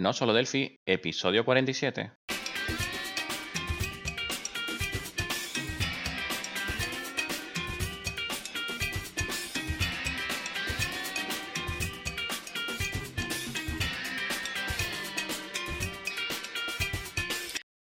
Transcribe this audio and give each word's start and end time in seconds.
No 0.00 0.14
solo 0.14 0.32
Delphi, 0.32 0.80
episodio 0.86 1.44
47. 1.44 2.10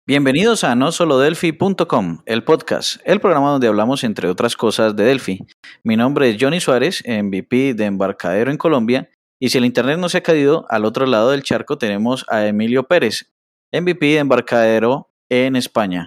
Bienvenidos 0.05 0.63
a 0.63 0.75
nosolodelphi.com, 0.75 2.19
el 2.27 2.43
podcast, 2.43 2.97
el 3.05 3.19
programa 3.19 3.49
donde 3.49 3.67
hablamos 3.67 4.03
entre 4.03 4.29
otras 4.29 4.55
cosas 4.55 4.95
de 4.95 5.05
Delphi. 5.05 5.39
Mi 5.83 5.97
nombre 5.97 6.29
es 6.29 6.37
Johnny 6.39 6.59
Suárez, 6.59 7.03
MVP 7.07 7.73
de 7.73 7.85
Embarcadero 7.85 8.51
en 8.51 8.57
Colombia, 8.57 9.09
y 9.43 9.49
si 9.49 9.57
el 9.57 9.65
internet 9.65 9.99
no 9.99 10.07
se 10.07 10.19
ha 10.19 10.23
caído, 10.23 10.65
al 10.69 10.85
otro 10.85 11.05
lado 11.05 11.31
del 11.31 11.43
charco 11.43 11.77
tenemos 11.77 12.25
a 12.29 12.47
Emilio 12.47 12.83
Pérez, 12.83 13.29
MVP 13.73 14.05
de 14.05 14.19
Embarcadero 14.19 15.09
en 15.29 15.57
España. 15.57 16.05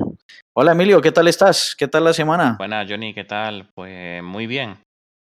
Hola 0.56 0.72
Emilio, 0.72 1.02
¿qué 1.02 1.12
tal 1.12 1.28
estás? 1.28 1.76
¿Qué 1.78 1.86
tal 1.86 2.04
la 2.04 2.14
semana? 2.14 2.56
Buenas 2.56 2.90
Johnny, 2.90 3.12
¿qué 3.12 3.24
tal? 3.24 3.68
Pues 3.74 4.22
muy 4.22 4.46
bien. 4.46 4.78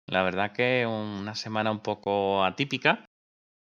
La 0.08 0.22
verdad 0.22 0.52
que 0.52 0.86
una 0.86 1.34
semana 1.34 1.72
un 1.72 1.80
poco 1.80 2.44
atípica 2.44 3.04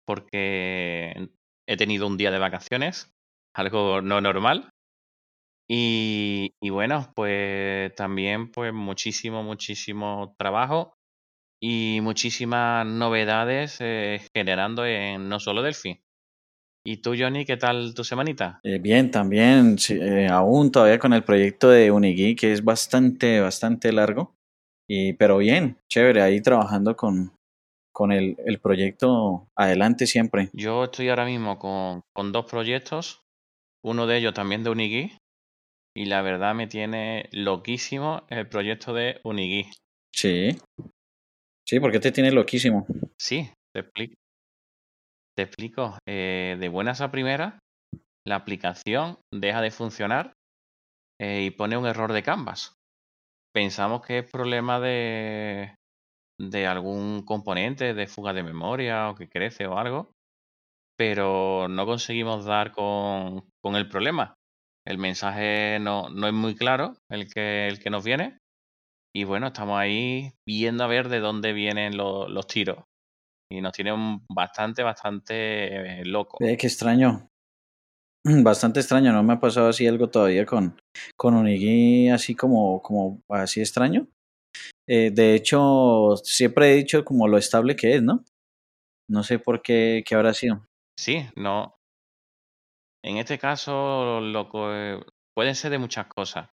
porque 0.06 1.28
he 1.68 1.76
tenido 1.76 2.06
un 2.06 2.16
día 2.16 2.30
de 2.30 2.38
vacaciones, 2.38 3.10
algo 3.52 4.00
no 4.00 4.20
normal, 4.20 4.70
y, 5.68 6.52
y, 6.62 6.70
bueno, 6.70 7.12
pues 7.16 7.92
también 7.96 8.52
pues 8.52 8.72
muchísimo, 8.72 9.42
muchísimo 9.42 10.36
trabajo 10.38 10.95
y 11.60 12.00
muchísimas 12.02 12.86
novedades 12.86 13.78
eh, 13.80 14.20
generando 14.34 14.84
en 14.84 15.28
no 15.28 15.40
solo 15.40 15.62
Delphi. 15.62 16.00
¿Y 16.84 16.98
tú, 16.98 17.14
Johnny, 17.18 17.44
qué 17.44 17.56
tal 17.56 17.94
tu 17.94 18.04
semanita? 18.04 18.60
Eh, 18.62 18.78
bien, 18.78 19.10
también, 19.10 19.76
eh, 19.88 20.28
aún 20.30 20.70
todavía 20.70 21.00
con 21.00 21.12
el 21.12 21.24
proyecto 21.24 21.68
de 21.68 21.90
Unigui, 21.90 22.36
que 22.36 22.52
es 22.52 22.62
bastante, 22.62 23.40
bastante 23.40 23.90
largo, 23.92 24.34
y, 24.88 25.14
pero 25.14 25.38
bien, 25.38 25.78
chévere, 25.88 26.22
ahí 26.22 26.40
trabajando 26.40 26.94
con, 26.94 27.32
con 27.92 28.12
el, 28.12 28.36
el 28.46 28.60
proyecto 28.60 29.48
adelante 29.56 30.06
siempre. 30.06 30.48
Yo 30.52 30.84
estoy 30.84 31.08
ahora 31.08 31.24
mismo 31.24 31.58
con, 31.58 32.02
con 32.14 32.30
dos 32.30 32.44
proyectos, 32.44 33.22
uno 33.84 34.06
de 34.06 34.18
ellos 34.18 34.34
también 34.34 34.62
de 34.62 34.70
Unigui, 34.70 35.18
y 35.92 36.04
la 36.04 36.22
verdad 36.22 36.54
me 36.54 36.68
tiene 36.68 37.28
loquísimo 37.32 38.22
el 38.28 38.48
proyecto 38.48 38.94
de 38.94 39.20
Unigui. 39.24 39.70
Sí. 40.14 40.56
Sí, 41.68 41.80
¿por 41.80 41.90
qué 41.90 41.98
te 41.98 42.12
tiene 42.12 42.30
loquísimo? 42.30 42.86
Sí, 43.18 43.50
te 43.74 43.80
explico. 43.80 44.14
Te 45.36 45.42
explico. 45.42 45.98
Eh, 46.08 46.56
de 46.60 46.68
buenas 46.68 47.00
a 47.00 47.10
primeras, 47.10 47.58
la 48.24 48.36
aplicación 48.36 49.18
deja 49.34 49.60
de 49.60 49.72
funcionar 49.72 50.32
eh, 51.20 51.42
y 51.42 51.50
pone 51.50 51.76
un 51.76 51.86
error 51.86 52.12
de 52.12 52.22
Canvas. 52.22 52.74
Pensamos 53.52 54.06
que 54.06 54.18
es 54.18 54.30
problema 54.30 54.78
de, 54.78 55.74
de 56.38 56.66
algún 56.66 57.22
componente 57.22 57.94
de 57.94 58.06
fuga 58.06 58.32
de 58.32 58.44
memoria 58.44 59.10
o 59.10 59.16
que 59.16 59.28
crece 59.28 59.66
o 59.66 59.76
algo, 59.76 60.12
pero 60.96 61.66
no 61.68 61.84
conseguimos 61.84 62.44
dar 62.44 62.70
con, 62.70 63.42
el 63.64 63.88
problema 63.88 64.34
el 64.86 64.98
mensaje 64.98 65.78
no, 65.80 66.08
no 66.10 66.28
es 66.28 66.32
muy 66.32 66.54
claro, 66.54 66.96
el 67.10 67.28
que, 67.28 67.66
el 67.66 67.80
que 67.80 67.90
nos 67.90 68.04
viene. 68.04 68.38
Y 69.16 69.24
bueno, 69.24 69.46
estamos 69.46 69.78
ahí 69.78 70.30
viendo 70.46 70.84
a 70.84 70.88
ver 70.88 71.08
de 71.08 71.20
dónde 71.20 71.54
vienen 71.54 71.96
los, 71.96 72.28
los 72.28 72.46
tiros. 72.46 72.84
Y 73.50 73.62
nos 73.62 73.72
tiene 73.72 73.90
un 73.90 74.26
bastante, 74.28 74.82
bastante 74.82 76.00
eh, 76.00 76.04
loco. 76.04 76.36
Eh, 76.44 76.58
qué 76.58 76.66
extraño. 76.66 77.30
Bastante 78.42 78.80
extraño, 78.80 79.12
no 79.12 79.22
me 79.22 79.32
ha 79.32 79.40
pasado 79.40 79.68
así 79.68 79.86
algo 79.86 80.10
todavía 80.10 80.44
con, 80.44 80.78
con 81.16 81.34
Unigui 81.34 82.10
así 82.10 82.34
como, 82.34 82.82
como 82.82 83.22
así 83.30 83.60
extraño. 83.60 84.06
Eh, 84.86 85.10
de 85.12 85.34
hecho, 85.34 86.16
siempre 86.22 86.72
he 86.72 86.76
dicho 86.76 87.02
como 87.02 87.26
lo 87.26 87.38
estable 87.38 87.74
que 87.74 87.94
es, 87.94 88.02
¿no? 88.02 88.22
No 89.08 89.22
sé 89.22 89.38
por 89.38 89.62
qué, 89.62 90.04
qué 90.04 90.14
habrá 90.14 90.34
sido. 90.34 90.66
Sí, 90.98 91.24
no, 91.36 91.76
en 93.02 93.18
este 93.18 93.38
caso, 93.38 94.20
lo 94.20 94.50
que 94.50 95.00
pueden 95.34 95.54
ser 95.54 95.70
de 95.70 95.78
muchas 95.78 96.08
cosas. 96.08 96.50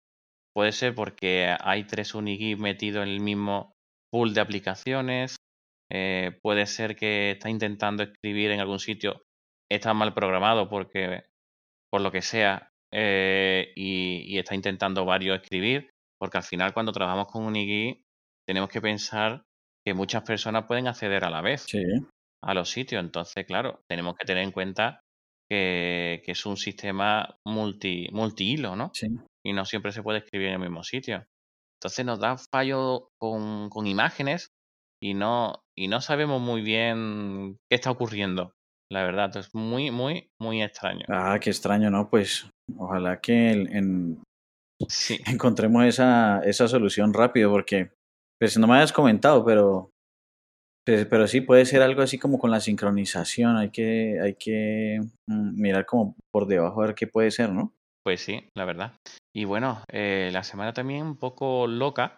Puede 0.54 0.72
ser 0.72 0.96
porque 0.96 1.56
hay 1.60 1.86
tres 1.86 2.16
Unigui 2.16 2.56
metidos 2.56 3.04
en 3.04 3.10
el 3.14 3.20
mismo 3.20 3.74
pool 4.12 4.34
de 4.34 4.42
aplicaciones. 4.42 5.36
Eh, 5.92 6.38
puede 6.42 6.66
ser 6.66 6.96
que 6.96 7.32
está 7.32 7.50
intentando 7.50 8.04
escribir 8.04 8.52
en 8.52 8.60
algún 8.60 8.80
sitio, 8.80 9.24
está 9.72 9.94
mal 9.94 10.14
programado 10.14 10.70
porque, 10.70 11.24
por 11.92 12.02
lo 12.02 12.12
que 12.12 12.22
sea, 12.22 12.72
eh, 12.94 13.72
y, 13.76 14.24
y, 14.26 14.38
está 14.38 14.56
intentando 14.56 15.06
varios 15.06 15.40
escribir, 15.42 15.90
porque 16.20 16.38
al 16.38 16.44
final 16.44 16.74
cuando 16.74 16.92
trabajamos 16.92 17.28
con 17.28 17.44
Unigui 17.44 18.04
tenemos 18.48 18.70
que 18.70 18.82
pensar 18.82 19.44
que 19.86 19.94
muchas 19.94 20.24
personas 20.24 20.66
pueden 20.66 20.88
acceder 20.88 21.24
a 21.24 21.30
la 21.30 21.42
vez 21.42 21.66
sí. 21.68 21.84
a 22.44 22.54
los 22.54 22.70
sitios. 22.70 23.04
Entonces, 23.04 23.46
claro, 23.46 23.82
tenemos 23.88 24.16
que 24.16 24.26
tener 24.26 24.44
en 24.44 24.52
cuenta 24.52 25.02
que, 25.50 26.22
que 26.26 26.32
es 26.32 26.46
un 26.46 26.58
sistema 26.58 27.38
multi, 27.46 28.08
multi 28.12 28.54
hilo, 28.54 28.76
¿no? 28.76 28.92
Sí. 28.94 29.08
Y 29.46 29.54
no 29.54 29.66
siempre 29.66 29.92
se 29.92 30.04
puede 30.04 30.20
escribir 30.20 30.48
en 30.50 30.54
el 30.56 30.60
mismo 30.60 30.84
sitio. 30.84 31.26
Entonces 31.80 32.06
nos 32.06 32.20
da 32.20 32.36
fallo 32.52 33.10
con, 33.20 33.70
con 33.70 33.88
imágenes 33.88 34.52
y 35.02 35.14
no, 35.14 35.62
y 35.78 35.88
no 35.88 36.02
sabemos 36.02 36.42
muy 36.42 36.62
bien 36.62 37.58
qué 37.70 37.76
está 37.76 37.92
ocurriendo. 37.92 38.54
La 38.92 39.04
verdad, 39.04 39.36
es 39.38 39.54
muy, 39.54 39.92
muy, 39.92 40.30
muy 40.42 40.64
extraño. 40.64 41.06
Ah, 41.10 41.38
qué 41.40 41.52
extraño, 41.52 41.90
¿no? 41.90 42.10
Pues 42.10 42.50
ojalá 42.78 43.22
que 43.22 43.52
en, 43.52 43.76
en 43.76 44.24
sí. 44.88 45.20
encontremos 45.28 45.86
esa, 45.86 46.42
esa 46.44 46.68
solución 46.68 47.14
rápido, 47.14 47.52
porque 47.52 47.92
pues 48.40 48.58
no 48.58 48.68
me 48.68 48.76
hayas 48.76 48.92
comentado, 48.92 49.46
pero 49.46 49.92
pues, 50.86 51.06
pero 51.06 51.28
sí 51.28 51.42
puede 51.42 51.66
ser 51.66 51.84
algo 51.84 52.02
así 52.02 52.18
como 52.18 52.40
con 52.40 52.50
la 52.50 52.60
sincronización, 52.60 53.58
hay 53.58 53.70
que, 53.70 54.20
hay 54.22 54.36
que 54.36 55.00
mm, 55.28 55.62
mirar 55.62 55.86
como 55.86 56.16
por 56.34 56.48
debajo 56.48 56.82
a 56.82 56.88
ver 56.88 56.96
qué 56.96 57.06
puede 57.06 57.30
ser, 57.30 57.52
¿no? 57.52 57.74
Pues 58.04 58.22
sí, 58.22 58.50
la 58.56 58.66
verdad. 58.66 58.94
Y 59.36 59.46
bueno, 59.46 59.84
eh, 59.92 60.30
la 60.32 60.44
semana 60.44 60.74
también 60.74 61.06
un 61.06 61.18
poco 61.18 61.68
loca 61.68 62.18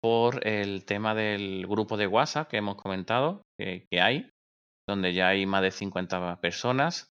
por 0.00 0.46
el 0.46 0.84
tema 0.84 1.14
del 1.14 1.66
grupo 1.66 1.96
de 1.96 2.06
WhatsApp 2.06 2.48
que 2.48 2.58
hemos 2.58 2.76
comentado 2.76 3.42
que, 3.58 3.86
hay, 4.00 4.30
donde 4.88 5.14
ya 5.14 5.28
hay 5.28 5.46
más 5.46 5.62
de 5.62 5.70
50 5.70 6.40
personas. 6.40 7.08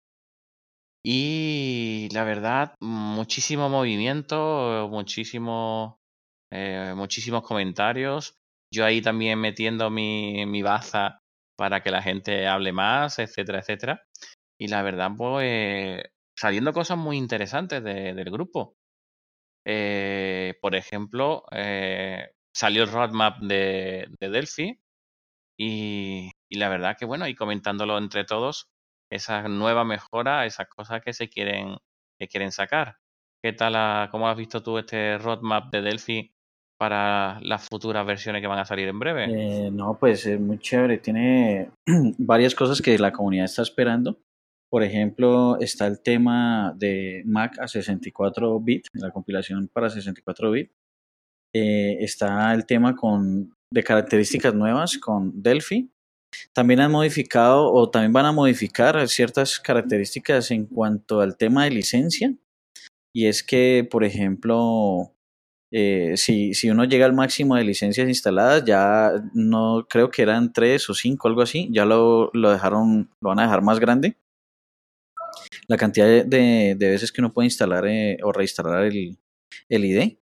Y 1.04 2.08
la 2.12 2.22
verdad, 2.24 2.74
muchísimo 2.80 3.68
movimiento, 3.68 4.88
muchísimo, 4.90 5.96
eh, 6.52 6.92
muchísimos 6.94 7.42
comentarios 7.42 8.36
yo 8.72 8.86
ahí 8.86 9.02
también 9.02 9.38
metiendo 9.38 9.90
mi, 9.90 10.46
mi 10.46 10.62
baza 10.62 11.20
para 11.58 11.82
que 11.82 11.90
la 11.90 12.02
gente 12.02 12.46
hable 12.48 12.72
más, 12.72 13.18
etcétera, 13.18 13.60
etcétera. 13.60 14.02
Y 14.58 14.68
la 14.68 14.82
verdad, 14.82 15.10
pues 15.16 16.02
saliendo 16.38 16.72
cosas 16.72 16.96
muy 16.96 17.18
interesantes 17.18 17.84
de, 17.84 18.14
del 18.14 18.30
grupo. 18.30 18.74
Eh, 19.64 20.54
por 20.60 20.74
ejemplo, 20.74 21.44
eh, 21.52 22.32
salió 22.52 22.82
el 22.82 22.90
roadmap 22.90 23.38
de, 23.38 24.08
de 24.18 24.28
Delphi 24.28 24.80
y, 25.56 26.30
la 26.50 26.68
verdad 26.68 26.96
que 26.98 27.04
bueno, 27.04 27.28
y 27.28 27.34
comentándolo 27.34 27.98
entre 27.98 28.24
todos, 28.24 28.70
esas 29.10 29.48
nuevas 29.48 29.86
mejoras, 29.86 30.46
esas 30.46 30.68
cosas 30.68 31.02
que 31.02 31.12
se 31.12 31.28
quieren, 31.28 31.76
que 32.18 32.28
quieren 32.28 32.50
sacar. 32.52 32.96
¿Qué 33.42 33.52
tal, 33.52 33.76
a, 33.76 34.08
cómo 34.10 34.28
has 34.28 34.36
visto 34.36 34.62
tú 34.62 34.78
este 34.78 35.18
roadmap 35.18 35.70
de 35.70 35.82
Delphi 35.82 36.34
para 36.78 37.40
las 37.42 37.68
futuras 37.68 38.06
versiones 38.06 38.40
que 38.40 38.48
van 38.48 38.58
a 38.58 38.64
salir 38.64 38.88
en 38.88 38.98
breve? 38.98 39.26
Eh, 39.28 39.70
no, 39.70 39.96
pues 39.98 40.26
es 40.26 40.40
muy 40.40 40.58
chévere. 40.58 40.98
Tiene 40.98 41.70
varias 42.18 42.54
cosas 42.54 42.80
que 42.80 42.98
la 42.98 43.12
comunidad 43.12 43.44
está 43.44 43.62
esperando. 43.62 44.18
Por 44.72 44.82
ejemplo, 44.82 45.58
está 45.60 45.86
el 45.86 46.00
tema 46.00 46.72
de 46.74 47.22
Mac 47.26 47.58
a 47.60 47.68
64 47.68 48.58
bit, 48.58 48.86
la 48.94 49.10
compilación 49.10 49.68
para 49.68 49.90
64 49.90 50.50
bit. 50.50 50.72
Eh, 51.54 51.98
está 52.00 52.54
el 52.54 52.64
tema 52.64 52.96
con, 52.96 53.54
de 53.70 53.82
características 53.82 54.54
nuevas 54.54 54.96
con 54.96 55.42
Delphi. 55.42 55.90
También 56.54 56.80
han 56.80 56.90
modificado 56.90 57.70
o 57.70 57.90
también 57.90 58.14
van 58.14 58.24
a 58.24 58.32
modificar 58.32 59.06
ciertas 59.08 59.60
características 59.60 60.50
en 60.50 60.64
cuanto 60.64 61.20
al 61.20 61.36
tema 61.36 61.64
de 61.64 61.72
licencia. 61.72 62.34
Y 63.14 63.26
es 63.26 63.42
que, 63.42 63.86
por 63.90 64.04
ejemplo, 64.04 65.12
eh, 65.70 66.14
si, 66.16 66.54
si 66.54 66.70
uno 66.70 66.84
llega 66.86 67.04
al 67.04 67.12
máximo 67.12 67.56
de 67.56 67.64
licencias 67.64 68.08
instaladas, 68.08 68.64
ya 68.64 69.12
no 69.34 69.86
creo 69.86 70.08
que 70.08 70.22
eran 70.22 70.50
tres 70.54 70.88
o 70.88 70.94
cinco, 70.94 71.28
algo 71.28 71.42
así, 71.42 71.68
ya 71.70 71.84
lo, 71.84 72.30
lo 72.32 72.50
dejaron, 72.50 73.10
lo 73.20 73.28
van 73.28 73.40
a 73.40 73.42
dejar 73.42 73.60
más 73.60 73.78
grande. 73.78 74.16
La 75.68 75.76
cantidad 75.76 76.06
de, 76.24 76.74
de 76.76 76.88
veces 76.88 77.12
que 77.12 77.20
uno 77.20 77.32
puede 77.32 77.46
instalar 77.46 77.86
eh, 77.86 78.18
o 78.22 78.32
reinstalar 78.32 78.84
el, 78.84 79.18
el 79.68 79.84
ID. 79.84 80.16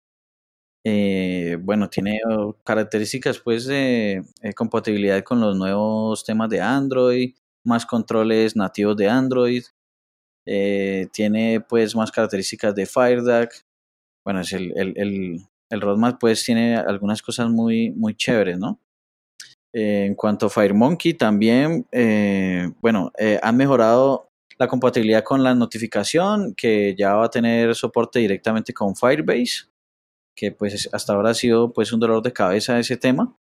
Eh, 0.85 1.59
bueno, 1.61 1.91
tiene 1.91 2.21
características 2.65 3.39
pues 3.41 3.67
de 3.67 4.25
compatibilidad 4.57 5.23
con 5.23 5.41
los 5.41 5.57
nuevos 5.57 6.25
temas 6.25 6.49
de 6.49 6.61
Android, 6.61 7.35
más 7.65 7.85
controles 7.85 8.57
nativos 8.57 8.97
de 8.97 9.09
Android, 9.09 9.65
eh, 10.51 11.09
tiene 11.13 11.61
pues 11.61 11.95
más 11.95 12.11
características 12.11 12.75
de 12.75 12.87
FireDAC. 12.87 13.67
Bueno, 14.25 14.41
es 14.41 14.53
el, 14.55 14.73
el, 14.77 14.95
el, 14.97 15.41
el, 15.69 15.81
roadmap 15.83 16.19
pues 16.19 16.43
tiene 16.43 16.77
algunas 16.77 17.21
cosas 17.21 17.51
muy, 17.51 17.91
muy 17.91 18.15
chéveres, 18.15 18.59
¿no? 18.59 18.81
Eh, 19.75 20.07
en 20.07 20.15
cuanto 20.15 20.47
a 20.47 20.51
FireMonkey 20.51 21.15
también, 21.15 21.87
eh, 21.93 22.71
bueno, 22.81 23.13
han 23.43 23.57
mejorado 23.59 24.28
la 24.59 24.69
compatibilidad 24.69 25.23
con 25.23 25.43
la 25.43 25.55
notificación, 25.55 26.55
que 26.55 26.95
ya 26.99 27.15
va 27.15 27.27
a 27.27 27.31
tener 27.31 27.75
soporte 27.75 28.19
directamente 28.19 28.73
con 28.75 28.97
Firebase, 28.97 29.69
que 30.37 30.53
pues 30.53 30.89
hasta 30.93 31.13
ahora 31.13 31.31
ha 31.31 31.35
sido 31.35 31.73
pues 31.73 31.93
un 31.93 32.01
dolor 32.01 32.23
de 32.23 32.33
cabeza 32.33 32.79
ese 32.79 32.97
tema. 32.97 33.37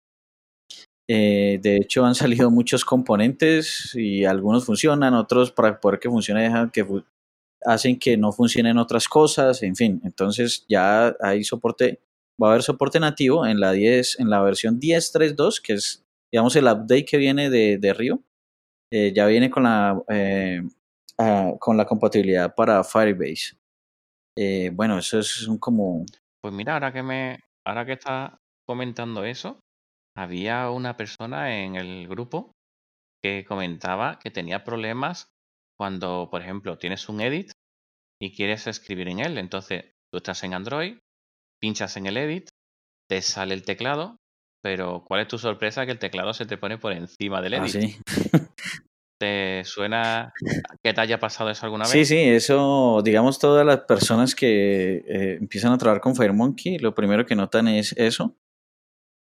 Eh, 1.07 1.59
de 1.61 1.77
hecho, 1.77 2.05
han 2.05 2.15
salido 2.15 2.49
muchos 2.51 2.83
componentes 2.83 3.93
y 3.95 4.25
algunos 4.25 4.65
funcionan, 4.65 5.13
otros 5.13 5.51
para 5.51 5.79
poder 5.79 5.99
que 5.99 6.09
funcione 6.09 6.51
hacen 7.65 7.97
que 7.97 8.17
no 8.17 8.31
funcionen 8.31 8.77
otras 8.77 9.07
cosas, 9.07 9.63
en 9.63 9.75
fin. 9.75 10.01
Entonces 10.03 10.65
ya 10.67 11.15
hay 11.21 11.43
soporte, 11.43 12.01
va 12.41 12.47
a 12.47 12.51
haber 12.51 12.63
soporte 12.63 12.99
nativo 12.99 13.45
en 13.45 13.59
la 13.59 13.71
10, 13.71 14.19
en 14.19 14.29
la 14.29 14.41
versión 14.41 14.79
10.3.2, 14.79 15.61
que 15.61 15.73
es 15.73 16.03
digamos 16.31 16.55
el 16.55 16.65
update 16.65 17.05
que 17.05 17.17
viene 17.17 17.49
de, 17.49 17.77
de 17.77 17.93
Rio. 17.93 18.23
Eh, 18.91 19.13
ya 19.15 19.27
viene 19.27 19.49
con 19.49 19.63
la 19.63 20.01
eh, 20.09 20.61
ah, 21.19 21.51
con 21.59 21.77
la 21.77 21.85
compatibilidad 21.85 22.53
para 22.55 22.83
Firebase. 22.83 23.55
bueno, 24.73 24.97
eso 24.97 25.19
es 25.19 25.47
un 25.47 25.57
como. 25.57 26.05
Pues 26.41 26.53
mira, 26.53 26.73
ahora 26.73 26.91
que 26.91 27.03
me, 27.03 27.39
ahora 27.65 27.85
que 27.85 27.93
está 27.93 28.37
comentando 28.67 29.23
eso, 29.23 29.59
había 30.17 30.69
una 30.69 30.95
persona 30.97 31.63
en 31.63 31.75
el 31.75 32.07
grupo 32.07 32.51
que 33.23 33.45
comentaba 33.45 34.19
que 34.19 34.31
tenía 34.31 34.63
problemas 34.63 35.27
cuando, 35.79 36.27
por 36.29 36.41
ejemplo, 36.41 36.77
tienes 36.77 37.07
un 37.09 37.21
edit 37.21 37.51
y 38.21 38.35
quieres 38.35 38.67
escribir 38.67 39.07
en 39.07 39.19
él. 39.19 39.37
Entonces, 39.37 39.91
tú 40.11 40.17
estás 40.17 40.43
en 40.43 40.53
Android, 40.53 40.97
pinchas 41.61 41.95
en 41.97 42.05
el 42.05 42.17
edit, 42.17 42.49
te 43.09 43.21
sale 43.21 43.53
el 43.53 43.63
teclado, 43.63 44.17
pero 44.61 45.03
¿cuál 45.05 45.21
es 45.21 45.27
tu 45.29 45.37
sorpresa? 45.37 45.85
Que 45.85 45.91
el 45.93 45.99
teclado 45.99 46.33
se 46.33 46.45
te 46.45 46.57
pone 46.57 46.77
por 46.77 46.91
encima 46.93 47.41
del 47.41 47.53
Ah, 47.55 47.65
edit. 47.65 47.71
sí. 47.71 47.97
¿Te 49.23 49.63
suena 49.63 50.33
que 50.83 50.93
te 50.93 50.99
haya 50.99 51.17
pasado 51.17 51.49
eso 51.49 51.65
alguna 51.65 51.85
vez? 51.85 51.91
Sí, 51.93 52.03
sí, 52.03 52.17
eso, 52.17 53.01
digamos, 53.05 53.39
todas 53.39 53.65
las 53.65 53.79
personas 53.85 54.35
que 54.35 54.97
eh, 55.07 55.37
empiezan 55.39 55.71
a 55.71 55.77
trabajar 55.77 56.01
con 56.01 56.13
FireMonkey, 56.13 56.77
lo 56.79 56.93
primero 56.93 57.25
que 57.25 57.33
notan 57.35 57.69
es 57.69 57.93
eso. 57.93 58.35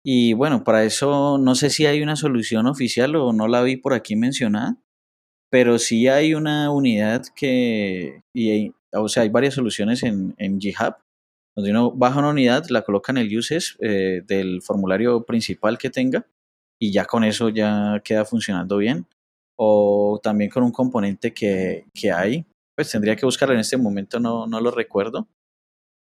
Y 0.05 0.35
bueno, 0.35 0.63
para 0.63 0.85
eso 0.85 1.37
no 1.39 1.57
sé 1.57 1.71
si 1.71 1.87
hay 1.87 2.01
una 2.01 2.15
solución 2.15 2.69
oficial 2.69 3.17
o 3.17 3.33
no 3.33 3.49
la 3.49 3.63
vi 3.63 3.77
por 3.77 3.93
aquí 3.93 4.15
mencionada, 4.15 4.77
pero 5.51 5.81
sí 5.81 6.07
hay 6.07 6.35
una 6.35 6.71
unidad 6.71 7.25
que, 7.35 8.23
y 8.33 8.51
hay- 8.51 8.73
o 8.93 9.09
sea, 9.09 9.25
hay 9.25 9.31
varias 9.31 9.55
soluciones 9.55 10.05
en, 10.05 10.35
en 10.39 10.61
GitHub, 10.61 10.95
donde 11.57 11.73
uno 11.73 11.91
baja 11.91 12.21
una 12.21 12.31
unidad, 12.31 12.67
la 12.71 12.83
coloca 12.83 13.11
en 13.11 13.19
el 13.19 13.37
uses 13.37 13.77
eh, 13.81 14.23
del 14.27 14.63
formulario 14.63 15.25
principal 15.25 15.77
que 15.77 15.91
tenga 15.91 16.25
y 16.81 16.93
ya 16.93 17.05
con 17.05 17.25
eso 17.25 17.49
ya 17.49 18.01
queda 18.05 18.25
funcionando 18.25 18.77
bien. 18.77 19.07
O 19.61 20.21
también 20.23 20.51
con 20.51 20.63
un 20.63 20.73
componente 20.73 21.35
que, 21.35 21.87
que 21.95 22.13
hay, 22.13 22.47
pues 22.77 22.91
tendría 22.91 23.17
que 23.17 23.27
buscarlo 23.27 23.55
en 23.55 23.61
este 23.61 23.77
momento, 23.77 24.21
no, 24.21 24.47
no 24.47 24.61
lo 24.61 24.71
recuerdo, 24.71 25.29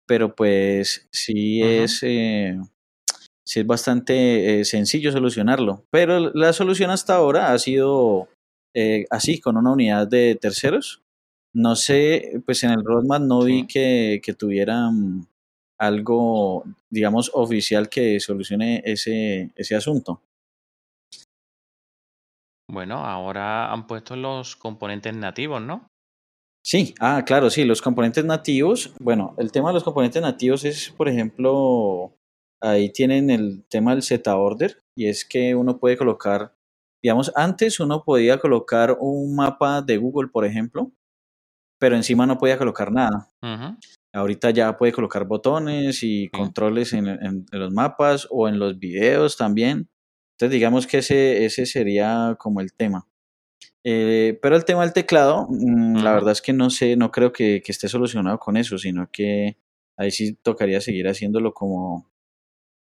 pero 0.07 0.35
pues 0.35 1.09
sí 1.13 1.63
es... 1.63 2.01
eh, 2.03 2.59
sí 3.45 3.61
es 3.61 3.67
bastante 3.67 4.61
eh, 4.61 4.65
sencillo 4.65 5.13
solucionarlo. 5.13 5.85
Pero 5.91 6.31
la 6.35 6.53
solución 6.53 6.91
hasta 6.91 7.15
ahora 7.17 7.53
ha 7.53 7.59
sido 7.59 8.29
eh, 8.75 9.07
así, 9.11 9.41
con 9.41 9.57
una 9.57 9.73
unidad 9.73 10.07
de 10.09 10.37
terceros. 10.41 11.03
No 11.55 11.77
sé, 11.77 12.41
pues 12.47 12.65
en 12.65 12.71
el 12.71 12.85
roadmap 12.85 13.23
no 13.23 13.43
vi 13.45 13.67
que, 13.67 14.21
que 14.25 14.33
tuvieran 14.35 15.29
algo, 15.79 16.65
digamos, 16.91 17.31
oficial 17.35 17.89
que 17.89 18.21
solucione 18.21 18.83
ese, 18.87 19.51
ese 19.57 19.75
asunto. 19.77 20.23
Bueno, 22.73 23.05
ahora 23.05 23.71
han 23.71 23.87
puesto 23.87 24.17
los 24.17 24.57
componentes 24.57 25.15
nativos, 25.15 25.61
¿no? 25.61 25.89
Sí, 26.65 26.95
ah, 27.01 27.23
claro, 27.27 27.51
sí, 27.51 27.65
los 27.65 27.83
componentes 27.83 28.25
nativos. 28.25 28.95
Bueno, 28.99 29.35
el 29.37 29.53
tema 29.53 29.69
de 29.69 29.75
los 29.75 29.85
componentes 29.85 30.23
nativos 30.23 30.65
es, 30.65 30.91
por 30.91 31.09
ejemplo, 31.09 32.15
ahí 32.63 32.91
tienen 32.91 33.31
el 33.31 33.65
tema 33.69 33.93
del 33.93 34.03
Z 34.03 34.35
order 34.37 34.79
y 34.97 35.07
es 35.09 35.25
que 35.25 35.55
uno 35.55 35.79
puede 35.79 35.97
colocar, 35.99 36.55
digamos, 37.03 37.33
antes 37.35 37.79
uno 37.81 38.05
podía 38.05 38.39
colocar 38.39 38.97
un 39.01 39.35
mapa 39.35 39.83
de 39.83 39.99
Google, 39.99 40.29
por 40.29 40.45
ejemplo, 40.47 40.93
pero 41.81 41.97
encima 41.97 42.27
no 42.27 42.39
podía 42.39 42.59
colocar 42.59 42.93
nada. 42.93 43.29
Ahorita 44.15 44.51
ya 44.51 44.77
puede 44.79 44.93
colocar 44.93 45.27
botones 45.27 46.03
y 46.03 46.29
controles 46.31 46.93
en, 46.93 47.09
en- 47.09 47.47
en 47.51 47.61
los 47.61 47.73
mapas 47.73 48.29
o 48.31 48.49
en 48.49 48.59
los 48.59 48.79
videos 48.79 49.37
también. 49.37 49.89
Entonces 50.43 50.55
digamos 50.55 50.89
que 50.89 50.99
ese, 50.99 51.45
ese 51.45 51.67
sería 51.67 52.37
como 52.37 52.61
el 52.61 52.73
tema. 52.73 53.07
Eh, 53.85 54.41
pero 54.43 54.57
el 54.57 54.65
tema 54.65 54.83
del 54.83 54.93
teclado, 54.93 55.47
mm, 55.49 55.99
la 55.99 56.15
verdad 56.15 56.33
es 56.33 56.43
que 56.43 56.53
no 56.53 56.69
sé, 56.69 56.97
no 56.97 57.13
creo 57.13 57.33
que, 57.33 57.63
que 57.65 57.71
esté 57.71 57.87
solucionado 57.87 58.41
con 58.41 58.57
eso, 58.57 58.77
sino 58.77 59.09
que 59.13 59.57
ahí 59.97 60.11
sí 60.11 60.35
tocaría 60.35 60.81
seguir 60.81 61.07
haciéndolo 61.07 61.55
como, 61.55 62.11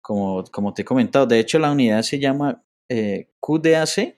como, 0.01 0.45
como 0.45 0.73
te 0.73 0.83
he 0.83 0.85
comentado. 0.85 1.25
De 1.25 1.39
hecho, 1.39 1.59
la 1.59 1.71
unidad 1.73 2.01
se 2.03 2.19
llama 2.19 2.63
eh, 2.89 3.29
QDAC, 3.41 4.17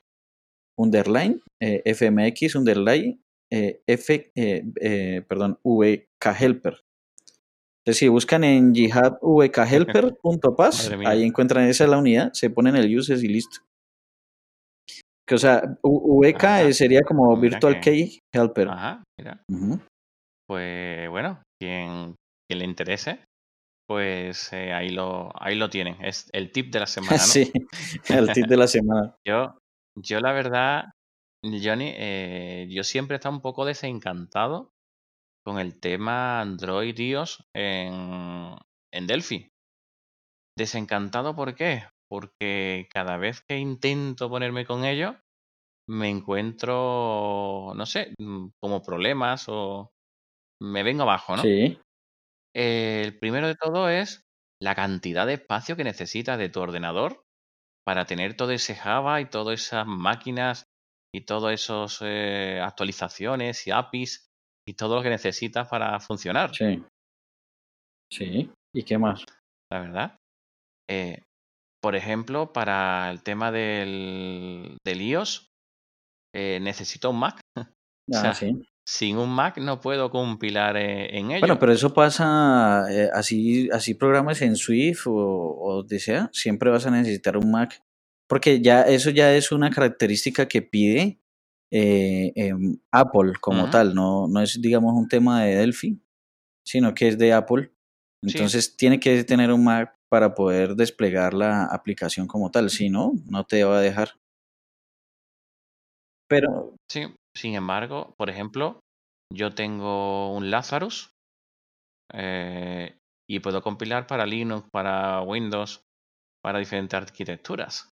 underline, 0.77 1.41
eh, 1.59 1.81
FMX, 1.85 2.53
underline, 2.53 3.23
eh, 3.49 3.81
F, 3.87 4.31
perdón, 5.27 5.59
VK 5.63 6.25
Helper. 6.39 6.83
Entonces, 7.83 7.99
si 7.99 8.07
buscan 8.09 8.43
en 8.43 8.73
GitHub 8.75 9.17
vkhelper.paz, 9.21 10.83
Madre 10.85 10.97
mía. 10.97 11.09
ahí 11.09 11.23
encuentran 11.23 11.65
esa 11.67 11.85
es 11.85 11.89
la 11.89 11.97
unidad, 11.97 12.31
se 12.33 12.49
ponen 12.49 12.75
el 12.75 12.95
uses 12.97 13.23
y 13.23 13.27
listo. 13.27 13.59
Que, 15.27 15.35
o 15.35 15.37
sea, 15.37 15.61
VK 15.83 16.43
Ajá. 16.43 16.63
eh, 16.63 16.73
sería 16.73 17.01
como 17.01 17.29
Mira 17.35 17.41
Virtual 17.57 17.75
que- 17.79 17.91
Key 17.91 18.19
Helper. 18.33 18.67
Ajá, 18.69 19.03
mira. 19.19 19.43
Pues 20.47 21.09
bueno, 21.09 21.41
quien, 21.59 22.15
quien 22.49 22.59
le 22.59 22.65
interese, 22.65 23.19
pues 23.87 24.51
eh, 24.53 24.73
ahí 24.73 24.89
lo 24.89 25.31
ahí 25.41 25.55
lo 25.55 25.69
tienen. 25.69 25.95
Es 26.03 26.29
el 26.33 26.51
tip 26.51 26.71
de 26.73 26.79
la 26.81 26.87
semana, 26.87 27.17
¿no? 27.17 27.23
Sí, 27.23 27.51
el 28.09 28.31
tip 28.33 28.47
de 28.47 28.57
la 28.57 28.67
semana. 28.67 29.15
Yo, 29.27 29.57
yo 29.97 30.19
la 30.19 30.33
verdad, 30.33 30.85
Johnny, 31.43 31.93
eh, 31.95 32.67
yo 32.69 32.83
siempre 32.83 33.15
he 33.15 33.17
estado 33.17 33.33
un 33.35 33.41
poco 33.41 33.65
desencantado 33.65 34.69
con 35.43 35.59
el 35.59 35.79
tema 35.79 36.41
Android 36.41 36.97
iOS 36.97 37.43
en, 37.53 38.55
en 38.91 39.07
Delphi. 39.07 39.51
Desencantado, 40.57 41.35
¿por 41.35 41.55
qué? 41.55 41.83
Porque 42.09 42.87
cada 42.91 43.17
vez 43.17 43.41
que 43.41 43.57
intento 43.57 44.29
ponerme 44.29 44.65
con 44.65 44.83
ello, 44.85 45.15
me 45.89 46.09
encuentro, 46.09 47.73
no 47.75 47.85
sé, 47.85 48.13
mm, 48.19 48.49
como 48.61 48.81
problemas 48.83 49.45
o 49.49 49.91
me 50.61 50.83
vengo 50.83 51.03
abajo, 51.03 51.37
¿no? 51.37 51.43
Sí, 51.43 51.77
El 52.53 53.17
primero 53.19 53.47
de 53.47 53.55
todo 53.55 53.89
es 53.89 54.23
la 54.61 54.75
cantidad 54.75 55.25
de 55.25 55.33
espacio 55.33 55.75
que 55.75 55.83
necesitas 55.83 56.37
de 56.37 56.49
tu 56.49 56.59
ordenador 56.61 57.23
para 57.85 58.05
tener 58.05 58.35
todo 58.37 58.51
ese 58.51 58.75
Java 58.75 59.21
y 59.21 59.29
todas 59.29 59.61
esas 59.61 59.87
máquinas 59.87 60.65
y 61.13 61.21
todas 61.25 61.53
esas 61.53 61.99
eh, 62.01 62.61
actualizaciones 62.63 63.67
y 63.67 63.71
APIs 63.71 64.30
y 64.67 64.73
todo 64.73 64.97
lo 64.97 65.03
que 65.03 65.09
necesitas 65.09 65.67
para 65.67 65.99
funcionar, 65.99 66.53
sí. 66.55 66.83
Sí. 68.11 68.49
¿Y 68.73 68.83
qué 68.83 68.97
más? 68.97 69.25
la 69.71 69.79
verdad. 69.79 70.15
Eh, 70.89 71.21
por 71.81 71.95
ejemplo, 71.95 72.51
para 72.51 73.09
el 73.09 73.23
tema 73.23 73.51
del, 73.51 74.77
del 74.85 75.01
iOS, 75.01 75.47
eh, 76.35 76.59
necesito 76.61 77.09
un 77.11 77.19
Mac. 77.19 77.39
O 78.11 78.17
Ah, 78.17 78.21
sea, 78.21 78.33
sí. 78.33 78.61
sin 78.85 79.17
un 79.17 79.29
Mac 79.33 79.57
no 79.59 79.79
puedo 79.79 80.09
compilar 80.09 80.75
eh, 80.75 81.17
en 81.17 81.31
ello. 81.31 81.39
Bueno, 81.41 81.59
pero 81.59 81.71
eso 81.71 81.93
pasa 81.93 82.81
así, 83.13 83.69
así 83.71 83.93
programas 83.93 84.41
en 84.41 84.57
Swift 84.57 85.05
o, 85.07 85.13
o 85.13 85.73
donde 85.77 85.99
sea, 85.99 86.29
siempre 86.33 86.71
vas 86.71 86.85
a 86.87 86.91
necesitar 86.91 87.37
un 87.37 87.51
Mac, 87.51 87.79
porque 88.27 88.59
ya 88.59 88.81
eso 88.81 89.11
ya 89.11 89.33
es 89.33 89.51
una 89.53 89.69
característica 89.69 90.47
que 90.47 90.61
pide 90.63 91.20
eh, 91.71 92.33
em, 92.35 92.77
Apple 92.91 93.33
como 93.39 93.69
tal, 93.69 93.95
no, 93.95 94.27
no 94.27 94.41
es 94.41 94.61
digamos 94.61 94.93
un 94.93 95.07
tema 95.07 95.43
de 95.43 95.55
Delphi, 95.55 95.99
sino 96.65 96.93
que 96.93 97.07
es 97.07 97.17
de 97.17 97.33
Apple. 97.33 97.71
Sí. 98.23 98.37
Entonces 98.37 98.75
tiene 98.77 98.99
que 98.99 99.23
tener 99.23 99.51
un 99.51 99.63
Mac 99.63 99.95
para 100.09 100.35
poder 100.35 100.75
desplegar 100.75 101.33
la 101.33 101.65
aplicación 101.65 102.27
como 102.27 102.51
tal, 102.51 102.69
si 102.69 102.89
no, 102.89 103.13
no 103.25 103.45
te 103.45 103.63
va 103.63 103.77
a 103.77 103.81
dejar. 103.81 104.11
Pero 106.27 106.75
Sí, 106.91 107.05
sin 107.33 107.55
embargo, 107.55 108.13
por 108.17 108.29
ejemplo, 108.29 108.81
yo 109.33 109.55
tengo 109.55 110.35
un 110.35 110.51
Lazarus 110.51 111.13
eh, 112.13 112.97
y 113.29 113.39
puedo 113.39 113.61
compilar 113.61 114.07
para 114.07 114.25
Linux, 114.25 114.67
para 114.73 115.21
Windows, 115.21 115.83
para 116.43 116.59
diferentes 116.59 116.97
arquitecturas. 117.01 117.89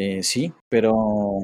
Eh, 0.00 0.22
sí, 0.22 0.52
pero, 0.70 0.94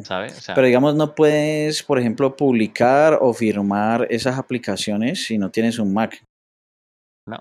sea, 0.05 0.55
pero 0.55 0.67
digamos 0.69 0.95
no 0.95 1.17
puedes, 1.17 1.83
por 1.83 1.99
ejemplo, 1.99 2.37
publicar 2.37 3.19
o 3.21 3.35
firmar 3.35 4.07
esas 4.11 4.39
aplicaciones 4.39 5.25
si 5.25 5.39
no 5.39 5.51
tienes 5.51 5.81
un 5.81 5.93
Mac. 5.93 6.23
No. 7.29 7.39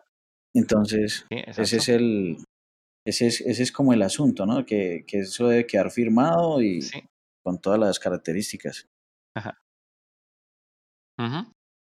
Entonces, 0.55 1.25
sí, 1.29 1.37
ese 1.45 1.77
es 1.77 1.89
el, 1.89 2.37
ese 3.05 3.27
es, 3.27 3.41
ese 3.41 3.61
es 3.61 3.71
como 3.71 3.93
el 3.93 4.01
asunto, 4.01 4.47
¿no? 4.47 4.65
Que, 4.65 5.03
que 5.05 5.19
eso 5.19 5.47
debe 5.49 5.67
quedar 5.67 5.91
firmado 5.91 6.61
y 6.61 6.81
Sí. 6.81 7.03
con 7.45 7.59
todas 7.61 7.79
las 7.79 7.99
características. 7.99 8.87
Ajá. 9.37 9.59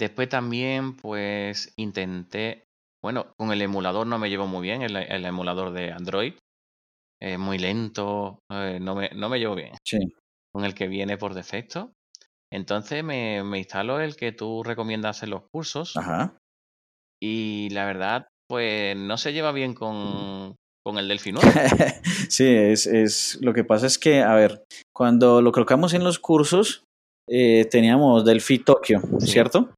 Después 0.01 0.29
también, 0.29 0.95
pues, 0.95 1.73
intenté, 1.77 2.65
bueno, 3.03 3.33
con 3.39 3.51
el 3.51 3.61
emulador 3.63 4.07
no 4.07 4.19
me 4.19 4.29
llevo 4.29 4.47
muy 4.47 4.63
bien, 4.63 4.83
el, 4.83 4.95
el 4.97 5.25
emulador 5.25 5.73
de 5.73 5.91
Android. 5.91 6.35
Es 7.21 7.39
muy 7.39 7.59
lento, 7.59 8.41
eh, 8.53 8.79
no, 8.81 8.95
me, 8.95 9.11
no 9.15 9.29
me 9.29 9.39
llevo 9.39 9.55
bien 9.55 9.73
Sí. 9.87 9.99
con 10.55 10.65
el 10.65 10.75
que 10.75 10.87
viene 10.89 11.17
por 11.17 11.35
defecto. 11.35 11.93
Entonces 12.53 13.03
me, 13.03 13.43
me 13.43 13.59
instalo 13.59 14.01
el 14.01 14.17
que 14.17 14.33
tú 14.33 14.63
recomiendas 14.63 15.23
en 15.23 15.31
los 15.31 15.43
cursos 15.53 15.97
Ajá. 15.97 16.37
y 17.23 17.69
la 17.71 17.85
verdad, 17.87 18.27
pues 18.49 18.97
no 18.97 19.17
se 19.19 19.33
lleva 19.33 19.51
bien 19.53 19.75
con, 19.75 20.55
con 20.85 20.99
el 20.99 21.09
Delphi 21.09 21.33
9. 21.33 21.43
sí, 22.29 22.47
es, 22.47 22.87
es, 22.87 23.39
lo 23.41 23.53
que 23.55 23.65
pasa 23.65 23.87
es 23.87 23.99
que, 23.99 24.21
a 24.21 24.35
ver, 24.35 24.65
cuando 24.95 25.43
lo 25.43 25.51
colocamos 25.53 25.95
en 25.95 26.05
los 26.05 26.19
cursos, 26.19 26.85
eh, 27.29 27.65
teníamos 27.71 28.25
Delphi 28.25 28.59
Tokyo, 28.61 29.01
Sí. 29.19 29.27
¿cierto? 29.29 29.71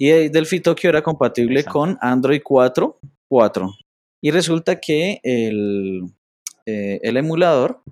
Y 0.00 0.10
eh, 0.10 0.30
Delphi 0.30 0.60
Tokyo 0.60 0.88
era 0.88 1.02
compatible 1.02 1.60
Exacto. 1.60 1.78
con 1.78 1.98
Android 2.00 2.40
4, 2.42 2.98
4. 3.30 3.74
Y 4.24 4.30
resulta 4.32 4.80
que 4.80 5.20
el, 5.22 6.02
eh, 6.70 7.00
el 7.02 7.16
emulador, 7.16 7.82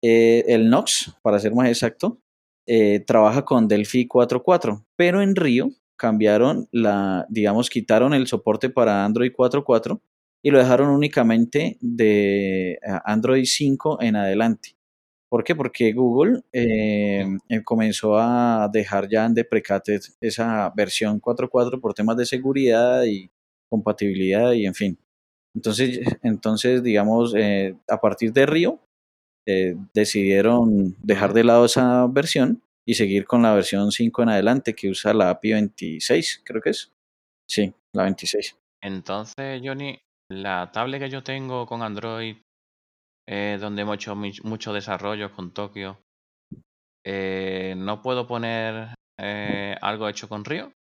eh, 0.00 0.44
el 0.46 0.70
Nox, 0.70 1.12
para 1.22 1.40
ser 1.40 1.52
más 1.56 1.66
exacto, 1.66 2.20
eh, 2.64 3.00
trabaja 3.00 3.44
con 3.44 3.66
Delphi 3.66 4.06
4.4, 4.06 4.84
pero 4.94 5.20
en 5.20 5.34
Río 5.34 5.70
cambiaron 5.96 6.68
la, 6.70 7.26
digamos, 7.28 7.68
quitaron 7.68 8.14
el 8.14 8.28
soporte 8.28 8.70
para 8.70 9.04
Android 9.04 9.32
4.4 9.32 10.00
y 10.40 10.52
lo 10.52 10.60
dejaron 10.60 10.90
únicamente 10.90 11.78
de 11.80 12.78
Android 13.04 13.44
5 13.44 14.00
en 14.00 14.14
adelante. 14.14 14.76
¿Por 15.28 15.42
qué? 15.42 15.56
Porque 15.56 15.92
Google 15.92 16.42
comenzó 17.64 18.16
a 18.18 18.70
dejar 18.72 19.08
ya 19.08 19.26
en 19.26 19.34
deprecated 19.34 20.00
esa 20.20 20.72
versión 20.76 21.20
4.4 21.20 21.80
por 21.80 21.92
temas 21.92 22.16
de 22.16 22.24
seguridad 22.24 23.02
y 23.02 23.30
compatibilidad 23.68 24.52
y 24.52 24.66
en 24.66 24.74
fin. 24.74 24.98
Entonces, 25.54 26.00
entonces 26.22 26.82
digamos, 26.82 27.34
eh, 27.36 27.76
a 27.88 28.00
partir 28.00 28.32
de 28.32 28.46
Río, 28.46 28.80
eh, 29.46 29.76
decidieron 29.94 30.96
dejar 31.02 31.32
de 31.32 31.44
lado 31.44 31.64
esa 31.64 32.06
versión 32.06 32.62
y 32.86 32.94
seguir 32.94 33.26
con 33.26 33.42
la 33.42 33.54
versión 33.54 33.90
5 33.92 34.22
en 34.22 34.28
adelante 34.30 34.74
que 34.74 34.88
usa 34.88 35.14
la 35.14 35.30
API 35.30 35.52
26, 35.52 36.42
creo 36.44 36.60
que 36.62 36.70
es. 36.70 36.92
Sí, 37.48 37.72
la 37.92 38.04
26. 38.04 38.56
Entonces, 38.82 39.60
Johnny, 39.64 39.98
la 40.30 40.70
tablet 40.72 41.00
que 41.02 41.10
yo 41.10 41.22
tengo 41.22 41.66
con 41.66 41.82
Android, 41.82 42.36
eh, 43.28 43.58
donde 43.60 43.82
hemos 43.82 43.96
hecho 43.96 44.14
mi- 44.16 44.32
mucho 44.44 44.72
desarrollo 44.72 45.32
con 45.32 45.52
Tokio, 45.52 45.98
eh, 47.04 47.74
¿no 47.76 48.02
puedo 48.02 48.26
poner 48.26 48.94
eh, 49.18 49.76
algo 49.80 50.08
hecho 50.08 50.28
con 50.28 50.44
Río? 50.44 50.72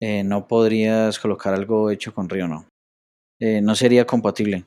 Eh, 0.00 0.22
no 0.22 0.46
podrías 0.46 1.18
colocar 1.18 1.54
algo 1.54 1.90
hecho 1.90 2.14
con 2.14 2.28
Río, 2.28 2.46
no. 2.46 2.66
Eh, 3.40 3.60
no 3.60 3.74
sería 3.74 4.06
compatible. 4.06 4.64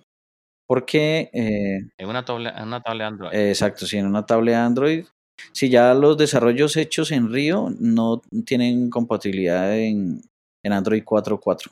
Porque, 0.68 1.30
eh, 1.34 1.90
En 1.98 2.08
una 2.10 2.24
tablet, 2.24 2.56
en 2.58 2.64
una 2.64 2.82
tablet 2.82 3.08
Android. 3.08 3.34
eh, 3.34 3.50
exacto, 3.50 3.86
si 3.86 3.98
en 3.98 4.06
una 4.06 4.26
tablet 4.26 4.56
Android, 4.56 5.06
si 5.52 5.70
ya 5.70 5.94
los 5.94 6.18
desarrollos 6.18 6.78
hechos 6.78 7.12
en 7.12 7.32
Río 7.32 7.70
no 7.80 8.22
tienen 8.46 8.90
compatibilidad 8.90 9.78
en, 9.78 10.22
en 10.64 10.74
Android 10.74 11.04
4.4 11.04 11.72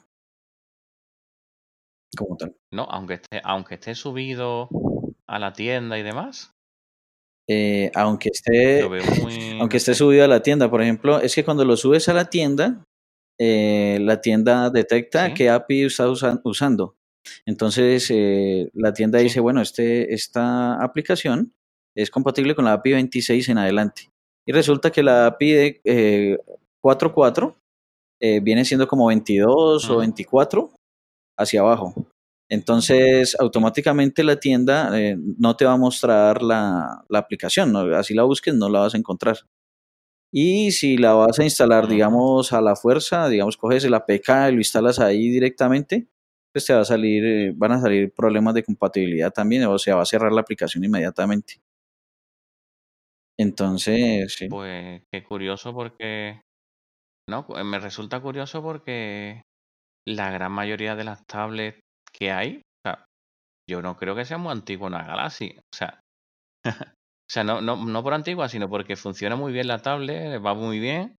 como 2.17 2.35
tal. 2.37 2.55
No, 2.73 2.83
aunque 2.89 3.15
esté, 3.15 3.41
aunque 3.43 3.75
esté 3.75 3.95
subido 3.95 4.67
a 5.27 5.39
la 5.39 5.53
tienda 5.53 5.97
y 5.97 6.03
demás, 6.03 6.51
Eh, 7.47 7.91
aunque 7.95 8.29
esté, 8.29 8.87
muy. 8.87 8.99
aunque 9.61 9.77
esté 9.77 9.93
subido 9.95 10.25
a 10.25 10.27
la 10.27 10.41
tienda, 10.43 10.69
por 10.69 10.81
ejemplo, 10.81 11.19
es 11.19 11.33
que 11.33 11.45
cuando 11.45 11.65
lo 11.65 11.77
subes 11.77 12.09
a 12.09 12.13
la 12.13 12.29
tienda, 12.29 12.83
eh, 13.39 13.97
la 14.01 14.21
tienda 14.21 14.69
detecta 14.69 15.27
Sí. 15.27 15.33
qué 15.33 15.49
API 15.49 15.85
estás 15.85 16.07
usa- 16.09 16.41
usando. 16.43 16.95
Entonces, 17.45 18.09
eh, 18.11 18.69
la 18.73 18.93
tienda 18.93 19.19
Sí. 19.19 19.25
dice, 19.25 19.39
bueno, 19.39 19.61
este, 19.61 20.13
esta 20.13 20.81
aplicación 20.83 21.53
es 21.95 22.11
compatible 22.11 22.55
con 22.55 22.65
la 22.65 22.73
API 22.73 22.93
26 22.93 23.49
en 23.49 23.57
adelante. 23.57 24.09
Y 24.47 24.51
resulta 24.51 24.91
que 24.91 25.03
la 25.03 25.27
API 25.27 25.51
de 25.51 25.81
eh, 25.83 26.37
4.4 26.81 27.55
eh, 28.21 28.39
viene 28.41 28.65
siendo 28.65 28.87
como 28.87 29.07
22 29.07 29.85
o 29.89 29.91
Ujú. 29.93 29.99
24 29.99 30.71
hacia 31.37 31.61
abajo. 31.61 31.93
Entonces, 32.51 33.35
automáticamente 33.39 34.23
la 34.23 34.37
tienda 34.39 34.89
eh, 34.99 35.15
no 35.37 35.55
te 35.55 35.65
va 35.65 35.73
a 35.73 35.77
mostrar 35.77 36.41
la, 36.41 37.03
la 37.07 37.19
aplicación, 37.19 37.71
¿no? 37.71 37.81
así 37.95 38.13
la 38.15 38.23
busques, 38.23 38.55
no 38.55 38.69
la 38.69 38.79
vas 38.79 38.95
a 38.95 38.97
encontrar. 38.97 39.37
Y 40.31 40.71
si 40.71 40.97
la 40.97 41.13
vas 41.13 41.39
a 41.39 41.43
instalar, 41.43 41.87
digamos, 41.87 42.53
a 42.53 42.61
la 42.61 42.75
fuerza, 42.75 43.27
digamos, 43.29 43.57
coges 43.57 43.83
el 43.85 43.93
APK 43.95 44.49
y 44.49 44.51
lo 44.53 44.57
instalas 44.59 44.99
ahí 44.99 45.29
directamente, 45.29 46.07
pues 46.53 46.65
te 46.65 46.73
va 46.73 46.81
a 46.81 46.85
salir, 46.85 47.25
eh, 47.25 47.53
van 47.55 47.71
a 47.73 47.81
salir 47.81 48.13
problemas 48.13 48.53
de 48.53 48.63
compatibilidad 48.63 49.31
también, 49.31 49.63
o 49.65 49.77
sea, 49.79 49.95
va 49.95 50.03
a 50.03 50.05
cerrar 50.05 50.31
la 50.31 50.41
aplicación 50.41 50.83
inmediatamente. 50.83 51.61
Entonces, 53.37 54.33
sí. 54.33 54.49
Pues 54.49 55.01
qué 55.11 55.23
curioso 55.23 55.73
porque. 55.73 56.41
No, 57.29 57.45
cu- 57.45 57.55
me 57.63 57.79
resulta 57.79 58.21
curioso 58.21 58.61
porque 58.61 59.43
la 60.07 60.31
gran 60.31 60.51
mayoría 60.51 60.95
de 60.95 61.03
las 61.03 61.25
tablets 61.27 61.79
que 62.11 62.31
hay, 62.31 62.57
o 62.57 62.61
sea, 62.89 63.05
yo 63.69 63.81
no 63.81 63.97
creo 63.97 64.15
que 64.15 64.25
sea 64.25 64.37
muy 64.39 64.51
antigua 64.51 64.87
una 64.87 65.05
Galaxy. 65.05 65.55
O 65.57 65.75
sea, 65.75 65.99
o 67.29 67.31
sea 67.31 67.43
no, 67.43 67.61
no, 67.61 67.77
no 67.77 68.03
por 68.03 68.13
antigua, 68.13 68.49
sino 68.49 68.69
porque 68.69 68.95
funciona 68.95 69.35
muy 69.35 69.53
bien 69.53 69.67
la 69.67 69.81
tablet, 69.81 70.43
va 70.43 70.53
muy 70.55 70.79
bien. 70.79 71.15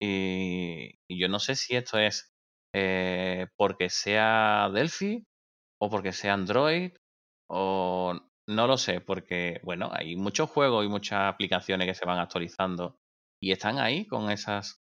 Y, 0.00 0.96
y 1.10 1.20
yo 1.20 1.28
no 1.28 1.38
sé 1.40 1.56
si 1.56 1.76
esto 1.76 1.98
es 1.98 2.30
eh, 2.74 3.48
porque 3.56 3.90
sea 3.90 4.70
Delphi 4.72 5.24
o 5.80 5.90
porque 5.90 6.12
sea 6.12 6.34
Android 6.34 6.92
o 7.50 8.14
no 8.48 8.66
lo 8.66 8.78
sé, 8.78 9.00
porque 9.00 9.60
bueno, 9.64 9.90
hay 9.92 10.16
muchos 10.16 10.50
juegos 10.50 10.84
y 10.84 10.88
muchas 10.88 11.32
aplicaciones 11.34 11.86
que 11.88 11.94
se 11.94 12.06
van 12.06 12.18
actualizando 12.18 12.96
y 13.42 13.52
están 13.52 13.78
ahí 13.78 14.06
con 14.06 14.30
esas 14.30 14.78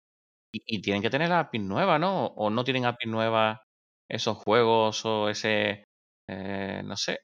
y, 0.52 0.82
tienen 0.82 1.02
que 1.02 1.10
tener 1.10 1.28
la 1.30 1.40
API 1.40 1.60
nueva, 1.60 1.98
¿no? 1.98 2.26
O 2.28 2.50
no 2.50 2.64
tienen 2.64 2.86
API 2.86 3.10
nueva 3.10 3.62
esos 4.10 4.36
juegos 4.38 5.04
o 5.06 5.28
ese 5.30 5.84
eh, 6.28 6.82
no 6.84 6.96
sé. 6.96 7.20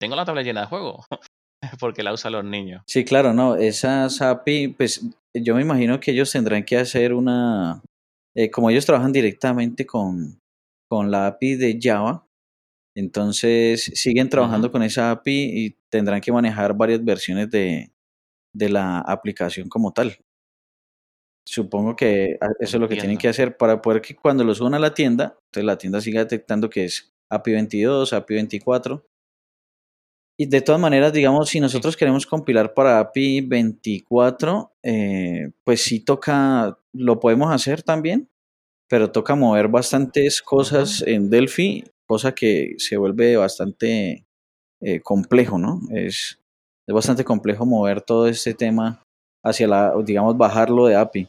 Tengo 0.00 0.14
la 0.16 0.24
tablet 0.24 0.44
llena 0.46 0.60
de 0.62 0.66
juegos 0.68 1.04
porque 1.80 2.02
la 2.02 2.12
usan 2.12 2.32
los 2.32 2.44
niños. 2.44 2.82
Sí, 2.86 3.04
claro, 3.04 3.32
no, 3.32 3.56
esas 3.56 4.20
API, 4.20 4.68
pues 4.68 5.04
yo 5.34 5.54
me 5.54 5.62
imagino 5.62 6.00
que 6.00 6.12
ellos 6.12 6.30
tendrán 6.30 6.64
que 6.64 6.76
hacer 6.76 7.12
una, 7.12 7.82
eh, 8.34 8.50
como 8.50 8.70
ellos 8.70 8.86
trabajan 8.86 9.12
directamente 9.12 9.86
con, 9.86 10.40
con 10.88 11.10
la 11.10 11.26
API 11.26 11.56
de 11.56 11.78
Java, 11.80 12.26
entonces 12.96 13.90
siguen 13.94 14.28
trabajando 14.28 14.70
con 14.70 14.82
esa 14.82 15.10
API 15.10 15.66
y 15.66 15.76
tendrán 15.90 16.20
que 16.20 16.32
manejar 16.32 16.74
varias 16.74 17.04
versiones 17.04 17.50
de, 17.50 17.92
de 18.54 18.68
la 18.68 19.00
aplicación 19.00 19.68
como 19.68 19.92
tal. 19.92 20.16
Supongo 21.46 21.94
que 21.94 22.38
eso 22.60 22.76
es 22.76 22.80
lo 22.80 22.88
que 22.88 22.96
tienen 22.96 23.18
que 23.18 23.28
hacer 23.28 23.56
para 23.56 23.82
poder 23.82 24.00
que 24.00 24.16
cuando 24.16 24.44
lo 24.44 24.54
suban 24.54 24.74
a 24.74 24.78
la 24.78 24.94
tienda, 24.94 25.36
entonces 25.46 25.64
la 25.64 25.76
tienda 25.76 26.00
siga 26.00 26.20
detectando 26.20 26.70
que 26.70 26.84
es 26.84 27.12
API 27.30 27.52
22, 27.52 28.12
API 28.12 28.34
24. 28.34 29.04
Y 30.36 30.46
de 30.46 30.60
todas 30.62 30.80
maneras, 30.80 31.12
digamos, 31.12 31.48
si 31.48 31.60
nosotros 31.60 31.96
queremos 31.96 32.26
compilar 32.26 32.74
para 32.74 32.98
API 32.98 33.40
24, 33.42 34.72
eh, 34.82 35.52
pues 35.62 35.82
sí 35.82 36.00
toca, 36.00 36.76
lo 36.92 37.20
podemos 37.20 37.52
hacer 37.52 37.82
también, 37.84 38.28
pero 38.88 39.12
toca 39.12 39.36
mover 39.36 39.68
bastantes 39.68 40.42
cosas 40.42 41.04
en 41.06 41.30
Delphi, 41.30 41.84
cosa 42.06 42.34
que 42.34 42.74
se 42.78 42.96
vuelve 42.96 43.36
bastante 43.36 44.26
eh, 44.80 45.00
complejo, 45.00 45.56
¿no? 45.56 45.80
Es, 45.90 46.40
es 46.86 46.94
bastante 46.94 47.24
complejo 47.24 47.64
mover 47.64 48.00
todo 48.00 48.26
este 48.26 48.54
tema 48.54 49.04
hacia 49.44 49.68
la, 49.68 49.94
digamos, 50.04 50.36
bajarlo 50.36 50.86
de 50.86 50.96
API. 50.96 51.28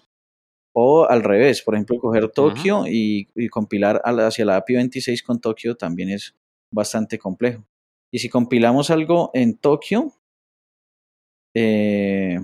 O 0.74 1.06
al 1.06 1.24
revés, 1.24 1.62
por 1.62 1.76
ejemplo, 1.76 2.00
coger. 2.00 2.30
Tokio 2.32 2.86
y, 2.88 3.30
y 3.36 3.50
compilar 3.50 4.02
hacia 4.04 4.46
la 4.46 4.58
API 4.58 4.76
26 4.76 5.22
con 5.24 5.40
Tokio 5.40 5.76
también 5.76 6.10
es 6.10 6.36
bastante 6.72 7.20
complejo. 7.20 7.64
Y 8.16 8.20
si 8.20 8.30
compilamos 8.30 8.92
algo 8.92 9.30
en 9.34 9.58
Tokio, 9.58 10.14
eh, 11.54 12.40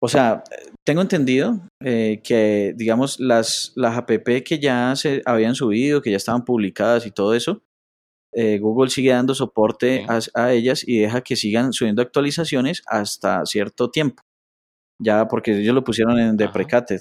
o 0.00 0.06
sea, 0.06 0.44
tengo 0.86 1.02
entendido 1.02 1.60
eh, 1.82 2.20
que, 2.22 2.72
digamos, 2.76 3.18
las, 3.18 3.72
las 3.74 3.98
app 3.98 4.10
que 4.44 4.60
ya 4.60 4.94
se 4.94 5.22
habían 5.26 5.56
subido, 5.56 6.00
que 6.00 6.12
ya 6.12 6.18
estaban 6.18 6.44
publicadas 6.44 7.04
y 7.04 7.10
todo 7.10 7.34
eso, 7.34 7.64
eh, 8.32 8.60
Google 8.60 8.90
sigue 8.90 9.10
dando 9.10 9.34
soporte 9.34 10.06
a, 10.08 10.20
a 10.34 10.52
ellas 10.52 10.86
y 10.86 11.00
deja 11.00 11.22
que 11.22 11.34
sigan 11.34 11.72
subiendo 11.72 12.00
actualizaciones 12.00 12.84
hasta 12.86 13.44
cierto 13.46 13.90
tiempo. 13.90 14.22
Ya 15.02 15.26
porque 15.26 15.58
ellos 15.58 15.74
lo 15.74 15.82
pusieron 15.82 16.16
en 16.20 16.36
deprecated. 16.36 17.00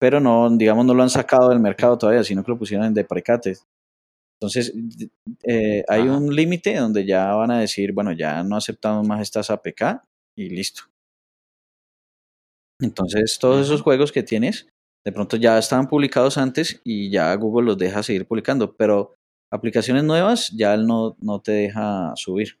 Pero 0.00 0.18
no, 0.18 0.48
digamos, 0.48 0.86
no 0.86 0.94
lo 0.94 1.02
han 1.02 1.10
sacado 1.10 1.50
del 1.50 1.60
mercado 1.60 1.98
todavía, 1.98 2.24
sino 2.24 2.42
que 2.42 2.52
lo 2.52 2.58
pusieron 2.58 2.86
en 2.86 2.94
deprecated. 2.94 3.58
Entonces, 4.44 4.74
eh, 5.42 5.84
hay 5.88 6.02
Ajá. 6.02 6.16
un 6.16 6.34
límite 6.34 6.76
donde 6.76 7.06
ya 7.06 7.32
van 7.34 7.50
a 7.50 7.60
decir, 7.60 7.92
bueno, 7.92 8.12
ya 8.12 8.42
no 8.42 8.56
aceptamos 8.56 9.06
más 9.06 9.22
estas 9.22 9.50
APK 9.50 10.02
y 10.36 10.50
listo. 10.50 10.82
Entonces, 12.80 13.38
todos 13.40 13.64
esos 13.64 13.80
juegos 13.80 14.12
que 14.12 14.22
tienes, 14.22 14.68
de 15.04 15.12
pronto 15.12 15.36
ya 15.38 15.56
estaban 15.58 15.88
publicados 15.88 16.36
antes 16.36 16.80
y 16.84 17.10
ya 17.10 17.34
Google 17.36 17.66
los 17.66 17.78
deja 17.78 18.02
seguir 18.02 18.26
publicando, 18.26 18.76
pero 18.76 19.14
aplicaciones 19.50 20.04
nuevas 20.04 20.50
ya 20.50 20.74
él 20.74 20.86
no, 20.86 21.16
no 21.20 21.40
te 21.40 21.52
deja 21.52 22.12
subir. 22.16 22.58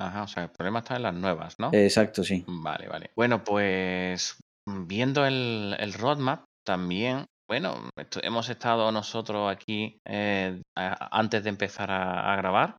Ajá, 0.00 0.22
o 0.22 0.28
sea, 0.28 0.44
el 0.44 0.50
problema 0.50 0.78
está 0.78 0.94
en 0.96 1.02
las 1.02 1.14
nuevas, 1.14 1.58
¿no? 1.58 1.70
Exacto, 1.72 2.22
sí. 2.22 2.44
Vale, 2.46 2.86
vale. 2.86 3.10
Bueno, 3.16 3.42
pues 3.42 4.38
viendo 4.86 5.26
el, 5.26 5.74
el 5.80 5.92
roadmap 5.92 6.44
también, 6.64 7.26
bueno, 7.48 7.90
esto- 7.96 8.20
hemos 8.22 8.48
estado 8.48 8.92
nosotros 8.92 9.50
aquí 9.50 9.98
eh, 10.06 10.62
a- 10.76 11.18
antes 11.18 11.42
de 11.44 11.50
empezar 11.50 11.90
a, 11.90 12.32
a 12.32 12.36
grabar. 12.36 12.76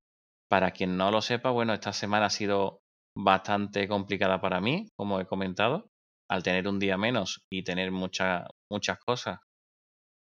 Para 0.50 0.72
quien 0.72 0.98
no 0.98 1.12
lo 1.12 1.22
sepa, 1.22 1.52
bueno, 1.52 1.74
esta 1.74 1.94
semana 1.94 2.26
ha 2.28 2.30
sido 2.32 2.80
bastante 3.16 3.88
complicada 3.88 4.42
para 4.42 4.62
mí, 4.62 4.88
como 4.98 5.20
he 5.20 5.28
comentado, 5.28 5.88
al 6.30 6.42
tener 6.44 6.68
un 6.68 6.80
día 6.80 6.98
menos 6.98 7.42
y 7.52 7.64
tener 7.64 7.92
muchas 7.92 8.46
muchas 8.72 8.98
cosas. 9.00 9.40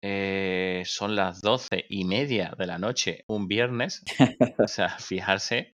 Eh, 0.04 0.82
son 0.87 1.16
las 1.16 1.40
doce 1.42 1.87
y 1.88 2.04
media 2.04 2.54
de 2.58 2.66
la 2.66 2.78
noche, 2.78 3.25
un 3.28 3.49
viernes. 3.49 4.02
O 4.64 4.68
sea, 4.68 4.90
fijarse 4.99 5.75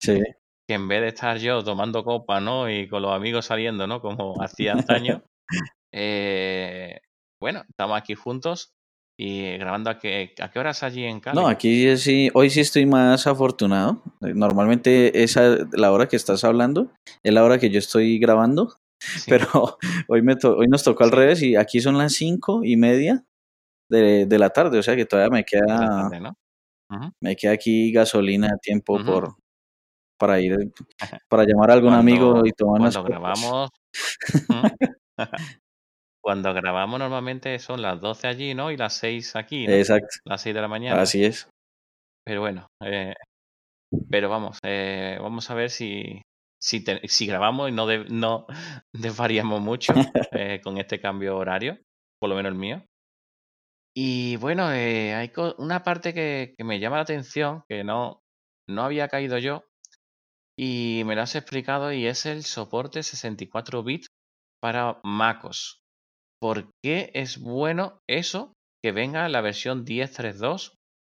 Sí, 0.00 0.22
que 0.68 0.74
en 0.74 0.88
vez 0.88 1.00
de 1.00 1.08
estar 1.08 1.38
yo 1.38 1.62
tomando 1.64 2.04
copa, 2.04 2.40
¿no? 2.40 2.70
Y 2.70 2.88
con 2.88 3.02
los 3.02 3.12
amigos 3.12 3.46
saliendo, 3.46 3.86
¿no? 3.86 4.00
Como 4.00 4.40
hacía 4.42 4.72
antaño, 4.74 5.22
eh, 5.92 7.00
bueno, 7.42 7.64
estamos 7.68 7.98
aquí 7.98 8.14
juntos 8.14 8.72
y 9.18 9.58
grabando 9.58 9.90
a 9.90 9.98
qué, 9.98 10.32
a 10.40 10.48
qué 10.48 10.58
horas 10.60 10.84
allí 10.84 11.02
en 11.04 11.18
Cali. 11.18 11.40
No, 11.40 11.48
aquí 11.48 11.96
sí, 11.96 12.30
hoy 12.34 12.50
sí 12.50 12.60
estoy 12.60 12.86
más 12.86 13.26
afortunado. 13.26 14.00
Eh, 14.20 14.32
Normalmente 14.32 15.24
esa, 15.24 15.56
la 15.72 15.90
hora 15.90 16.06
que 16.06 16.14
estás 16.14 16.44
hablando, 16.44 16.92
es 17.24 17.34
la 17.34 17.42
hora 17.42 17.58
que 17.58 17.68
yo 17.68 17.80
estoy 17.80 18.20
grabando, 18.20 18.76
Sí, 19.00 19.28
pero 19.28 19.76
hoy, 20.06 20.22
me 20.22 20.36
to- 20.36 20.56
hoy 20.56 20.68
nos 20.68 20.84
tocó 20.84 21.02
al 21.02 21.10
Sí. 21.10 21.16
revés 21.16 21.42
y 21.42 21.56
aquí 21.56 21.80
son 21.80 21.98
las 21.98 22.12
cinco 22.12 22.60
y 22.62 22.76
media 22.76 23.24
de, 23.90 24.24
de 24.26 24.38
la 24.38 24.50
tarde, 24.50 24.78
o 24.78 24.82
sea 24.84 24.94
que 24.94 25.04
todavía 25.04 25.30
me 25.36 25.44
queda, 25.44 25.66
tarde, 26.10 26.20
¿no? 26.20 26.36
Ujú, 26.90 27.10
me 27.20 27.34
queda 27.34 27.52
aquí 27.52 27.90
gasolina 27.90 28.50
a 28.54 28.58
tiempo 28.58 29.02
por, 29.04 29.34
para 30.16 30.38
ir, 30.40 30.56
para 31.28 31.42
llamar 31.44 31.72
a 31.72 31.74
algún 31.74 31.92
amigo 31.94 32.46
y 32.46 32.52
tomar 32.52 32.80
unas 32.82 32.96
grabamos, 33.02 33.70
cuando 36.22 36.54
grabamos 36.54 36.98
normalmente 36.98 37.58
son 37.58 37.82
las 37.82 38.00
12 38.00 38.28
allí, 38.28 38.54
¿no? 38.54 38.70
Y 38.70 38.76
las 38.76 38.94
6 38.96 39.36
aquí, 39.36 39.66
¿no? 39.68 39.74
Exacto, 39.74 40.08
Las 40.24 40.42
6 40.42 40.54
de 40.54 40.60
la 40.62 40.68
mañana. 40.68 41.02
así 41.02 41.24
es. 41.24 41.48
Pero 42.24 42.40
bueno, 42.40 42.66
eh, 42.84 43.14
pero 44.10 44.28
vamos, 44.28 44.58
eh, 44.62 45.18
vamos 45.20 45.50
a 45.50 45.54
ver 45.54 45.70
si, 45.70 46.22
si, 46.60 46.84
te- 46.84 47.06
si 47.08 47.26
grabamos 47.26 47.68
y 47.70 47.72
no, 47.72 47.86
de- 47.86 48.04
no 48.06 48.46
desvariamos 48.92 49.60
mucho 49.60 49.94
eh, 50.32 50.60
con 50.62 50.78
este 50.78 51.00
cambio 51.00 51.36
horario, 51.36 51.78
por 52.20 52.30
lo 52.30 52.36
menos 52.36 52.52
el 52.52 52.58
mío. 52.58 52.84
Y 53.94 54.36
bueno, 54.36 54.66
hay 54.66 55.30
una 55.58 55.82
parte 55.82 56.14
que, 56.14 56.54
que 56.56 56.64
me 56.64 56.80
llama 56.80 56.96
la 56.96 57.02
atención, 57.02 57.62
que 57.68 57.84
no, 57.84 58.20
no 58.68 58.82
había 58.84 59.08
caído 59.08 59.38
yo, 59.38 59.64
y 60.58 61.02
me 61.06 61.14
lo 61.16 61.22
has 61.22 61.34
explicado, 61.36 61.92
y 61.92 62.06
es 62.06 62.26
el 62.26 62.44
soporte 62.44 63.02
64 63.02 63.82
bits 63.82 64.08
para 64.60 65.00
MacOS. 65.04 65.81
¿Por 66.42 66.66
qué 66.84 67.12
es 67.14 67.38
bueno 67.38 68.00
eso 68.10 68.52
que 68.82 68.90
venga 68.90 69.24
en 69.24 69.30
la 69.30 69.42
versión 69.42 69.84
10.3.2? 69.84 70.74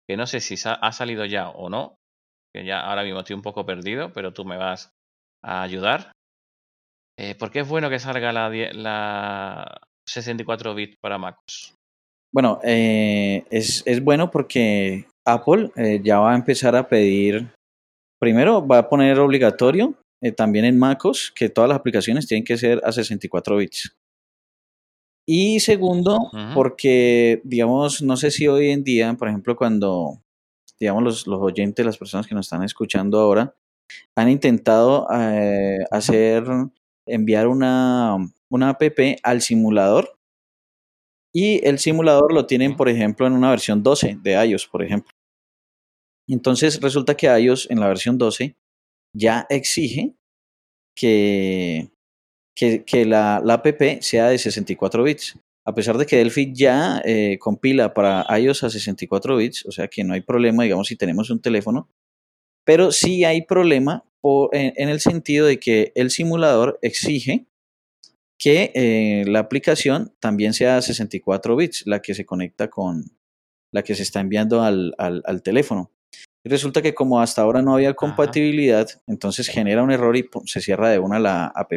Que 0.09 0.17
no 0.17 0.25
sé 0.29 0.39
si 0.39 0.55
ha 0.65 0.93
salido 0.93 1.25
ya 1.25 1.49
o 1.49 1.69
no, 1.69 1.97
que 2.55 2.65
ya 2.65 2.79
ahora 2.79 3.03
mismo 3.03 3.19
estoy 3.19 3.35
un 3.35 3.43
poco 3.43 3.67
perdido, 3.67 4.13
pero 4.13 4.33
tú 4.33 4.45
me 4.45 4.57
vas 4.57 4.91
a 5.45 5.63
ayudar. 5.63 6.13
Eh, 7.19 7.35
¿por 7.35 7.51
qué 7.51 7.61
es 7.61 7.69
bueno 7.69 7.91
que 7.91 7.99
salga 7.99 8.33
la, 8.33 8.49
la 8.73 9.81
64 10.09 10.77
bits 10.77 10.95
para 11.03 11.19
MacOS? 11.19 11.75
Bueno, 12.33 12.61
eh, 12.63 13.45
es, 13.51 13.83
es 13.85 14.05
bueno 14.05 14.31
porque 14.31 15.07
Apple 15.27 15.73
eh, 15.75 16.01
ya 16.05 16.21
va 16.21 16.35
a 16.35 16.37
empezar 16.37 16.77
a 16.77 16.87
pedir, 16.87 17.49
primero 18.21 18.65
va 18.65 18.79
a 18.79 18.89
poner 18.89 19.19
obligatorio 19.19 19.95
eh, 20.23 20.31
también 20.31 20.67
en 20.67 20.79
MacOS 20.79 21.33
que 21.35 21.49
todas 21.49 21.69
las 21.69 21.81
aplicaciones 21.81 22.29
tienen 22.29 22.45
que 22.45 22.57
ser 22.57 22.81
a 22.85 22.93
64 22.93 23.57
bits. 23.57 23.97
Y 25.29 25.59
segundo, 25.59 26.31
porque, 26.55 27.41
digamos, 27.43 28.01
no 28.01 28.17
sé 28.17 28.31
si 28.31 28.47
hoy 28.47 28.71
en 28.71 28.85
día, 28.85 29.13
por 29.15 29.29
ejemplo, 29.29 29.57
cuando, 29.57 30.23
digamos, 30.79 31.03
los, 31.03 31.27
los 31.27 31.41
oyentes, 31.41 31.85
las 31.85 31.99
personas 31.99 32.29
que 32.29 32.35
nos 32.37 32.47
están 32.47 32.63
escuchando 32.63 33.19
ahora, 33.19 33.53
han 34.15 34.31
intentado 34.31 35.09
eh, 35.13 35.79
hacer, 35.91 36.45
enviar 37.07 37.49
una, 37.49 38.17
una 38.49 38.71
app 38.71 38.83
al 39.25 39.43
simulador 39.43 40.17
y 41.35 41.67
el 41.67 41.79
simulador 41.79 42.33
lo 42.33 42.47
tienen, 42.47 42.77
por 42.77 42.89
ejemplo, 42.89 43.27
en 43.27 43.35
una 43.35 43.51
versión 43.51 43.83
12 43.83 44.21
de 44.23 44.47
iOS, 44.47 44.69
por 44.69 44.83
ejemplo. 44.83 45.13
Entonces 46.29 46.81
resulta 46.81 47.17
que 47.17 47.27
iOS 47.27 47.71
en 47.71 47.81
la 47.81 47.89
versión 47.89 48.17
12 48.17 48.57
ya 49.13 49.47
exige 49.51 50.15
que, 50.97 51.91
que, 52.57 52.85
que 52.85 53.05
la, 53.05 53.41
la 53.45 53.55
app 53.55 53.67
sea 54.01 54.29
de 54.29 54.39
64 54.39 55.03
bits. 55.03 55.39
A 55.69 55.75
pesar 55.75 55.99
de 55.99 56.07
que 56.07 56.17
Delphi 56.17 56.53
ya 56.55 57.03
eh, 57.05 57.39
compila 57.41 57.93
para 57.93 58.25
iOS 58.39 58.65
a 58.65 58.71
64 58.71 59.37
bits, 59.37 59.67
o 59.67 59.73
sea 59.73 59.89
que 59.89 60.05
no 60.05 60.15
hay 60.15 60.21
problema, 60.21 60.63
digamos, 60.63 60.87
si 60.87 60.97
tenemos 60.97 61.29
un 61.31 61.41
teléfono, 61.41 61.89
pero 62.65 62.93
sí 62.93 63.25
hay 63.25 63.43
problema 63.43 64.05
por- 64.21 64.55
en, 64.55 64.73
en 64.77 64.89
el 64.89 65.01
sentido 65.01 65.45
de 65.47 65.59
que 65.59 65.93
el 65.97 66.11
simulador 66.11 66.79
exige 66.83 67.47
que 68.39 68.71
eh, 68.75 69.25
la 69.27 69.41
aplicación 69.41 70.13
también 70.21 70.53
sea 70.53 70.81
64 70.83 71.57
bits, 71.57 71.83
la 71.87 72.01
que 72.01 72.15
se 72.15 72.25
conecta 72.27 72.69
con 72.69 73.05
la 73.73 73.83
que 73.83 73.95
se 73.95 74.03
está 74.03 74.21
enviando 74.21 74.63
al, 74.63 74.95
al, 74.99 75.23
al 75.27 75.43
teléfono. 75.43 75.91
Y 76.45 76.49
resulta 76.49 76.81
que 76.81 76.95
como 76.95 77.21
hasta 77.21 77.43
ahora 77.43 77.61
no 77.63 77.75
había 77.75 77.95
compatibilidad, 77.95 78.89
entonces 79.09 79.49
genera 79.49 79.83
un 79.83 79.91
error 79.91 80.17
y 80.17 80.23
pum, 80.23 80.45
se 80.47 80.61
cierra 80.61 80.91
de 80.91 80.99
una 81.01 81.19
la 81.19 81.47
app. 81.47 81.73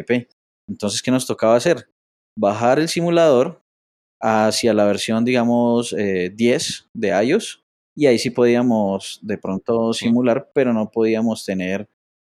Entonces, 0.70 1.02
¿qué 1.02 1.10
nos 1.10 1.26
tocaba 1.26 1.56
hacer? 1.56 1.88
Bajar 2.38 2.78
el 2.78 2.88
simulador 2.88 3.60
hacia 4.22 4.72
la 4.72 4.84
versión, 4.84 5.24
digamos, 5.24 5.92
eh, 5.92 6.30
10 6.34 6.88
de 6.94 7.08
iOS 7.24 7.64
y 7.96 8.06
ahí 8.06 8.18
sí 8.18 8.30
podíamos 8.30 9.18
de 9.22 9.36
pronto 9.36 9.92
simular, 9.92 10.50
pero 10.54 10.72
no 10.72 10.90
podíamos 10.90 11.44
tener, 11.44 11.88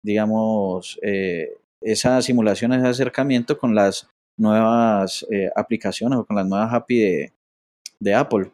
digamos, 0.03 0.99
eh, 1.03 1.51
esa 1.83 2.23
simulación, 2.23 2.73
ese 2.73 2.89
acercamiento 2.89 3.59
con 3.59 3.75
las 3.75 4.09
nuevas 4.39 5.27
eh, 5.31 5.51
aplicaciones 5.55 6.19
o 6.19 6.25
con 6.25 6.37
las 6.37 6.47
nuevas 6.47 6.73
API 6.73 7.01
de, 7.01 7.33
de 8.01 8.15
Apple. 8.15 8.51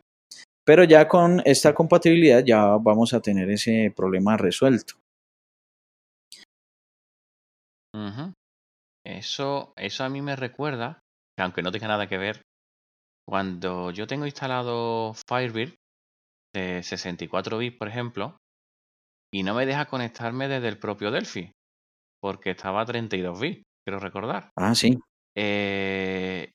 Pero 0.65 0.83
ya 0.85 1.07
con 1.07 1.41
esta 1.45 1.73
compatibilidad 1.73 2.45
ya 2.45 2.77
vamos 2.77 3.15
a 3.15 3.21
tener 3.21 3.49
ese 3.51 3.93
problema 3.95 4.37
resuelto. 4.37 4.95
Eso, 9.09 9.73
eso 9.77 10.05
a 10.05 10.11
mí 10.11 10.21
me 10.21 10.37
recuerda, 10.37 11.01
que 11.35 11.43
aunque 11.43 11.63
no 11.63 11.73
tenga 11.73 11.89
nada 11.89 12.07
que 12.09 12.19
ver, 12.19 12.43
cuando 13.27 13.91
yo 13.91 14.07
tengo 14.07 14.27
instalado 14.27 15.15
Firebird 15.27 15.75
de 16.55 16.83
64 16.83 17.57
bits, 17.57 17.79
por 17.79 17.89
ejemplo, 17.89 18.37
y 19.33 19.45
no 19.45 19.55
me 19.55 19.65
deja 19.65 19.87
conectarme 19.87 20.47
desde 20.47 20.69
el 20.69 20.79
propio 20.79 21.11
Delphi, 21.11 21.51
porque 22.21 22.51
estaba 22.51 22.83
a 22.83 22.87
32 22.87 23.41
bits, 23.41 23.63
quiero 23.83 23.99
recordar. 23.99 24.51
Ah, 24.57 24.75
sí. 24.75 24.99
Eh, 25.35 26.51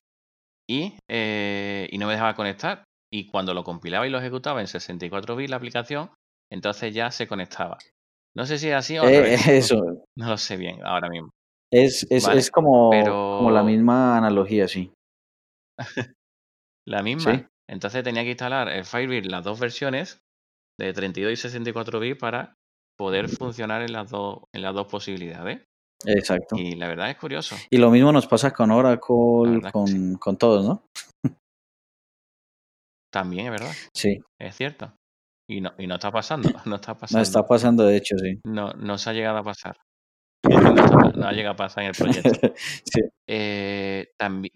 y, 0.69 0.95
eh, 1.09 1.87
y 1.91 1.97
no 1.97 2.05
me 2.05 2.13
dejaba 2.13 2.35
conectar. 2.35 2.83
Y 3.11 3.27
cuando 3.27 3.53
lo 3.55 3.63
compilaba 3.63 4.05
y 4.05 4.11
lo 4.11 4.19
ejecutaba 4.19 4.61
en 4.61 4.67
64 4.67 5.35
bits 5.35 5.49
la 5.49 5.57
aplicación, 5.57 6.11
entonces 6.51 6.93
ya 6.93 7.09
se 7.09 7.27
conectaba. 7.27 7.77
No 8.35 8.45
sé 8.45 8.59
si 8.59 8.69
es 8.69 8.75
así 8.75 8.97
o 8.99 9.09
Eh, 9.09 9.35
eso, 9.49 10.05
No 10.15 10.29
lo 10.29 10.37
sé 10.37 10.57
bien 10.57 10.83
ahora 10.83 11.09
mismo. 11.09 11.31
Es, 11.73 12.07
es, 12.09 12.25
Vale, 12.25 12.39
es 12.39 12.51
como, 12.51 12.89
pero- 12.91 13.37
como 13.39 13.51
la 13.51 13.63
misma 13.63 14.17
analogía, 14.17 14.67
sí. 14.67 14.91
La 16.87 17.01
misma. 17.01 17.35
Sí. 17.35 17.45
Entonces 17.69 18.03
tenía 18.03 18.23
que 18.23 18.31
instalar 18.31 18.67
el 18.69 18.83
Firebird, 18.83 19.25
las 19.27 19.43
dos 19.43 19.59
versiones 19.59 20.19
de 20.79 20.91
32 20.93 21.31
y 21.33 21.37
64 21.37 21.99
bits 21.99 22.19
para 22.19 22.53
poder 22.97 23.29
funcionar 23.29 23.81
en 23.81 23.93
las 23.93 24.09
dos, 24.11 24.43
en 24.53 24.61
las 24.61 24.73
dos 24.73 24.87
posibilidades. 24.87 25.63
Exacto. 26.05 26.57
Y 26.57 26.75
la 26.75 26.89
verdad 26.89 27.09
es 27.09 27.15
curioso. 27.17 27.55
Y 27.71 27.77
lo 27.77 27.89
mismo 27.89 28.11
nos 28.11 28.27
pasa 28.27 28.51
con 28.51 28.69
Oracle, 28.71 29.61
con, 29.71 30.15
con 30.17 30.37
todos, 30.37 30.65
¿no? 30.65 30.83
También 33.11 33.45
es 33.45 33.51
verdad, 33.51 33.71
Sí. 33.95 34.19
es 34.41 34.55
cierto. 34.55 34.93
Y 35.49 35.61
no, 35.61 35.71
y 35.77 35.87
no 35.87 35.95
está 35.95 36.11
pasando, 36.11 36.49
no 36.65 36.75
está 36.75 36.95
pasando. 36.97 37.19
No 37.19 37.23
está 37.23 37.45
pasando, 37.47 37.85
de 37.85 37.97
hecho, 37.97 38.17
sí. 38.17 38.39
No, 38.45 38.71
no 38.73 38.97
se 38.97 39.09
ha 39.09 39.13
llegado 39.13 39.37
a 39.37 39.43
pasar. 39.43 39.77
No, 40.73 41.11
no 41.11 41.27
ha 41.27 41.31
llegado 41.31 41.53
a 41.53 41.57
pasar 41.57 41.83
en 41.83 41.89
el 41.89 41.95
proyecto. 41.95 42.53
sí. 42.85 43.01
Eh, 43.27 44.07
también, 44.17 44.53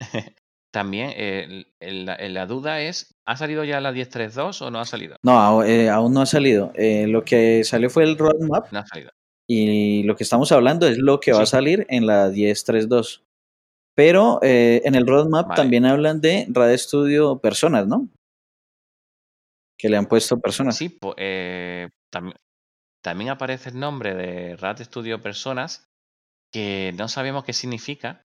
también 0.72 1.10
eh, 1.16 1.64
la, 1.80 2.16
la 2.28 2.46
duda 2.46 2.80
es, 2.80 3.12
¿ha 3.26 3.36
salido 3.36 3.64
ya 3.64 3.80
la 3.80 3.92
10.3.2 3.92 4.62
o 4.62 4.70
no 4.70 4.78
ha 4.80 4.84
salido? 4.84 5.16
No, 5.24 5.62
eh, 5.64 5.88
aún 5.90 6.12
no 6.14 6.20
ha 6.22 6.26
salido. 6.26 6.72
Lo 6.76 7.24
que 7.24 7.64
salió 7.64 7.90
fue 7.90 8.04
el 8.04 8.16
roadmap 8.18 8.70
No 8.72 8.78
ha 8.80 8.86
salido. 8.86 9.10
y 9.48 10.02
lo 10.04 10.14
que 10.16 10.22
estamos 10.24 10.52
hablando 10.52 10.86
es 10.86 10.98
lo 10.98 11.18
que 11.20 11.32
va 11.32 11.42
a 11.42 11.46
salir 11.46 11.86
en 11.90 12.06
la 12.06 12.28
10.3.2. 12.30 13.22
Pero 13.96 14.38
en 14.42 14.94
el 14.94 15.06
roadmap 15.06 15.48
Vale. 15.48 15.56
también 15.56 15.84
hablan 15.84 16.20
de 16.20 16.46
RAD 16.48 16.74
Studio 16.78 17.38
Personas, 17.38 17.86
¿no? 17.86 18.08
Que 19.78 19.88
le 19.88 19.96
han 19.96 20.06
puesto 20.06 20.38
personas. 20.38 20.76
Sí, 20.76 20.88
po- 20.90 21.14
eh, 21.18 21.88
tam- 22.14 22.34
también 23.02 23.30
aparece 23.30 23.70
el 23.70 23.78
nombre 23.78 24.14
de 24.14 24.56
RAT 24.56 24.80
Studio 24.80 25.22
Personas, 25.22 25.88
que 26.52 26.92
no 26.96 27.08
sabemos 27.08 27.44
qué 27.44 27.52
significa, 27.52 28.24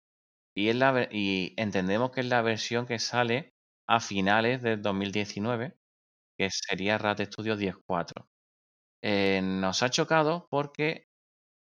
y, 0.56 0.68
es 0.68 0.76
la, 0.76 1.08
y 1.10 1.54
entendemos 1.56 2.10
que 2.10 2.20
es 2.20 2.26
la 2.26 2.42
versión 2.42 2.86
que 2.86 2.98
sale 2.98 3.52
a 3.88 4.00
finales 4.00 4.62
del 4.62 4.80
2019, 4.82 5.74
que 6.38 6.48
sería 6.50 6.98
RAT 6.98 7.20
Studio 7.20 7.56
10.4. 7.56 8.26
Eh, 9.02 9.40
nos 9.42 9.82
ha 9.82 9.90
chocado 9.90 10.46
porque 10.50 11.06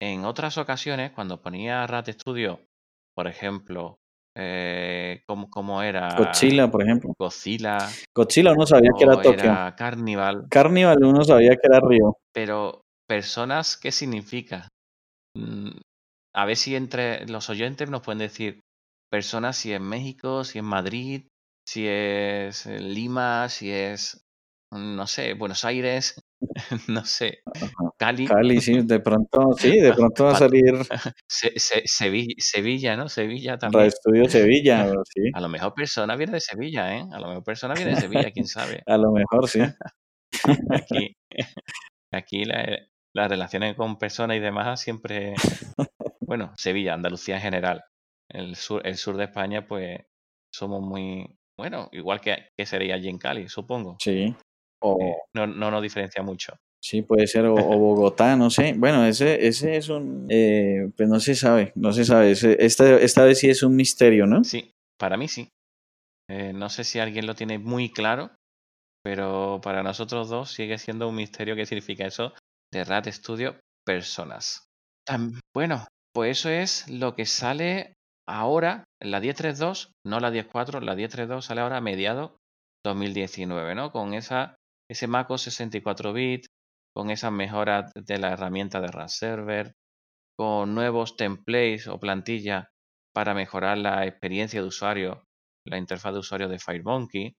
en 0.00 0.24
otras 0.24 0.58
ocasiones, 0.58 1.12
cuando 1.12 1.42
ponía 1.42 1.86
RAT 1.86 2.08
Studio, 2.10 2.60
por 3.14 3.26
ejemplo, 3.26 3.98
eh, 4.36 5.22
¿cómo, 5.26 5.50
cómo 5.50 5.82
era? 5.82 6.14
Godzilla, 6.16 6.70
por 6.70 6.82
ejemplo. 6.82 7.12
Godzilla 7.18 7.78
Godzilla 8.14 8.52
uno 8.52 8.66
sabía 8.66 8.90
que 8.96 9.04
era 9.04 9.20
Tokio. 9.20 9.32
era 9.32 9.74
Carnival, 9.74 10.46
Carnival 10.48 11.02
uno 11.02 11.24
sabía 11.24 11.56
que 11.56 11.66
era 11.68 11.80
Río. 11.80 12.16
pero 12.32 12.84
personas, 13.08 13.76
¿qué 13.76 13.90
significa? 13.92 14.68
Mm, 15.36 15.70
A 16.34 16.44
ver 16.44 16.56
si 16.56 16.76
entre 16.76 17.26
los 17.26 17.48
oyentes 17.50 17.90
nos 17.90 18.02
pueden 18.02 18.18
decir 18.20 18.60
personas 19.10 19.56
si 19.56 19.72
es 19.72 19.80
México, 19.80 20.44
si 20.44 20.58
es 20.58 20.64
Madrid, 20.64 21.26
si 21.66 21.86
es 21.88 22.66
eh, 22.66 22.78
Lima, 22.80 23.48
si 23.48 23.70
es, 23.72 24.20
mm, 24.72 24.94
no 24.96 25.06
sé, 25.06 25.34
Buenos 25.34 25.64
Aires, 25.64 26.20
no 26.88 27.04
sé. 27.04 27.40
Cali, 27.98 28.26
Cali, 28.26 28.60
sí, 28.60 28.82
de 28.84 29.00
pronto, 29.00 29.52
sí, 29.56 29.80
de 29.80 29.92
pronto 29.94 30.24
va 30.26 30.32
a 30.32 30.34
salir 30.38 30.74
Se- 31.28 31.58
Se- 31.58 31.82
Sevilla, 31.86 32.34
Sevilla, 32.38 32.96
¿no? 32.96 33.08
Sevilla 33.08 33.58
también. 33.58 33.90
Studio 33.90 34.28
Sevilla, 34.28 34.86
sí. 35.12 35.22
A 35.34 35.40
lo 35.40 35.48
mejor 35.48 35.74
persona 35.74 36.14
viene 36.16 36.32
de 36.34 36.40
Sevilla, 36.40 36.96
¿eh? 36.96 37.04
A 37.10 37.18
lo 37.18 37.28
mejor 37.28 37.44
persona 37.44 37.74
viene 37.74 37.92
de 37.92 38.00
Sevilla, 38.00 38.30
quién 38.30 38.46
sabe. 38.46 38.82
A 38.86 38.96
lo 38.98 39.10
mejor 39.12 39.48
sí. 39.48 39.60
Aquí, 40.70 41.16
aquí 42.12 42.44
la- 42.44 42.78
las 43.18 43.28
relaciones 43.30 43.74
con 43.76 43.98
personas 43.98 44.36
y 44.36 44.40
demás 44.40 44.80
siempre, 44.80 45.34
bueno, 46.20 46.52
Sevilla, 46.56 46.94
Andalucía 46.94 47.36
en 47.36 47.42
general, 47.42 47.84
el 48.30 48.56
sur, 48.56 48.80
el 48.86 48.96
sur 48.96 49.16
de 49.16 49.24
España, 49.24 49.66
pues 49.66 50.00
somos 50.54 50.80
muy, 50.82 51.26
bueno, 51.58 51.88
igual 51.92 52.20
que, 52.20 52.48
que 52.56 52.66
sería 52.66 52.94
allí 52.94 53.08
en 53.08 53.18
Cali, 53.18 53.48
supongo. 53.48 53.96
Sí. 54.00 54.34
O, 54.80 54.98
Eh, 55.02 55.14
no, 55.34 55.46
no 55.46 55.70
nos 55.70 55.82
diferencia 55.82 56.22
mucho. 56.22 56.54
sí, 56.80 57.02
puede 57.02 57.26
ser, 57.26 57.44
o, 57.46 57.54
o 57.54 57.58
Bogotá, 57.78 58.36
no 58.36 58.48
sé. 58.50 58.74
Bueno, 58.76 59.04
ese, 59.04 59.46
ese 59.46 59.76
es 59.76 59.88
un, 59.88 60.26
eh, 60.30 60.88
pues 60.96 61.08
no 61.08 61.18
se 61.20 61.34
sabe, 61.34 61.72
no 61.74 61.92
se 61.92 62.04
sabe. 62.04 62.30
Ese- 62.32 62.56
esta, 62.64 62.96
esta 63.00 63.24
vez 63.24 63.38
sí 63.40 63.50
es 63.50 63.62
un 63.62 63.74
misterio, 63.76 64.26
¿no? 64.26 64.44
Sí, 64.44 64.70
para 64.98 65.16
mí 65.16 65.26
sí. 65.28 65.48
Eh, 66.30 66.52
no 66.52 66.68
sé 66.68 66.84
si 66.84 66.98
alguien 66.98 67.26
lo 67.26 67.34
tiene 67.34 67.58
muy 67.58 67.90
claro, 67.90 68.30
pero 69.02 69.60
para 69.62 69.82
nosotros 69.82 70.28
dos 70.28 70.50
sigue 70.52 70.78
siendo 70.78 71.08
un 71.08 71.14
misterio 71.16 71.56
qué 71.56 71.66
significa 71.66 72.06
eso 72.06 72.32
de 72.72 72.84
Rat 72.84 73.08
Studio 73.08 73.58
Personas. 73.84 74.66
Bueno, 75.54 75.86
pues 76.14 76.38
eso 76.38 76.50
es 76.50 76.88
lo 76.88 77.14
que 77.14 77.26
sale 77.26 77.94
ahora, 78.28 78.84
la 79.00 79.20
10.3.2, 79.20 79.92
no 80.06 80.20
la 80.20 80.30
10.4, 80.30 80.82
la 80.82 80.94
10.3.2 80.94 81.42
sale 81.42 81.60
ahora 81.62 81.78
a 81.78 81.80
mediados 81.80 82.32
2019, 82.84 83.74
¿no? 83.74 83.90
Con 83.90 84.14
esa, 84.14 84.56
ese 84.90 85.06
MacOS 85.06 85.42
64 85.42 86.12
bit, 86.12 86.46
con 86.94 87.10
esas 87.10 87.32
mejoras 87.32 87.90
de 87.94 88.18
la 88.18 88.32
herramienta 88.32 88.80
de 88.80 88.88
RAS 88.88 89.16
Server, 89.16 89.72
con 90.36 90.74
nuevos 90.74 91.16
templates 91.16 91.88
o 91.88 91.98
plantillas 91.98 92.68
para 93.14 93.34
mejorar 93.34 93.78
la 93.78 94.06
experiencia 94.06 94.60
de 94.60 94.68
usuario, 94.68 95.24
la 95.66 95.78
interfaz 95.78 96.12
de 96.12 96.20
usuario 96.20 96.48
de 96.48 96.58
FireMonkey, 96.58 97.34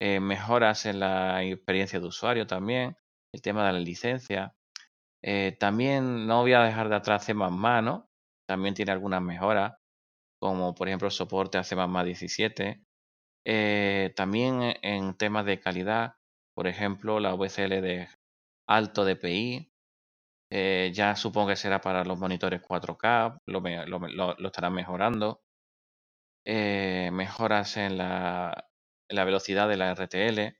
eh, 0.00 0.20
mejoras 0.20 0.86
en 0.86 1.00
la 1.00 1.44
experiencia 1.44 2.00
de 2.00 2.06
usuario 2.06 2.46
también, 2.46 2.96
el 3.32 3.42
tema 3.42 3.66
de 3.66 3.72
la 3.74 3.80
licencia. 3.80 4.54
Eh, 5.22 5.56
también 5.60 6.26
no 6.26 6.42
voy 6.42 6.52
a 6.54 6.62
dejar 6.62 6.88
de 6.88 6.96
atrás 6.96 7.24
C++, 7.24 7.34
¿no? 7.34 8.10
También 8.46 8.74
tiene 8.74 8.92
algunas 8.92 9.22
mejoras, 9.22 9.74
como 10.40 10.74
por 10.74 10.88
ejemplo 10.88 11.10
soporte 11.10 11.58
a 11.58 11.64
C++ 11.64 11.76
17. 12.04 12.82
Eh, 13.46 14.12
también 14.16 14.62
e- 14.62 14.80
en 14.82 15.14
temas 15.16 15.46
de 15.46 15.60
calidad, 15.60 16.16
por 16.54 16.68
ejemplo, 16.68 17.20
la 17.20 17.34
VCL 17.34 17.80
de 17.82 18.08
alto 18.68 19.04
DPI, 19.04 19.72
eh, 20.50 20.92
ya 20.94 21.16
supongo 21.16 21.48
que 21.50 21.56
será 21.56 21.80
para 21.80 22.04
los 22.04 22.18
monitores 22.20 22.62
4K, 22.62 23.38
lo, 23.46 23.60
lo, 23.60 23.98
lo- 24.38 24.48
estarán 24.48 24.74
mejorando. 24.74 25.42
Mejoras 27.12 27.76
en 27.76 27.98
la 29.08 29.24
velocidad 29.24 29.68
de 29.68 29.76
la 29.76 29.90
RTL. 29.92 30.56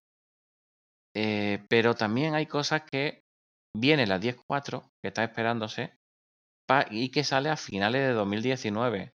Eh, 1.15 1.63
pero 1.69 1.95
también 1.95 2.33
hay 2.35 2.45
cosas 2.47 2.83
que 2.89 3.21
viene 3.75 4.07
la 4.07 4.19
10.4, 4.19 4.89
que 5.01 5.09
está 5.09 5.23
esperándose, 5.23 5.95
y 6.89 7.09
que 7.09 7.23
sale 7.23 7.49
a 7.49 7.57
finales 7.57 8.01
de 8.01 8.13
2019. 8.13 9.11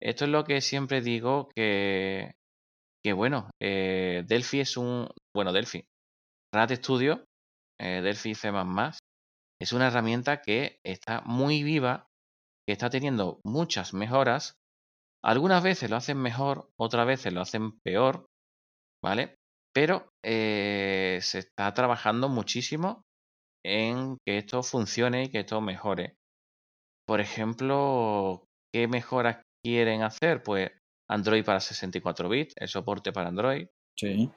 Esto 0.00 0.24
es 0.24 0.30
lo 0.30 0.44
que 0.44 0.60
siempre 0.60 1.00
digo 1.00 1.48
que, 1.54 2.32
que 3.04 3.12
bueno, 3.12 3.50
eh, 3.60 4.24
Delphi 4.26 4.60
es 4.60 4.76
un, 4.76 5.08
bueno, 5.34 5.52
Delphi, 5.52 5.84
RAT 6.54 6.72
Studio, 6.72 7.24
eh, 7.80 8.00
Delphi 8.02 8.34
C++, 8.34 8.50
es 9.60 9.72
una 9.72 9.88
herramienta 9.88 10.40
que 10.40 10.78
está 10.84 11.22
muy 11.22 11.62
viva, 11.62 12.06
que 12.66 12.72
está 12.72 12.90
teniendo 12.90 13.40
muchas 13.44 13.92
mejoras. 13.92 14.54
Algunas 15.24 15.62
veces 15.62 15.90
lo 15.90 15.96
hacen 15.96 16.18
mejor, 16.18 16.68
otras 16.78 17.06
veces 17.06 17.32
lo 17.32 17.40
hacen 17.40 17.78
peor, 17.80 18.26
¿vale? 19.02 19.34
Pero 19.80 20.10
eh, 20.24 21.20
se 21.22 21.38
está 21.38 21.72
trabajando 21.72 22.28
muchísimo 22.28 23.04
en 23.64 24.18
que 24.26 24.38
esto 24.38 24.64
funcione 24.64 25.22
y 25.22 25.28
que 25.30 25.38
esto 25.38 25.60
mejore. 25.60 26.16
Por 27.06 27.20
ejemplo, 27.20 28.42
¿qué 28.74 28.88
mejoras 28.88 29.40
quieren 29.64 30.02
hacer? 30.02 30.42
Pues 30.42 30.72
Android 31.08 31.44
para 31.44 31.60
64 31.60 32.28
bits, 32.28 32.54
el 32.56 32.66
soporte 32.66 33.12
para 33.12 33.28
Android, 33.28 33.68
Sí. 33.96 34.28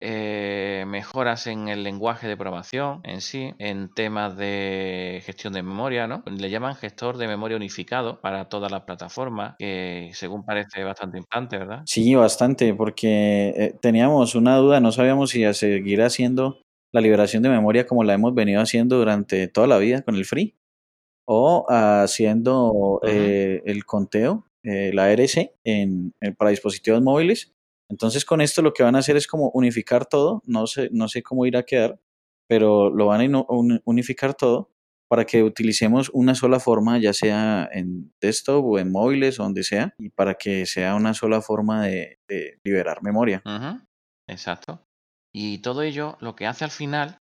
Eh, 0.00 0.84
mejoras 0.86 1.46
en 1.46 1.68
el 1.68 1.82
lenguaje 1.82 2.26
de 2.28 2.36
programación 2.36 3.00
en 3.04 3.20
sí, 3.20 3.54
en 3.58 3.92
temas 3.92 4.36
de 4.36 5.22
gestión 5.24 5.52
de 5.52 5.62
memoria, 5.62 6.06
¿no? 6.06 6.22
Le 6.26 6.50
llaman 6.50 6.74
gestor 6.74 7.16
de 7.18 7.28
memoria 7.28 7.56
unificado 7.56 8.20
para 8.20 8.48
todas 8.48 8.70
las 8.72 8.82
plataformas, 8.82 9.54
que 9.58 10.10
según 10.14 10.44
parece 10.44 10.82
bastante 10.84 11.18
importante, 11.18 11.58
¿verdad? 11.58 11.82
Sí, 11.86 12.14
bastante, 12.14 12.74
porque 12.74 13.48
eh, 13.56 13.74
teníamos 13.80 14.34
una 14.34 14.56
duda, 14.56 14.80
no 14.80 14.92
sabíamos 14.92 15.30
si 15.30 15.44
a 15.44 15.54
seguir 15.54 16.02
haciendo 16.02 16.60
la 16.92 17.00
liberación 17.00 17.42
de 17.42 17.48
memoria 17.50 17.86
como 17.86 18.02
la 18.04 18.14
hemos 18.14 18.34
venido 18.34 18.60
haciendo 18.60 18.96
durante 18.98 19.48
toda 19.48 19.66
la 19.66 19.78
vida 19.78 20.02
con 20.02 20.16
el 20.16 20.24
free, 20.24 20.56
o 21.26 21.66
haciendo 21.68 23.00
eh, 23.06 23.62
el 23.66 23.84
conteo, 23.84 24.46
eh, 24.64 24.90
la 24.92 25.10
RC, 25.12 25.54
en, 25.64 26.12
en- 26.20 26.34
para 26.34 26.50
dispositivos 26.50 27.02
móviles. 27.02 27.52
Entonces 27.90 28.24
con 28.24 28.40
esto 28.40 28.62
lo 28.62 28.72
que 28.72 28.84
van 28.84 28.94
a 28.94 29.00
hacer 29.00 29.16
es 29.16 29.26
como 29.26 29.50
unificar 29.50 30.06
todo, 30.06 30.42
no 30.46 30.66
sé, 30.66 30.88
no 30.92 31.08
sé 31.08 31.22
cómo 31.22 31.44
irá 31.44 31.60
a 31.60 31.64
quedar, 31.64 32.00
pero 32.48 32.88
lo 32.88 33.06
van 33.06 33.34
a 33.34 33.42
unificar 33.84 34.34
todo 34.34 34.70
para 35.10 35.24
que 35.26 35.42
utilicemos 35.42 36.08
una 36.10 36.36
sola 36.36 36.60
forma, 36.60 36.98
ya 36.98 37.12
sea 37.12 37.68
en 37.72 38.12
desktop 38.20 38.64
o 38.64 38.78
en 38.78 38.92
móviles 38.92 39.40
o 39.40 39.42
donde 39.42 39.64
sea, 39.64 39.92
y 39.98 40.10
para 40.10 40.34
que 40.34 40.66
sea 40.66 40.94
una 40.94 41.14
sola 41.14 41.40
forma 41.40 41.84
de, 41.84 42.18
liberar 42.64 43.02
memoria. 43.02 43.42
Exacto. 44.28 44.84
Y 45.34 45.58
todo 45.58 45.82
ello 45.82 46.16
lo 46.20 46.36
que 46.36 46.46
hace 46.46 46.64
al 46.64 46.70
final 46.70 47.18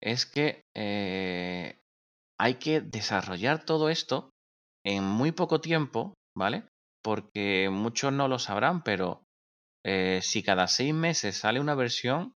es 0.00 0.24
que 0.24 0.62
eh, 0.76 1.80
hay 2.38 2.54
que 2.54 2.80
desarrollar 2.80 3.64
todo 3.64 3.88
esto 3.88 4.30
en 4.84 5.02
muy 5.02 5.32
poco 5.32 5.60
tiempo, 5.60 6.14
¿vale? 6.36 6.64
Porque 7.02 7.70
muchos 7.70 8.12
no 8.12 8.28
lo 8.28 8.38
sabrán, 8.38 8.84
pero 8.84 9.24
eh, 9.84 10.20
si 10.22 10.42
cada 10.42 10.66
seis 10.68 10.94
meses 10.94 11.36
sale 11.36 11.60
una 11.60 11.74
versión, 11.74 12.34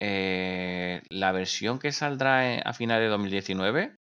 eh, 0.00 1.02
la 1.10 1.32
versión 1.32 1.78
que 1.78 1.92
saldrá 1.92 2.54
en- 2.54 2.66
a 2.66 2.72
finales 2.72 3.04
de 3.06 3.10
2019, 3.10 3.96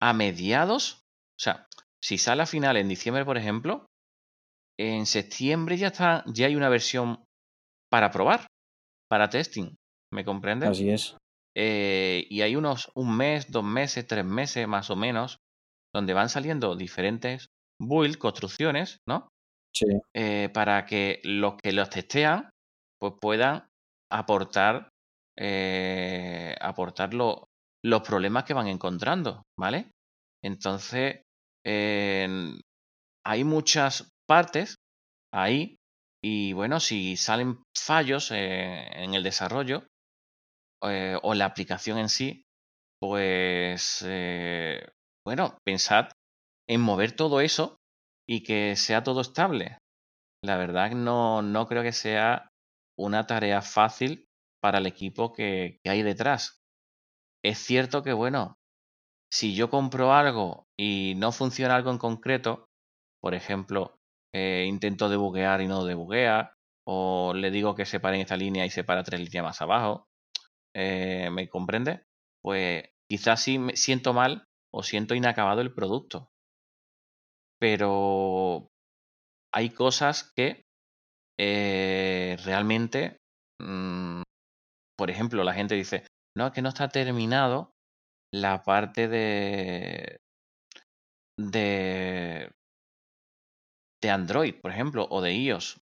a 0.00 0.12
mediados, 0.12 1.00
o 1.38 1.42
sea, 1.42 1.66
si 2.02 2.18
sale 2.18 2.42
a 2.42 2.46
final 2.46 2.76
en 2.76 2.88
diciembre, 2.88 3.24
por 3.24 3.38
ejemplo, 3.38 3.86
en 4.78 5.06
septiembre 5.06 5.76
ya 5.76 5.88
está, 5.88 6.24
ya 6.26 6.46
hay 6.46 6.56
una 6.56 6.68
versión 6.68 7.24
para 7.90 8.10
probar, 8.10 8.46
para 9.08 9.28
testing, 9.30 9.74
¿me 10.12 10.24
comprendes? 10.24 10.70
Así 10.70 10.90
es. 10.90 11.16
Eh, 11.56 12.26
y 12.30 12.42
hay 12.42 12.56
unos 12.56 12.90
un 12.96 13.16
mes, 13.16 13.50
dos 13.50 13.64
meses, 13.64 14.06
tres 14.06 14.24
meses 14.24 14.66
más 14.68 14.90
o 14.90 14.96
menos, 14.96 15.38
donde 15.94 16.14
van 16.14 16.28
saliendo 16.28 16.76
diferentes 16.76 17.46
build, 17.80 18.18
construcciones, 18.18 18.98
¿no? 19.08 19.28
Eh, 20.14 20.50
para 20.52 20.84
que 20.86 21.20
los 21.24 21.56
que 21.56 21.72
los 21.72 21.90
testean, 21.90 22.50
pues 23.00 23.14
puedan 23.20 23.66
aportar, 24.10 24.88
eh, 25.36 26.54
aportar 26.60 27.12
lo- 27.14 27.48
los 27.84 28.02
problemas 28.02 28.44
que 28.44 28.54
van 28.54 28.68
encontrando, 28.68 29.42
¿vale? 29.58 29.90
Entonces, 30.42 31.22
en- 31.64 32.60
hay 33.26 33.44
muchas 33.44 34.08
partes 34.28 34.76
ahí 35.32 35.76
y 36.24 36.52
bueno, 36.54 36.80
si 36.80 37.16
salen 37.16 37.62
fallos 37.76 38.30
eh, 38.32 38.88
en 39.04 39.14
el 39.14 39.22
desarrollo 39.24 39.84
o 41.22 41.34
la 41.34 41.46
aplicación 41.46 41.98
en 41.98 42.08
sí, 42.08 42.44
pues 43.00 44.04
bueno, 45.26 45.58
pensad 45.64 46.08
en 46.68 46.80
mover 46.80 47.12
todo 47.12 47.40
eso 47.40 47.78
y 48.28 48.42
que 48.42 48.76
sea 48.76 49.02
todo 49.02 49.20
estable. 49.20 49.78
La 50.42 50.56
verdad 50.56 50.92
no, 50.92 51.42
no 51.42 51.66
creo 51.66 51.82
que 51.82 51.92
sea 51.92 52.50
una 52.98 53.26
tarea 53.26 53.62
fácil 53.62 54.26
para 54.62 54.78
el 54.78 54.86
equipo 54.86 55.32
que, 55.32 55.78
que 55.82 55.90
hay 55.90 56.02
detrás. 56.02 56.60
Es 57.44 57.58
cierto 57.58 58.02
que, 58.02 58.12
bueno, 58.12 58.56
si 59.30 59.54
yo 59.54 59.70
compro 59.70 60.12
algo 60.14 60.66
y 60.78 61.14
no 61.16 61.32
funciona 61.32 61.76
algo 61.76 61.90
en 61.90 61.98
concreto, 61.98 62.66
por 63.20 63.34
ejemplo, 63.34 63.96
eh, 64.34 64.64
intento 64.68 65.08
debuguear 65.08 65.60
y 65.60 65.66
no 65.66 65.84
debuguea, 65.84 66.54
o 66.86 67.32
le 67.34 67.50
digo 67.50 67.74
que 67.74 67.86
se 67.86 68.00
pare 68.00 68.16
en 68.16 68.22
esta 68.22 68.36
línea 68.36 68.66
y 68.66 68.70
se 68.70 68.84
para 68.84 69.02
tres 69.02 69.20
líneas 69.20 69.44
más 69.44 69.62
abajo, 69.62 70.06
eh, 70.74 71.30
¿me 71.32 71.48
comprende? 71.48 72.04
Pues 72.42 72.84
quizás 73.08 73.40
sí 73.42 73.58
me 73.58 73.76
siento 73.76 74.12
mal 74.12 74.46
o 74.72 74.82
siento 74.82 75.14
inacabado 75.14 75.60
el 75.60 75.74
producto. 75.74 76.30
Pero 77.60 78.68
hay 79.54 79.70
cosas 79.70 80.32
que 80.36 80.62
eh, 81.38 82.36
realmente, 82.44 83.18
mm, 83.60 84.22
por 84.96 85.10
ejemplo, 85.10 85.44
la 85.44 85.54
gente 85.54 85.74
dice, 85.74 86.06
no, 86.36 86.52
que 86.52 86.62
no 86.62 86.68
está 86.68 86.88
terminado 86.88 87.70
la 88.32 88.62
parte 88.62 89.08
de, 89.08 90.18
de, 91.38 92.50
de 94.02 94.10
Android, 94.10 94.54
por 94.60 94.70
ejemplo, 94.70 95.06
o 95.10 95.20
de 95.20 95.34
iOS. 95.34 95.78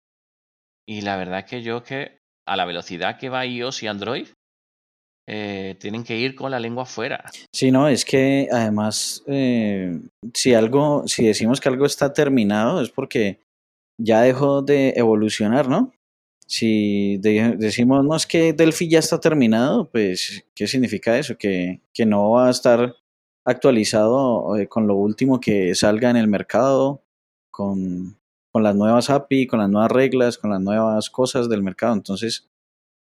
Y 0.87 1.01
la 1.01 1.15
verdad 1.15 1.39
es 1.39 1.45
que 1.45 1.61
yo 1.63 1.77
es 1.77 1.83
que 1.83 2.19
a 2.47 2.57
la 2.57 2.65
velocidad 2.65 3.17
que 3.17 3.29
va 3.29 3.45
iOS 3.45 3.83
y 3.83 3.87
Android, 3.87 4.27
eh, 5.27 5.75
tienen 5.79 6.03
que 6.03 6.17
ir 6.17 6.35
con 6.35 6.51
la 6.51 6.59
lengua 6.59 6.85
fuera. 6.85 7.23
Sí, 7.53 7.71
no, 7.71 7.87
es 7.87 8.03
que 8.05 8.47
además, 8.51 9.23
eh, 9.27 9.99
si 10.33 10.53
algo, 10.53 11.07
si 11.07 11.25
decimos 11.25 11.59
que 11.61 11.69
algo 11.69 11.85
está 11.85 12.11
terminado, 12.13 12.81
es 12.81 12.89
porque 12.89 13.39
ya 13.99 14.21
dejó 14.21 14.61
de 14.61 14.93
evolucionar, 14.95 15.67
¿no? 15.69 15.93
Si 16.47 17.17
de- 17.17 17.55
decimos, 17.57 18.03
no, 18.03 18.15
es 18.15 18.25
que 18.27 18.51
Delphi 18.51 18.89
ya 18.89 18.99
está 18.99 19.19
terminado, 19.19 19.89
pues, 19.89 20.43
¿qué 20.53 20.67
significa 20.67 21.17
eso? 21.17 21.37
Que, 21.37 21.81
que 21.93 22.05
no 22.05 22.31
va 22.31 22.47
a 22.47 22.51
estar 22.51 22.95
actualizado 23.45 24.57
eh, 24.57 24.67
con 24.67 24.87
lo 24.87 24.95
último 24.95 25.39
que 25.39 25.73
salga 25.75 26.09
en 26.09 26.17
el 26.17 26.27
mercado, 26.27 27.03
con, 27.51 28.17
con 28.51 28.63
las 28.63 28.75
nuevas 28.75 29.09
API, 29.09 29.47
con 29.47 29.59
las 29.59 29.69
nuevas 29.69 29.91
reglas, 29.91 30.37
con 30.37 30.49
las 30.51 30.59
nuevas 30.61 31.09
cosas 31.09 31.47
del 31.47 31.63
mercado. 31.63 31.93
Entonces, 31.93 32.49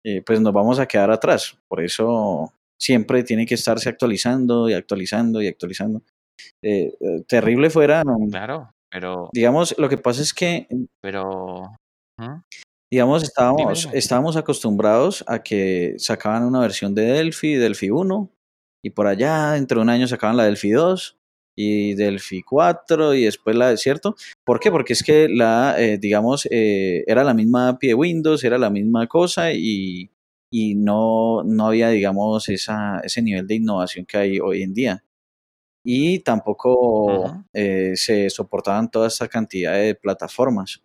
eh, 0.05 0.23
pues 0.25 0.41
nos 0.41 0.53
vamos 0.53 0.79
a 0.79 0.87
quedar 0.87 1.11
atrás. 1.11 1.57
Por 1.69 1.83
eso 1.83 2.53
siempre 2.81 3.23
tiene 3.23 3.47
que 3.47 3.55
estarse 3.55 3.89
actualizando 3.89 4.69
y 4.69 4.75
actualizando 4.75 5.43
y 5.43 5.49
actualizando. 5.49 6.03
Eh, 6.63 6.95
eh, 7.01 7.23
terrible 7.27 7.71
fuera, 7.71 8.03
Claro, 8.31 8.71
pero, 8.91 9.31
digamos, 9.33 9.75
lo 9.79 9.89
que 9.89 9.99
pasa 9.99 10.23
es 10.23 10.33
que 10.33 10.67
pero. 11.03 11.75
Digamos, 12.93 13.23
estábamos, 13.23 13.89
estábamos 13.93 14.37
acostumbrados 14.37 15.25
a 15.29 15.43
que 15.45 15.95
sacaban 15.99 16.43
una 16.43 16.61
versión 16.61 16.93
de 16.93 17.03
Delphi, 17.03 17.55
Delphi 17.55 17.89
1, 17.89 18.29
y 18.85 18.91
por 18.91 19.07
allá 19.07 19.53
dentro 19.53 19.79
de 19.79 19.83
un 19.83 19.91
año 19.91 20.09
sacaban 20.09 20.37
la 20.37 20.45
Delphi 20.45 20.71
2 20.71 21.20
y 21.57 21.95
Delphi 21.95 22.43
4 22.43 23.15
y 23.15 23.25
después 23.25 23.57
la 23.57 23.71
de 23.71 23.77
cierto. 23.77 24.17
¿Por 24.45 24.61
qué? 24.61 24.71
Porque 24.71 24.93
es 24.93 25.03
que 25.03 25.29
la, 25.29 25.75
eh, 25.79 25.99
digamos, 25.99 26.47
eh, 26.51 27.05
era 27.07 27.25
la 27.25 27.35
misma 27.35 27.69
API 27.69 27.89
de 27.89 27.95
Windows, 27.95 28.45
era 28.45 28.59
la 28.59 28.71
misma 28.71 29.07
cosa 29.07 29.53
y, 29.53 30.11
y 30.53 30.75
no, 30.75 31.43
no 31.45 31.67
había, 31.67 31.91
digamos, 31.91 32.49
esa, 32.49 33.01
ese 33.01 33.23
nivel 33.23 33.47
de 33.47 33.57
innovación 33.57 34.07
que 34.07 34.19
hay 34.19 34.41
hoy 34.41 34.63
en 34.63 34.75
día. 34.75 35.05
Y 35.85 36.19
tampoco 36.21 37.45
eh, 37.55 37.93
se 37.97 38.29
soportaban 38.31 38.91
toda 38.91 39.09
esta 39.09 39.29
cantidad 39.29 39.75
de 39.75 39.95
plataformas. 39.95 40.83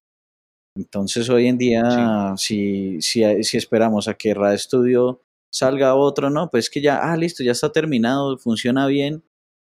Entonces 0.77 1.29
hoy 1.29 1.47
en 1.47 1.57
día, 1.57 2.33
si, 2.37 3.01
si, 3.01 3.43
si 3.43 3.57
esperamos 3.57 4.07
a 4.07 4.13
que 4.13 4.33
RAD 4.33 4.57
Studio 4.57 5.21
salga 5.51 5.95
otro, 5.95 6.29
¿no? 6.29 6.49
Pues 6.49 6.69
que 6.69 6.81
ya, 6.81 6.97
ah, 6.97 7.15
listo, 7.15 7.43
ya 7.43 7.53
está 7.53 7.71
terminado, 7.71 8.37
funciona 8.37 8.87
bien, 8.87 9.23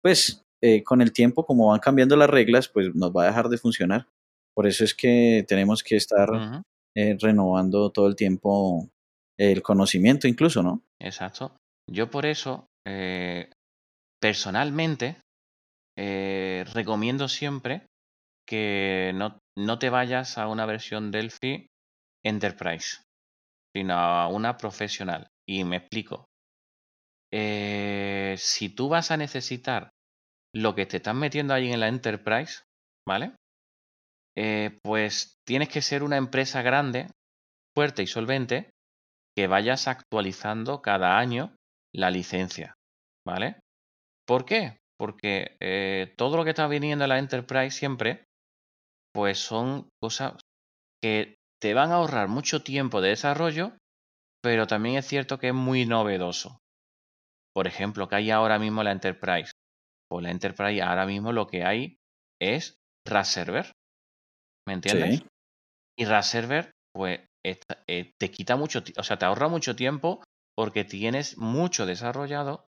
pues 0.02 0.46
eh, 0.61 0.83
con 0.83 1.01
el 1.01 1.11
tiempo, 1.11 1.45
como 1.45 1.67
van 1.67 1.79
cambiando 1.79 2.15
las 2.15 2.29
reglas, 2.29 2.67
pues 2.67 2.93
nos 2.95 3.11
va 3.11 3.23
a 3.23 3.27
dejar 3.27 3.49
de 3.49 3.57
funcionar. 3.57 4.07
Por 4.55 4.67
eso 4.67 4.83
es 4.83 4.95
que 4.95 5.45
tenemos 5.47 5.83
que 5.83 5.95
estar 5.95 6.63
eh, 6.95 7.17
renovando 7.19 7.91
todo 7.91 8.07
el 8.07 8.15
tiempo 8.15 8.89
el 9.37 9.61
conocimiento 9.61 10.27
incluso, 10.27 10.63
¿no? 10.63 10.81
Exacto. 10.99 11.55
Yo 11.89 12.09
por 12.09 12.25
eso, 12.25 12.65
eh, 12.87 13.51
personalmente, 14.19 15.17
recomiendo 15.95 17.27
siempre 17.27 17.85
que 18.47 19.11
no, 19.15 19.39
no 19.57 19.79
te 19.79 19.89
vayas 19.89 20.37
a 20.37 20.47
una 20.47 20.65
versión 20.65 21.11
Delphi 21.11 21.67
Enterprise, 22.23 23.01
sino 23.75 23.93
a 23.93 24.27
una 24.27 24.57
profesional. 24.57 25.27
Y 25.47 25.63
me 25.63 25.77
explico. 25.77 26.25
Eh, 27.31 28.35
si 28.37 28.69
tú 28.69 28.89
vas 28.89 29.11
a 29.11 29.17
necesitar 29.17 29.89
lo 30.57 30.75
que 30.75 30.85
te 30.85 30.97
están 30.97 31.19
metiendo 31.19 31.53
ahí 31.53 31.71
en 31.71 31.79
la 31.79 31.87
Enterprise, 31.87 32.63
¿vale? 33.07 33.33
Eh, 34.35 34.79
pues 34.83 35.37
tienes 35.45 35.69
que 35.69 35.81
ser 35.81 36.03
una 36.03 36.17
empresa 36.17 36.61
grande, 36.61 37.07
fuerte 37.75 38.03
y 38.03 38.07
solvente, 38.07 38.71
que 39.35 39.47
vayas 39.47 39.87
actualizando 39.87 40.81
cada 40.81 41.19
año 41.19 41.55
la 41.93 42.09
licencia, 42.09 42.75
¿vale? 43.25 43.59
¿Por 44.27 44.45
qué? 44.45 44.77
Porque 44.99 45.57
eh, 45.61 46.13
todo 46.17 46.37
lo 46.37 46.43
que 46.43 46.51
está 46.51 46.67
viniendo 46.67 47.05
a 47.05 47.07
la 47.07 47.19
Enterprise 47.19 47.77
siempre, 47.77 48.25
pues 49.13 49.37
son 49.37 49.89
cosas 50.01 50.33
que 51.03 51.35
te 51.61 51.73
van 51.73 51.91
a 51.91 51.95
ahorrar 51.95 52.27
mucho 52.27 52.63
tiempo 52.63 52.99
de 53.01 53.09
desarrollo, 53.09 53.73
pero 54.43 54.65
también 54.65 54.97
es 54.97 55.05
cierto 55.05 55.37
que 55.37 55.49
es 55.49 55.53
muy 55.53 55.85
novedoso. 55.85 56.59
Por 57.53 57.67
ejemplo, 57.67 58.07
que 58.07 58.15
hay 58.15 58.31
ahora 58.31 58.59
mismo 58.59 58.83
la 58.83 58.91
Enterprise. 58.91 59.51
Pues 60.09 60.23
la 60.23 60.31
Enterprise 60.31 60.81
ahora 60.81 61.05
mismo 61.05 61.31
lo 61.31 61.47
que 61.47 61.63
hay 61.63 61.97
es 62.41 62.77
RAS 63.05 63.27
Server. 63.29 63.71
¿Me 64.67 64.73
entiendes? 64.73 65.19
Sí. 65.19 65.25
Y 65.99 66.05
RAS 66.05 66.29
Server, 66.29 66.71
pues 66.93 67.21
eh, 67.45 68.11
te 68.19 68.31
quita 68.31 68.55
mucho, 68.55 68.83
o 68.97 69.03
sea, 69.03 69.17
te 69.17 69.25
ahorra 69.25 69.47
mucho 69.47 69.75
tiempo 69.75 70.23
porque 70.55 70.83
tienes 70.83 71.37
mucho 71.37 71.85
desarrollado 71.85 72.65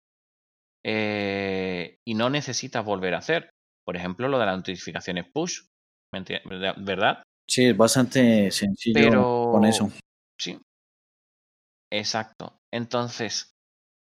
eh, 0.83 1.97
y 2.05 2.15
no 2.15 2.29
necesitas 2.29 2.83
volver 2.85 3.15
a 3.15 3.19
hacer. 3.19 3.49
Por 3.85 3.95
ejemplo, 3.95 4.27
lo 4.27 4.39
de 4.39 4.45
las 4.45 4.57
notificaciones 4.57 5.25
push, 5.31 5.61
¿me 6.13 6.23
enti- 6.23 6.41
¿verdad? 6.49 6.75
¿verdad? 6.77 7.23
Sí, 7.47 7.65
es 7.65 7.77
bastante 7.77 8.49
sencillo 8.51 8.95
Pero 8.95 9.49
con 9.51 9.65
eso. 9.65 9.91
sí, 10.39 10.59
exacto. 11.91 12.57
Entonces, 12.73 13.51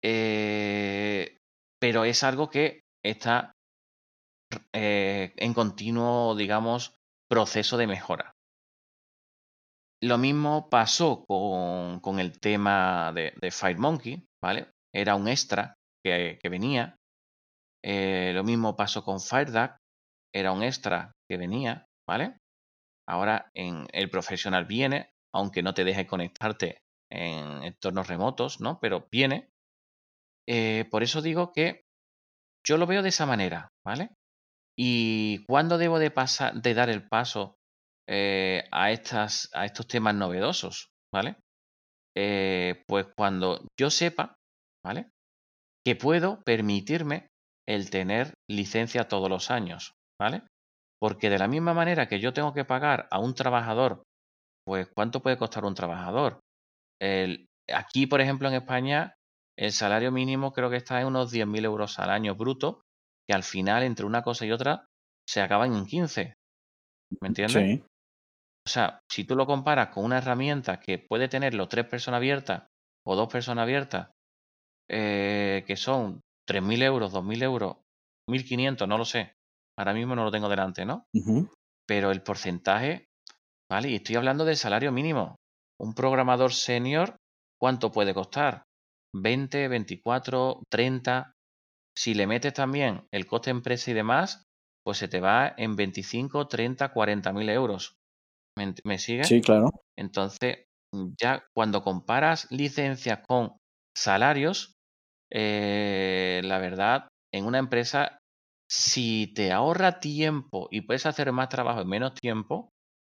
eh, 0.03 1.37
pero 1.79 2.03
es 2.05 2.23
algo 2.23 2.49
que 2.49 2.81
está 3.03 3.53
eh, 4.73 5.33
en 5.38 5.53
continuo, 5.53 6.35
digamos, 6.35 6.95
proceso 7.29 7.77
de 7.77 7.88
mejora. 7.88 8.33
Lo 10.01 10.17
mismo 10.17 10.69
pasó 10.69 11.25
con, 11.25 11.99
con 11.99 12.19
el 12.19 12.39
tema 12.39 13.12
de, 13.13 13.33
de 13.39 13.51
FireMonkey, 13.51 14.25
¿vale? 14.41 14.71
Era 14.93 15.15
un 15.15 15.27
extra 15.27 15.75
que, 16.03 16.39
que 16.41 16.49
venía. 16.49 16.95
Eh, 17.83 18.31
lo 18.33 18.43
mismo 18.43 18.75
pasó 18.75 19.03
con 19.03 19.19
FireDuck, 19.19 19.77
era 20.33 20.51
un 20.51 20.63
extra 20.63 21.12
que 21.29 21.38
venía, 21.38 21.85
¿vale? 22.07 22.38
Ahora 23.07 23.49
en 23.53 23.88
el 23.91 24.09
profesional 24.09 24.65
viene, 24.65 25.12
aunque 25.33 25.63
no 25.63 25.73
te 25.73 25.83
deje 25.83 26.07
conectarte 26.07 26.81
en 27.12 27.63
entornos 27.63 28.07
remotos, 28.07 28.62
¿no? 28.62 28.79
Pero 28.79 29.07
viene. 29.12 29.49
Eh, 30.47 30.88
por 30.89 31.03
eso 31.03 31.21
digo 31.21 31.51
que 31.51 31.83
yo 32.65 32.78
lo 32.78 32.88
veo 32.88 33.02
de 33.02 33.10
esa 33.10 33.26
manera, 33.26 33.69
¿vale? 33.86 34.10
¿Y 34.78 35.45
cuándo 35.45 35.78
debo 35.78 36.00
de 36.00 36.12
pasar, 36.12 36.54
de 36.54 36.74
dar 36.74 36.89
el 36.89 37.08
paso 37.08 37.56
eh, 38.08 38.63
a, 38.72 38.91
estas, 38.91 39.50
a 39.54 39.65
estos 39.65 39.88
temas 39.88 40.15
novedosos? 40.15 40.88
¿Vale? 41.13 41.38
eh, 42.22 42.84
pues 42.88 43.08
cuando 43.15 43.65
yo 43.80 43.89
sepa, 43.89 44.36
¿vale? 44.86 45.10
Que 45.86 45.95
puedo 45.95 46.41
permitirme 46.43 47.28
el 47.67 47.89
tener 47.89 48.34
licencia 48.50 49.08
todos 49.08 49.30
los 49.30 49.52
años, 49.52 49.93
¿vale? 50.19 50.43
Porque 51.00 51.30
de 51.30 51.39
la 51.39 51.48
misma 51.48 51.74
manera 51.74 52.08
que 52.08 52.19
yo 52.19 52.34
tengo 52.34 52.54
que 52.54 52.65
pagar 52.65 53.08
a 53.12 53.19
un 53.19 53.36
trabajador, 53.36 54.04
pues 54.65 54.88
¿cuánto 54.93 55.22
puede 55.22 55.38
costar 55.38 55.63
un 55.63 55.76
trabajador? 55.76 56.39
El, 57.02 57.45
aquí, 57.74 58.06
por 58.06 58.19
ejemplo, 58.19 58.50
en 58.50 58.56
España, 58.56 59.13
el 59.60 59.74
salario 59.74 60.10
mínimo 60.12 60.54
creo 60.54 60.69
que 60.69 60.78
está 60.78 61.02
en 61.02 61.08
unos 61.08 61.34
10.000 61.34 61.65
euros 61.65 62.00
al 62.00 62.12
año 62.12 62.34
bruto, 62.34 62.82
que 63.28 63.36
al 63.36 63.43
final, 63.43 63.84
entre 63.84 64.06
una 64.06 64.24
cosa 64.24 64.45
y 64.45 64.54
otra, 64.54 64.86
se 65.28 65.41
acaban 65.41 65.76
en 65.76 65.86
15. 65.86 66.34
¿Me 67.22 67.28
entiendes? 67.28 67.63
Sí. 67.63 67.84
O 68.65 68.69
sea, 68.69 69.02
si 69.12 69.26
tú 69.26 69.36
lo 69.36 69.45
comparas 69.45 69.89
con 69.89 70.06
una 70.06 70.19
herramienta 70.19 70.80
que 70.80 70.98
puede 70.98 71.28
tenerlo 71.28 71.67
tres 71.67 71.86
personas 71.88 72.19
abiertas 72.19 72.67
o 73.06 73.17
dos 73.17 73.28
personas 73.28 73.63
abiertas, 73.63 74.12
eh, 74.89 75.65
que 75.67 75.76
son 75.76 76.22
3.000 76.48 76.82
euros, 76.84 77.12
2.000 77.12 77.43
euros, 77.43 77.78
1.500, 78.30 78.88
no 78.88 78.98
lo 78.98 79.04
sé. 79.04 79.34
Ahora 79.78 79.93
mismo 79.93 80.15
no 80.15 80.24
lo 80.24 80.32
tengo 80.32 80.48
delante, 80.48 80.86
¿no? 80.86 81.06
Pero 81.86 82.12
el 82.12 82.22
porcentaje, 82.22 83.08
¿vale? 83.69 83.89
Y 83.89 83.95
estoy 83.95 84.15
hablando 84.15 84.45
del 84.45 84.56
salario 84.56 84.93
mínimo. 84.93 85.36
Un 85.82 85.93
programador 85.93 86.54
senior, 86.54 87.17
¿cuánto 87.60 87.91
puede 87.91 88.13
costar? 88.13 88.63
20, 89.13 89.67
24, 89.67 90.63
30. 90.69 91.34
Si 91.95 92.13
le 92.13 92.28
metes 92.28 92.54
también 92.54 93.08
el 93.12 93.28
coste 93.28 93.52
empresa 93.52 93.91
y 93.91 93.93
demás, 93.93 94.45
pues 94.84 94.98
se 94.98 95.08
te 95.08 95.19
va 95.22 95.54
en 95.58 95.76
25, 95.76 96.48
30, 96.48 96.91
40 96.93 97.34
mil 97.34 97.50
euros. 97.50 97.95
¿Me, 98.58 98.74
¿Me 98.84 99.00
sigues? 99.00 99.30
Sí, 99.30 99.41
claro. 99.41 99.69
Entonces, 99.98 100.65
ya 101.19 101.45
cuando 101.54 101.84
comparas 101.84 102.48
licencias 102.52 103.19
con 103.28 103.58
salarios, 103.95 104.74
eh, 105.32 106.41
la 106.43 106.60
verdad, 106.60 107.08
en 107.34 107.45
una 107.45 107.60
empresa, 107.60 108.19
si 108.69 109.34
te 109.34 109.52
ahorra 109.52 110.00
tiempo 110.00 110.67
y 110.72 110.82
puedes 110.82 111.06
hacer 111.06 111.32
más 111.32 111.50
trabajo 111.50 111.82
en 111.82 111.89
menos 111.89 112.13
tiempo, 112.15 112.69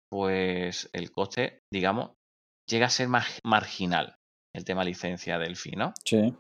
pues 0.10 0.90
el 0.94 1.12
coste, 1.12 1.60
digamos, 1.72 2.14
llega 2.70 2.88
a 2.88 2.90
ser 2.90 3.08
más 3.10 3.40
marginal 3.46 4.16
el 4.54 4.66
tema 4.66 4.84
licencia 4.84 5.38
Delphi, 5.38 5.72
¿no? 5.72 5.94
Sí. 6.06 6.34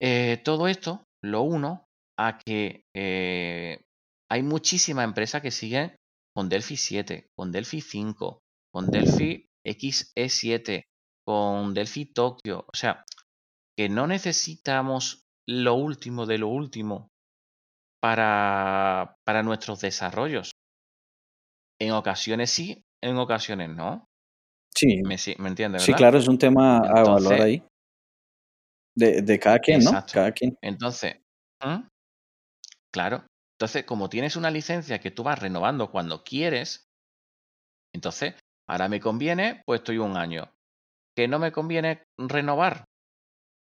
Eh, 0.00 0.40
todo 0.44 0.68
esto 0.68 1.04
lo 1.22 1.42
uno 1.42 1.86
a 2.18 2.38
que 2.38 2.84
eh, 2.94 3.82
hay 4.30 4.42
muchísimas 4.42 5.04
empresas 5.04 5.42
que 5.42 5.50
siguen 5.50 5.96
con 6.34 6.48
Delphi 6.48 6.76
7, 6.76 7.28
con 7.36 7.52
Delphi 7.52 7.80
5, 7.80 8.40
con 8.72 8.90
Delphi 8.90 9.46
XE7, 9.66 10.84
con 11.26 11.74
Delphi 11.74 12.06
Tokyo. 12.06 12.64
O 12.72 12.76
sea, 12.76 13.04
que 13.76 13.88
no 13.88 14.06
necesitamos 14.06 15.22
lo 15.48 15.74
último 15.74 16.26
de 16.26 16.38
lo 16.38 16.48
último 16.48 17.08
para, 18.00 19.16
para 19.24 19.42
nuestros 19.42 19.80
desarrollos. 19.80 20.52
En 21.80 21.92
ocasiones 21.92 22.50
sí, 22.50 22.82
en 23.02 23.16
ocasiones 23.16 23.70
no. 23.70 24.06
Sí. 24.74 25.02
¿Me, 25.02 25.16
me 25.38 25.48
entiendes? 25.48 25.82
Sí, 25.82 25.92
claro, 25.92 26.18
es 26.18 26.28
un 26.28 26.38
tema 26.38 26.78
a 26.78 27.00
evaluar 27.00 27.40
ahí. 27.40 27.62
De, 28.96 29.22
de 29.22 29.38
cada 29.38 29.58
quien, 29.58 29.84
¿no? 29.84 29.92
Cada 30.12 30.32
quien. 30.32 30.56
Entonces, 30.62 31.16
¿Mm? 31.64 31.86
claro. 32.92 33.24
Entonces, 33.58 33.84
como 33.84 34.08
tienes 34.08 34.36
una 34.36 34.50
licencia 34.50 35.00
que 35.00 35.10
tú 35.10 35.22
vas 35.22 35.38
renovando 35.38 35.90
cuando 35.90 36.24
quieres, 36.24 36.86
entonces, 37.94 38.34
ahora 38.68 38.88
me 38.88 39.00
conviene, 39.00 39.62
pues 39.66 39.80
estoy 39.80 39.98
un 39.98 40.16
año. 40.16 40.50
Que 41.16 41.28
no 41.28 41.38
me 41.38 41.52
conviene 41.52 42.04
renovar 42.18 42.84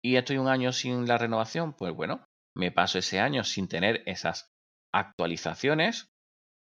y 0.03 0.15
estoy 0.15 0.38
un 0.38 0.47
año 0.47 0.71
sin 0.71 1.08
la 1.08 1.17
renovación, 1.17 1.73
pues 1.73 1.93
bueno, 1.93 2.23
me 2.56 2.71
paso 2.71 2.99
ese 2.99 3.19
año 3.19 3.43
sin 3.43 3.67
tener 3.67 4.03
esas 4.06 4.47
actualizaciones 4.93 6.08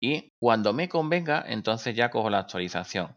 y 0.01 0.29
cuando 0.39 0.73
me 0.73 0.89
convenga, 0.89 1.43
entonces 1.47 1.95
ya 1.95 2.11
cojo 2.11 2.29
la 2.29 2.39
actualización 2.39 3.15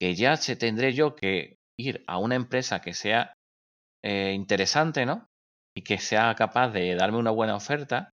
que 0.00 0.14
ya 0.14 0.36
se 0.36 0.56
tendré 0.56 0.92
yo 0.92 1.14
que 1.14 1.56
ir 1.78 2.04
a 2.06 2.18
una 2.18 2.34
empresa 2.34 2.80
que 2.80 2.94
sea 2.94 3.34
eh, 4.04 4.32
interesante, 4.32 5.06
¿no? 5.06 5.26
Y 5.76 5.82
que 5.82 5.98
sea 5.98 6.34
capaz 6.34 6.70
de 6.70 6.94
darme 6.94 7.18
una 7.18 7.30
buena 7.30 7.56
oferta, 7.56 8.10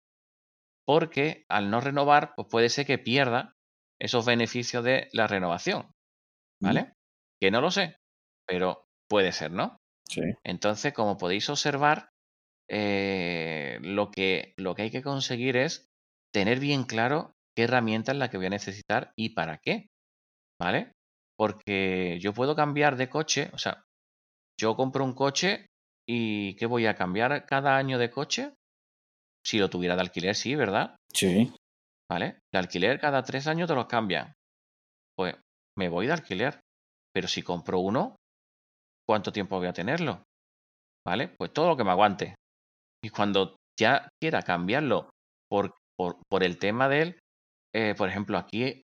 porque 0.87 1.45
al 1.49 1.71
no 1.71 1.81
renovar, 1.81 2.35
pues 2.35 2.49
puede 2.51 2.69
ser 2.69 2.87
que 2.87 2.99
pierda 2.99 3.55
esos 4.01 4.27
beneficios 4.27 4.85
de 4.85 5.09
la 5.13 5.27
renovación, 5.27 5.91
¿vale? 6.61 6.93
Que 7.41 7.51
no 7.51 7.61
lo 7.61 7.71
sé, 7.71 7.97
pero 8.47 8.87
puede 9.09 9.33
ser, 9.33 9.53
¿no? 9.53 9.77
Sí. 10.09 10.23
Entonces, 10.45 10.93
como 10.93 11.17
podéis 11.17 11.49
observar, 11.49 12.11
eh, 12.69 13.79
lo, 13.83 14.11
que, 14.11 14.55
lo 14.57 14.75
que 14.75 14.83
hay 14.83 14.91
que 14.91 15.03
conseguir 15.03 15.57
es 15.57 15.87
tener 16.33 16.61
bien 16.61 16.85
claro 16.85 17.33
qué 17.57 17.65
herramienta 17.65 18.13
es 18.13 18.19
la 18.19 18.31
que 18.31 18.37
voy 18.37 18.47
a 18.47 18.51
necesitar 18.51 19.13
y 19.17 19.31
para 19.31 19.59
qué, 19.59 19.89
¿vale? 20.61 20.93
Porque 21.37 22.19
yo 22.21 22.33
puedo 22.33 22.55
cambiar 22.55 22.97
de 22.97 23.09
coche, 23.09 23.51
o 23.53 23.59
sea, 23.59 23.85
yo 24.59 24.77
compro 24.77 25.05
un 25.05 25.15
coche 25.15 25.67
y 26.09 26.55
¿qué 26.57 26.67
voy 26.67 26.87
a 26.87 26.95
cambiar 26.95 27.47
cada 27.47 27.77
año 27.77 27.99
de 27.99 28.11
coche? 28.11 28.55
Si 29.45 29.59
lo 29.59 29.69
tuviera 29.69 29.95
de 29.95 30.03
alquiler, 30.03 30.35
sí, 30.35 30.55
¿verdad? 30.55 30.97
Sí. 31.13 31.53
¿Vale? 32.11 32.39
De 32.53 32.59
alquiler 32.59 33.01
cada 33.01 33.23
tres 33.23 33.47
años 33.47 33.69
te 33.69 33.75
los 33.75 33.87
cambian. 33.87 34.33
Pues 35.17 35.35
me 35.77 35.89
voy 35.89 36.07
de 36.07 36.13
alquiler. 36.13 36.61
Pero 37.15 37.29
si 37.29 37.43
compro 37.43 37.79
uno, 37.79 38.17
¿cuánto 39.09 39.33
tiempo 39.33 39.59
voy 39.59 39.69
a 39.69 39.73
tenerlo? 39.73 40.25
¿Vale? 41.07 41.29
Pues 41.29 41.53
todo 41.53 41.69
lo 41.69 41.77
que 41.77 41.85
me 41.85 41.91
aguante. 41.91 42.35
Y 43.05 43.11
cuando 43.11 43.57
ya 43.79 44.09
quiera 44.21 44.43
cambiarlo 44.43 45.11
por, 45.49 45.77
por, 45.97 46.17
por 46.29 46.43
el 46.43 46.59
tema 46.59 46.89
de 46.89 47.03
él, 47.03 47.19
eh, 47.75 47.95
por 47.97 48.09
ejemplo, 48.09 48.39
aquí 48.39 48.83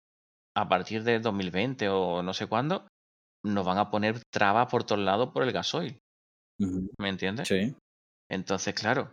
a 0.58 0.68
partir 0.68 1.04
de 1.04 1.20
2020 1.20 1.88
o 1.90 2.24
no 2.24 2.34
sé 2.34 2.48
cuándo, 2.48 2.88
nos 3.46 3.64
van 3.64 3.78
a 3.78 3.92
poner 3.92 4.20
trabas 4.34 4.68
por 4.72 4.84
todos 4.84 5.02
lados 5.02 5.30
por 5.32 5.44
el 5.44 5.52
gasoil. 5.52 6.00
¿Me 7.00 7.10
entiendes? 7.10 7.48
Sí. 7.48 7.76
Entonces, 8.32 8.74
claro, 8.74 9.12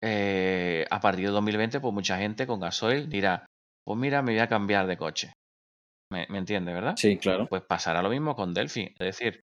eh, 0.00 0.86
a 0.88 1.00
partir 1.00 1.26
de 1.26 1.32
2020, 1.32 1.80
pues 1.80 1.92
mucha 1.92 2.18
gente 2.18 2.46
con 2.46 2.60
gasoil 2.60 3.08
dirá, 3.08 3.46
pues 3.84 3.98
mira, 3.98 4.22
me 4.22 4.32
voy 4.32 4.40
a 4.40 4.48
cambiar 4.48 4.86
de 4.86 4.96
coche. 4.96 5.32
¿Me, 6.12 6.28
¿me 6.30 6.38
entiendes, 6.38 6.72
verdad? 6.72 6.94
Sí, 6.96 7.18
claro. 7.18 7.48
Pues 7.48 7.62
pasará 7.68 8.00
lo 8.00 8.10
mismo 8.10 8.36
con 8.36 8.54
Delphi. 8.54 8.94
Es 8.96 9.18
decir, 9.18 9.40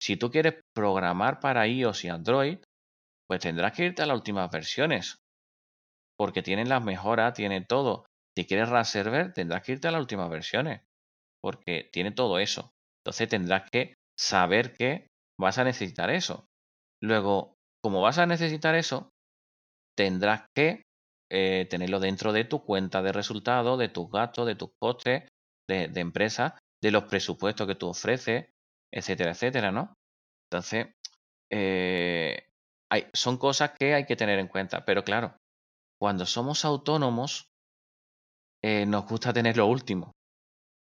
si 0.00 0.16
tú 0.16 0.30
quieres 0.30 0.60
programar 0.72 1.40
para 1.40 1.66
iOS 1.66 2.04
y 2.04 2.08
Android, 2.08 2.58
pues 3.26 3.40
tendrás 3.40 3.72
que 3.72 3.86
irte 3.86 4.02
a 4.02 4.06
las 4.06 4.16
últimas 4.16 4.48
versiones. 4.48 5.16
Porque 6.16 6.42
tienen 6.42 6.68
las 6.68 6.84
mejoras, 6.84 7.34
tienen 7.34 7.66
todo. 7.66 8.04
Si 8.36 8.46
quieres 8.46 8.68
RAS 8.68 8.90
Server, 8.90 9.32
tendrás 9.32 9.62
que 9.62 9.72
irte 9.72 9.88
a 9.88 9.90
las 9.90 10.00
últimas 10.00 10.30
versiones, 10.30 10.82
porque 11.42 11.88
tiene 11.92 12.12
todo 12.12 12.38
eso. 12.38 12.72
Entonces 13.00 13.28
tendrás 13.28 13.70
que 13.70 13.94
saber 14.18 14.72
que 14.74 15.08
vas 15.38 15.58
a 15.58 15.64
necesitar 15.64 16.10
eso. 16.10 16.46
Luego, 17.02 17.56
como 17.82 18.00
vas 18.00 18.18
a 18.18 18.26
necesitar 18.26 18.74
eso, 18.74 19.10
tendrás 19.96 20.46
que 20.54 20.84
eh, 21.30 21.66
tenerlo 21.68 22.00
dentro 22.00 22.32
de 22.32 22.44
tu 22.44 22.64
cuenta 22.64 23.02
de 23.02 23.12
resultados, 23.12 23.78
de 23.78 23.88
tus 23.88 24.10
gastos, 24.10 24.46
de 24.46 24.54
tus 24.54 24.70
costes, 24.78 25.28
de, 25.68 25.90
empresa, 26.00 26.58
de 26.82 26.90
los 26.90 27.04
presupuestos 27.04 27.66
que 27.66 27.74
tú 27.74 27.88
ofreces, 27.88 28.46
etcétera, 28.92 29.32
etcétera, 29.32 29.72
¿no? 29.72 29.94
Entonces, 30.50 30.88
eh, 31.50 32.46
hay, 32.90 33.06
son 33.14 33.38
cosas 33.38 33.72
que 33.78 33.94
hay 33.94 34.04
que 34.04 34.16
tener 34.16 34.38
en 34.38 34.48
cuenta. 34.48 34.84
Pero 34.84 35.04
claro, 35.04 35.36
cuando 35.98 36.26
somos 36.26 36.64
autónomos, 36.64 37.51
eh, 38.64 38.86
nos 38.86 39.06
gusta 39.06 39.32
tener 39.32 39.56
lo 39.56 39.66
último, 39.66 40.12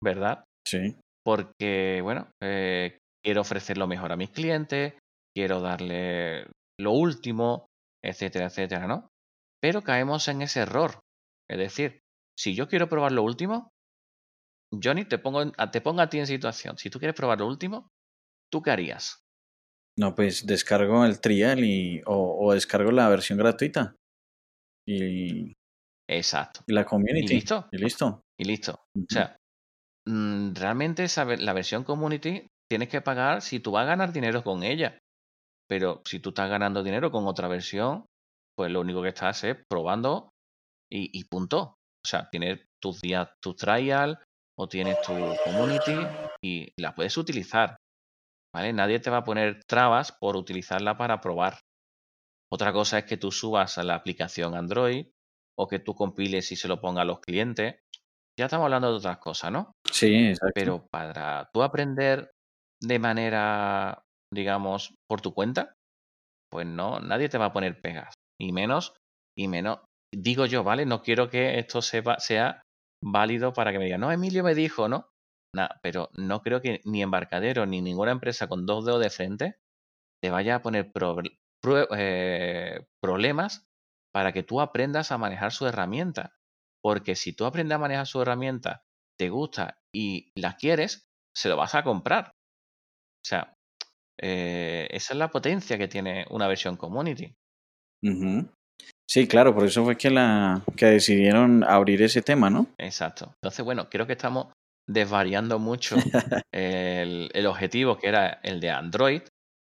¿verdad? 0.04 0.44
Sí. 0.68 0.96
Porque, 1.24 2.02
bueno, 2.02 2.30
eh, 2.42 2.98
quiero 3.24 3.42
ofrecer 3.42 3.78
lo 3.78 3.88
mejor 3.88 4.12
a 4.12 4.18
mis 4.18 4.32
clientes, 4.32 4.94
quiero 5.36 5.62
darle 5.62 6.48
lo 6.80 6.92
último, 6.92 7.68
etcétera, 8.04 8.48
etcétera, 8.48 8.88
¿no? 8.88 9.08
Pero 9.62 9.84
caemos 9.84 10.28
en 10.28 10.42
ese 10.42 10.62
error. 10.62 11.00
Es 11.50 11.58
decir, 11.58 12.00
si 12.38 12.56
yo 12.56 12.68
quiero 12.68 12.90
probar 12.90 13.12
lo 13.12 13.24
último, 13.24 13.70
Johnny, 14.82 15.06
te 15.06 15.20
pongo, 15.20 15.52
te 15.52 15.82
pongo 15.82 16.02
a 16.02 16.10
ti 16.10 16.20
en 16.20 16.28
situación. 16.28 16.78
Si 16.78 16.90
tú 16.90 16.98
quieres 16.98 17.16
probar 17.16 17.40
lo 17.40 17.48
último, 17.48 17.90
¿tú 18.52 18.62
qué 18.62 18.72
harías? 18.72 19.22
No, 20.00 20.16
pues 20.16 20.48
descargo 20.48 21.06
el 21.06 21.20
trial 21.20 21.64
y, 21.64 22.02
o, 22.06 22.48
o 22.48 22.54
descargo 22.54 22.92
la 22.92 23.10
versión 23.10 23.38
gratuita. 23.38 23.96
Y 24.88 25.54
Exacto. 26.12 26.62
Y 26.68 26.74
la 26.74 26.86
community. 26.86 27.34
Y 27.34 27.36
listo. 27.36 27.68
Y 27.72 27.78
listo. 27.78 28.22
Y 28.38 28.44
listo. 28.44 28.74
O 28.98 29.06
sea, 29.10 29.38
mm, 30.08 30.54
realmente 30.54 31.06
la 31.40 31.54
versión 31.54 31.84
community 31.84 32.48
tienes 32.70 32.90
que 32.90 33.02
pagar 33.02 33.42
si 33.42 33.60
tú 33.60 33.72
vas 33.72 33.84
a 33.84 33.90
ganar 33.90 34.12
dinero 34.12 34.44
con 34.44 34.64
ella. 34.64 34.98
Pero 35.70 36.02
si 36.06 36.20
tú 36.20 36.30
estás 36.30 36.50
ganando 36.50 36.84
dinero 36.84 37.12
con 37.12 37.28
otra 37.28 37.48
versión, 37.48 38.06
pues 38.58 38.70
lo 38.72 38.82
único 38.82 39.02
que 39.02 39.10
estás 39.10 39.44
es 39.46 39.58
probando 39.70 40.30
y, 40.92 41.24
punto. 41.26 41.76
O 42.06 42.08
sea, 42.08 42.30
tienes 42.30 42.66
tus 42.82 43.00
días, 43.00 43.30
tu 43.42 43.54
trial 43.54 44.22
o 44.60 44.68
tienes 44.68 45.02
tu 45.02 45.14
community 45.46 45.96
y 46.44 46.74
la 46.78 46.94
puedes 46.94 47.16
utilizar. 47.18 47.78
¿vale? 48.54 48.74
Nadie 48.74 49.00
te 49.00 49.10
va 49.10 49.18
a 49.18 49.24
poner 49.24 49.64
trabas 49.64 50.12
por 50.12 50.36
utilizarla 50.36 50.98
para 50.98 51.22
probar. 51.22 51.60
Otra 52.52 52.74
cosa 52.74 53.00
es 53.00 53.06
que 53.06 53.16
tú 53.16 53.32
subas 53.32 53.78
a 53.78 53.84
la 53.84 53.96
aplicación 53.96 54.56
Android 54.56 55.08
o 55.58 55.68
que 55.68 55.80
tú 55.80 55.96
compiles 55.96 56.52
y 56.52 56.56
se 56.56 56.68
lo 56.68 56.80
ponga 56.80 57.02
a 57.02 57.06
los 57.06 57.20
clientes. 57.20 57.76
Ya 58.40 58.46
estamos 58.46 58.66
hablando 58.66 58.92
de 58.92 58.98
otras 58.98 59.18
cosas, 59.18 59.52
¿no? 59.52 59.74
Sí, 59.92 60.30
exacto. 60.30 60.54
Pero 60.56 60.88
para 60.92 61.50
tú 61.54 61.64
aprender 61.64 62.32
de 62.82 63.00
manera, 63.00 64.02
digamos, 64.34 64.96
por 65.08 65.22
tu 65.22 65.34
cuenta, 65.34 65.76
pues 66.52 66.66
no, 66.66 67.00
nadie 67.00 67.30
te 67.30 67.38
va 67.38 67.46
a 67.46 67.54
poner 67.54 67.82
pegas. 67.82 68.14
Y 68.40 68.52
menos, 68.54 68.96
y 69.38 69.48
menos, 69.48 69.80
digo 70.14 70.46
yo, 70.46 70.64
¿vale? 70.64 70.86
No 70.86 71.02
quiero 71.02 71.30
que 71.30 71.60
esto 71.60 71.82
sea 71.82 72.62
válido 73.04 73.54
para 73.54 73.72
que 73.72 73.80
me 73.80 73.86
digan, 73.86 74.02
no, 74.02 74.12
Emilio 74.12 74.44
me 74.44 74.56
dijo, 74.56 74.88
¿no? 74.88 75.10
Nada, 75.56 75.80
pero 75.84 76.10
no 76.14 76.42
creo 76.42 76.62
que 76.62 76.82
ni 76.86 77.02
Embarcadero 77.02 77.66
ni 77.66 77.82
ninguna 77.82 78.12
empresa 78.12 78.48
con 78.48 78.66
dos 78.66 78.86
dedos 78.86 79.02
de 79.02 79.10
frente 79.10 79.56
te 80.24 80.30
vaya 80.30 80.56
a 80.56 80.62
poner 80.62 80.92
eh, 81.98 82.86
problemas 83.02 83.66
para 84.14 84.34
que 84.34 84.44
tú 84.44 84.62
aprendas 84.62 85.12
a 85.12 85.18
manejar 85.18 85.52
su 85.52 85.68
herramienta. 85.68 86.36
Porque 86.84 87.16
si 87.16 87.34
tú 87.34 87.46
aprendes 87.46 87.76
a 87.76 87.80
manejar 87.80 88.08
su 88.08 88.22
herramienta, 88.22 88.84
te 89.20 89.30
gusta 89.30 89.80
y 89.94 90.32
la 90.36 90.56
quieres, 90.56 91.08
se 91.36 91.50
lo 91.50 91.58
vas 91.58 91.76
a 91.76 91.84
comprar. 91.84 92.32
O 92.32 93.28
sea, 93.28 93.54
eh, 94.20 94.88
esa 94.92 95.14
es 95.14 95.18
la 95.18 95.30
potencia 95.30 95.78
que 95.78 95.88
tiene 95.88 96.26
una 96.30 96.48
versión 96.48 96.76
community. 96.78 97.34
Sí, 99.08 99.28
claro, 99.28 99.54
por 99.54 99.66
eso 99.66 99.84
fue 99.84 99.98
que, 99.98 100.10
la, 100.10 100.64
que 100.76 100.88
decidieron 100.88 101.64
abrir 101.64 102.02
ese 102.02 102.22
tema, 102.22 102.50
¿no? 102.50 102.68
Exacto. 102.78 103.34
Entonces, 103.44 103.64
bueno, 103.64 103.90
creo 103.90 104.08
que 104.08 104.14
estamos 104.14 104.48
desvariando 104.90 105.60
mucho 105.60 105.96
el, 106.52 107.30
el, 107.34 107.46
objetivo 107.46 107.98
que 107.98 108.08
era 108.08 108.40
el 108.42 108.60
de 108.60 108.72
Android, 108.72 109.22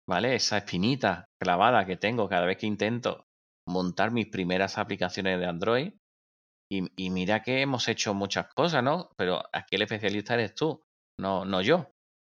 ¿vale? 0.08 0.36
Esa 0.36 0.58
espinita 0.58 1.26
clavada 1.40 1.86
que 1.86 1.98
tengo 1.98 2.28
cada 2.28 2.46
vez 2.46 2.58
que 2.58 2.66
intento 2.66 3.25
montar 3.68 4.12
mis 4.12 4.28
primeras 4.28 4.78
aplicaciones 4.78 5.40
de 5.40 5.46
Android. 5.46 5.94
Y, 6.72 6.90
y 6.96 7.10
mira 7.12 7.44
que 7.44 7.62
hemos 7.62 7.88
hecho 7.88 8.14
muchas 8.14 8.48
cosas, 8.54 8.84
¿no? 8.84 9.12
Pero 9.18 9.44
aquí 9.54 9.76
el 9.76 9.84
especialista 9.84 10.34
eres 10.34 10.56
tú, 10.56 10.84
no, 11.20 11.46
no 11.46 11.62
yo. 11.62 11.92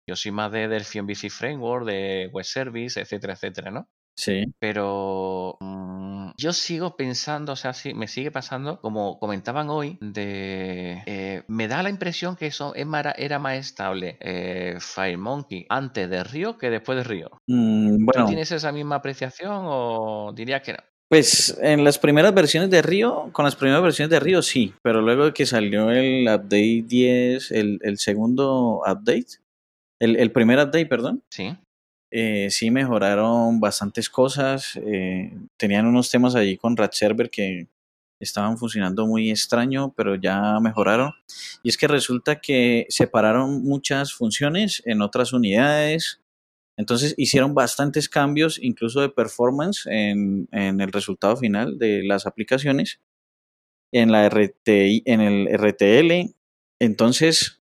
Yo 0.08 0.16
soy 0.16 0.32
más 0.32 0.50
de 0.52 0.68
Delphi 0.68 1.02
MVC 1.02 1.30
Framework, 1.30 1.84
de 1.86 2.30
Web 2.32 2.44
Service, 2.44 3.00
etcétera, 3.00 3.34
etcétera, 3.34 3.70
¿no? 3.70 3.88
Sí. 4.16 4.52
Pero 4.58 5.56
mm, 5.60 6.32
yo 6.36 6.52
sigo 6.52 6.96
pensando, 6.96 7.52
o 7.52 7.56
sea, 7.56 7.72
sí, 7.72 7.94
me 7.94 8.08
sigue 8.08 8.30
pasando, 8.30 8.80
como 8.80 9.18
comentaban 9.18 9.70
hoy, 9.70 9.98
de... 10.00 11.02
Eh, 11.06 11.44
me 11.48 11.68
da 11.68 11.82
la 11.82 11.90
impresión 11.90 12.36
que 12.36 12.46
eso 12.46 12.74
era 12.74 13.38
más 13.38 13.54
estable 13.54 14.18
eh, 14.20 14.76
FireMonkey 14.78 15.66
antes 15.68 16.10
de 16.10 16.24
Río 16.24 16.58
que 16.58 16.70
después 16.70 16.98
de 16.98 17.04
Río. 17.04 17.30
Mm, 17.46 18.04
bueno. 18.04 18.26
tienes 18.26 18.52
esa 18.52 18.72
misma 18.72 18.96
apreciación 18.96 19.62
o 19.64 20.32
dirías 20.34 20.62
que 20.62 20.72
no? 20.72 20.78
Pues 21.10 21.58
en 21.60 21.82
las 21.82 21.98
primeras 21.98 22.32
versiones 22.32 22.70
de 22.70 22.82
Río, 22.82 23.30
con 23.32 23.44
las 23.44 23.56
primeras 23.56 23.82
versiones 23.82 24.10
de 24.10 24.20
Río 24.20 24.42
sí, 24.42 24.72
pero 24.80 25.02
luego 25.02 25.24
de 25.24 25.32
que 25.32 25.44
salió 25.44 25.90
el 25.90 26.22
update 26.22 26.84
10, 26.86 27.50
el, 27.50 27.80
el 27.82 27.98
segundo 27.98 28.82
update, 28.86 29.40
el, 29.98 30.14
el, 30.14 30.30
primer 30.30 30.60
update, 30.60 30.86
perdón. 30.86 31.24
Sí. 31.28 31.56
Eh, 32.12 32.48
sí 32.50 32.70
mejoraron 32.70 33.58
bastantes 33.58 34.08
cosas. 34.08 34.78
Eh, 34.84 35.32
tenían 35.56 35.86
unos 35.86 36.10
temas 36.10 36.36
allí 36.36 36.56
con 36.56 36.76
Rat 36.76 36.92
Server 36.92 37.28
que 37.28 37.66
estaban 38.20 38.56
funcionando 38.56 39.04
muy 39.04 39.30
extraño, 39.30 39.92
pero 39.96 40.14
ya 40.14 40.60
mejoraron. 40.60 41.12
Y 41.64 41.70
es 41.70 41.76
que 41.76 41.88
resulta 41.88 42.40
que 42.40 42.86
separaron 42.88 43.64
muchas 43.64 44.12
funciones 44.12 44.80
en 44.84 45.02
otras 45.02 45.32
unidades, 45.32 46.19
entonces 46.80 47.14
hicieron 47.18 47.52
bastantes 47.52 48.08
cambios, 48.08 48.58
incluso 48.58 49.02
de 49.02 49.10
performance, 49.10 49.86
en, 49.86 50.48
el 50.50 50.90
resultado 50.90 51.36
final 51.36 51.78
de 51.78 52.02
las 52.02 52.26
aplicaciones, 52.26 53.00
en, 53.92 54.10
la 54.10 54.26
RTI, 54.30 55.02
en 55.04 55.20
el 55.20 55.46
RTL. 55.58 56.34
Entonces 56.80 57.60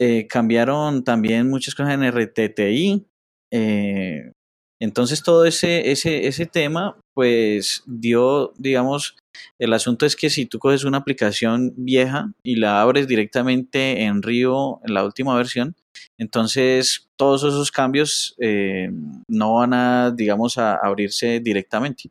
eh, 0.00 0.26
cambiaron 0.26 1.04
también 1.04 1.48
muchas 1.48 1.76
cosas 1.76 1.94
en 1.94 2.10
RTTI. 2.10 3.06
Eh, 3.52 4.32
entonces 4.80 5.22
todo 5.22 5.44
ese, 5.44 5.92
ese, 5.92 6.26
ese 6.26 6.46
tema, 6.46 7.00
pues 7.14 7.84
dio, 7.86 8.52
digamos, 8.58 9.16
el 9.58 9.72
asunto 9.72 10.06
es 10.06 10.16
que 10.16 10.30
si 10.30 10.46
tú 10.46 10.58
coges 10.58 10.84
una 10.84 10.98
aplicación 10.98 11.72
vieja 11.76 12.32
y 12.42 12.56
la 12.56 12.80
abres 12.80 13.06
directamente 13.08 14.02
en 14.02 14.22
Río, 14.22 14.80
en 14.84 14.94
la 14.94 15.04
última 15.04 15.36
versión, 15.36 15.76
entonces, 16.18 17.08
todos 17.16 17.44
esos 17.44 17.70
cambios 17.70 18.34
eh, 18.38 18.90
no 19.28 19.54
van 19.54 19.74
a, 19.74 20.10
digamos, 20.10 20.58
a 20.58 20.74
abrirse 20.74 21.40
directamente. 21.40 22.10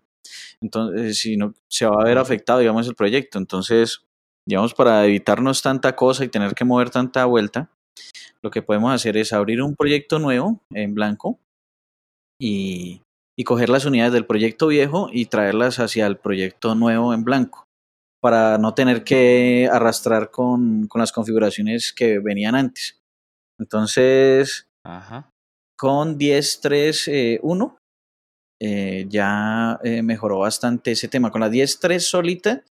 Entonces, 0.61 1.19
si 1.19 1.37
no, 1.37 1.53
se 1.67 1.85
va 1.85 2.01
a 2.01 2.05
ver 2.05 2.17
afectado, 2.17 2.59
digamos, 2.59 2.87
el 2.87 2.95
proyecto. 2.95 3.37
Entonces, 3.37 4.01
digamos, 4.45 4.73
para 4.73 5.05
evitarnos 5.05 5.61
tanta 5.61 5.95
cosa 5.95 6.23
y 6.23 6.29
tener 6.29 6.53
que 6.53 6.65
mover 6.65 6.89
tanta 6.89 7.25
vuelta, 7.25 7.69
lo 8.41 8.51
que 8.51 8.61
podemos 8.61 8.93
hacer 8.93 9.17
es 9.17 9.33
abrir 9.33 9.61
un 9.61 9.75
proyecto 9.75 10.19
nuevo 10.19 10.61
en 10.71 10.93
blanco 10.93 11.39
y, 12.39 13.01
y 13.37 13.43
coger 13.43 13.69
las 13.69 13.85
unidades 13.85 14.13
del 14.13 14.25
proyecto 14.25 14.67
viejo 14.67 15.09
y 15.11 15.27
traerlas 15.27 15.79
hacia 15.79 16.07
el 16.07 16.17
proyecto 16.17 16.75
nuevo 16.75 17.13
en 17.13 17.23
blanco 17.23 17.67
para 18.19 18.57
no 18.57 18.73
tener 18.73 19.03
que 19.03 19.69
arrastrar 19.71 20.31
con, 20.31 20.87
con 20.87 20.99
las 20.99 21.11
configuraciones 21.11 21.93
que 21.93 22.19
venían 22.19 22.55
antes. 22.55 22.99
Entonces, 23.59 24.67
con 25.77 26.17
10.3.1 26.17 27.77
eh, 28.59 29.05
ya 29.07 29.79
eh, 29.83 30.01
mejoró 30.01 30.39
bastante 30.39 30.91
ese 30.91 31.07
tema. 31.07 31.31
Con 31.31 31.41
la 31.41 31.49
10.3 31.49 31.99
solita 31.99 32.63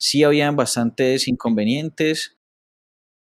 sí 0.00 0.22
habían 0.22 0.54
bastantes 0.54 1.26
inconvenientes. 1.26 2.36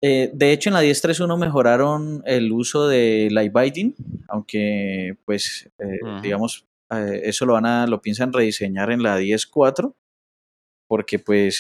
Eh, 0.01 0.31
de 0.33 0.53
hecho, 0.53 0.69
en 0.69 0.75
la 0.75 0.83
10.3.1 0.83 1.37
mejoraron 1.37 2.23
el 2.25 2.51
uso 2.51 2.87
de 2.87 3.27
light 3.31 3.53
binding, 3.53 3.95
aunque 4.29 5.17
pues 5.25 5.69
digamos 6.21 6.65
eso 6.89 7.45
lo 7.45 7.53
van 7.53 7.65
a 7.65 7.87
lo 7.87 8.01
piensan 8.01 8.31
rediseñar 8.31 8.91
en 8.91 9.03
la 9.03 9.19
10.4 9.19 9.95
porque 10.87 11.19
pues 11.19 11.57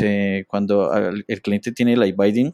cuando 0.47 0.93
el 0.93 1.41
cliente 1.41 1.71
tiene 1.71 1.97
light 1.97 2.15
binding 2.15 2.53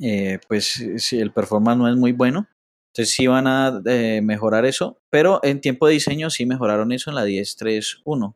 eh, 0.00 0.38
pues 0.48 0.82
si 0.96 1.18
el 1.18 1.32
performance 1.32 1.78
no 1.78 1.88
es 1.88 1.96
muy 1.96 2.12
bueno. 2.12 2.48
Entonces 2.92 3.14
sí 3.14 3.26
van 3.26 3.46
a 3.46 3.80
eh, 3.86 4.20
mejorar 4.22 4.64
eso, 4.64 5.00
pero 5.10 5.40
en 5.44 5.60
tiempo 5.60 5.86
de 5.86 5.94
diseño 5.94 6.30
sí 6.30 6.44
mejoraron 6.46 6.90
eso 6.92 7.10
en 7.10 7.16
la 7.16 7.26
10.3.1. 7.26 8.34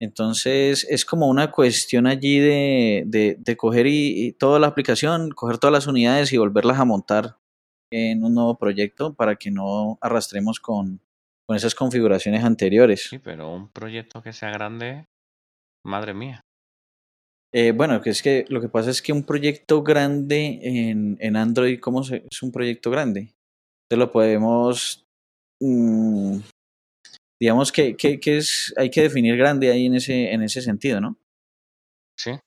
Entonces 0.00 0.86
es 0.88 1.04
como 1.04 1.28
una 1.28 1.52
cuestión 1.52 2.06
allí 2.06 2.38
de, 2.38 3.04
de, 3.06 3.56
coger 3.56 3.86
y, 3.86 4.32
toda 4.32 4.58
la 4.58 4.68
aplicación, 4.68 5.30
coger 5.30 5.58
todas 5.58 5.72
las 5.72 5.86
unidades 5.86 6.32
y 6.32 6.38
volverlas 6.38 6.80
a 6.80 6.86
montar 6.86 7.36
en 7.92 8.24
un 8.24 8.34
nuevo 8.34 8.56
proyecto 8.58 9.14
para 9.14 9.36
que 9.36 9.50
no 9.50 9.98
arrastremos 10.00 10.58
con, 10.58 11.00
con 11.50 11.56
esas 11.56 11.74
configuraciones 11.74 12.44
anteriores. 12.44 13.08
Sí, 13.10 13.18
pero 13.18 13.52
un 13.52 13.72
proyecto 13.72 14.22
que 14.22 14.32
sea 14.32 14.50
grande, 14.50 15.06
madre 15.84 16.14
mía. 16.14 16.42
Eh, 17.52 17.72
bueno, 17.72 18.00
que 18.00 18.10
es 18.10 18.22
que 18.22 18.44
lo 18.48 18.60
que 18.60 18.68
pasa 18.68 18.90
es 18.90 19.02
que 19.02 19.12
un 19.12 19.24
proyecto 19.24 19.82
grande 19.82 20.60
en, 20.62 21.16
en 21.18 21.34
Android, 21.34 21.80
¿cómo 21.80 22.04
se, 22.04 22.24
es 22.30 22.42
un 22.44 22.52
proyecto 22.52 22.92
grande? 22.92 23.34
Entonces 23.82 23.98
lo 23.98 24.12
podemos, 24.12 25.04
mm, 25.60 26.38
digamos 27.42 27.72
que, 27.72 27.96
que, 27.96 28.20
que, 28.20 28.36
es, 28.36 28.72
hay 28.76 28.88
que 28.88 29.02
definir 29.02 29.36
grande 29.36 29.72
ahí 29.72 29.86
en 29.86 29.96
ese, 29.96 30.32
en 30.32 30.44
ese 30.44 30.62
sentido, 30.62 31.00
¿no? 31.00 31.16
Sí. 32.16 32.38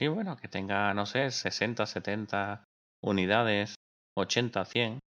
Y 0.00 0.08
bueno, 0.08 0.36
que 0.36 0.48
tenga, 0.48 0.92
no 0.94 1.06
sé, 1.06 1.30
60, 1.30 1.86
70 1.86 2.64
unidades, 3.04 3.76
80, 4.16 4.64
100. 4.64 4.98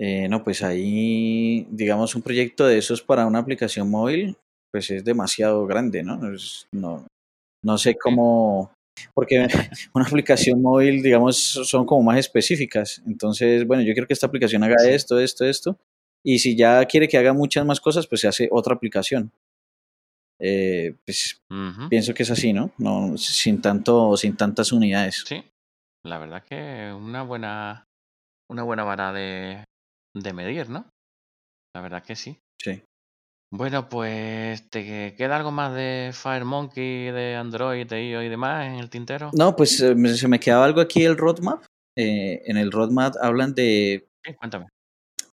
Eh, 0.00 0.28
no, 0.28 0.44
pues 0.44 0.62
ahí, 0.62 1.66
digamos, 1.70 2.14
un 2.14 2.22
proyecto 2.22 2.66
de 2.66 2.78
esos 2.78 3.02
para 3.02 3.26
una 3.26 3.40
aplicación 3.40 3.90
móvil, 3.90 4.36
pues 4.72 4.90
es 4.90 5.04
demasiado 5.04 5.66
grande, 5.66 6.04
¿no? 6.04 6.32
Es, 6.32 6.68
no, 6.72 7.06
no 7.64 7.78
sé 7.78 7.96
cómo, 7.96 8.72
porque 9.14 9.48
una 9.94 10.04
aplicación 10.04 10.62
móvil, 10.62 11.02
digamos, 11.02 11.36
son 11.36 11.84
como 11.84 12.02
más 12.02 12.18
específicas. 12.18 13.02
Entonces, 13.06 13.66
bueno, 13.66 13.82
yo 13.82 13.92
quiero 13.92 14.06
que 14.06 14.14
esta 14.14 14.26
aplicación 14.26 14.62
haga 14.62 14.76
esto, 14.88 15.18
esto, 15.18 15.44
esto. 15.44 15.76
Y 16.24 16.38
si 16.38 16.56
ya 16.56 16.84
quiere 16.84 17.08
que 17.08 17.18
haga 17.18 17.32
muchas 17.32 17.64
más 17.66 17.80
cosas, 17.80 18.06
pues 18.06 18.20
se 18.20 18.28
hace 18.28 18.48
otra 18.52 18.74
aplicación. 18.74 19.32
Eh, 20.40 20.94
pues 21.04 21.40
pienso 21.90 22.14
que 22.14 22.22
es 22.22 22.30
así, 22.30 22.52
¿no? 22.52 22.70
No, 22.78 23.16
sin 23.18 23.60
tanto, 23.60 24.16
sin 24.16 24.36
tantas 24.36 24.72
unidades. 24.72 25.24
Sí, 25.26 25.42
la 26.04 26.18
verdad 26.18 26.44
que 26.44 26.92
una 26.92 27.22
buena, 27.22 27.84
una 28.48 28.62
buena 28.62 28.84
vara 28.84 29.12
de, 29.12 29.64
de 30.20 30.32
medir, 30.32 30.68
¿no? 30.68 30.86
La 31.74 31.82
verdad 31.82 32.02
que 32.02 32.16
sí. 32.16 32.38
Sí. 32.60 32.82
Bueno, 33.50 33.88
pues 33.88 34.68
¿te 34.68 35.14
queda 35.14 35.36
algo 35.36 35.50
más 35.50 35.74
de 35.74 36.10
FireMonkey, 36.12 37.10
de 37.10 37.34
Android, 37.34 37.86
de 37.86 38.10
iOS 38.10 38.24
y 38.24 38.28
demás 38.28 38.66
en 38.66 38.74
el 38.74 38.90
tintero? 38.90 39.30
No, 39.32 39.56
pues 39.56 39.80
eh, 39.80 39.94
se 40.16 40.28
me 40.28 40.38
quedaba 40.38 40.66
algo 40.66 40.80
aquí 40.80 41.04
el 41.04 41.16
roadmap. 41.16 41.64
Eh, 41.96 42.42
en 42.44 42.58
el 42.58 42.70
roadmap 42.70 43.14
hablan 43.20 43.54
de... 43.54 44.06
Sí, 44.24 44.34
cuéntame. 44.34 44.66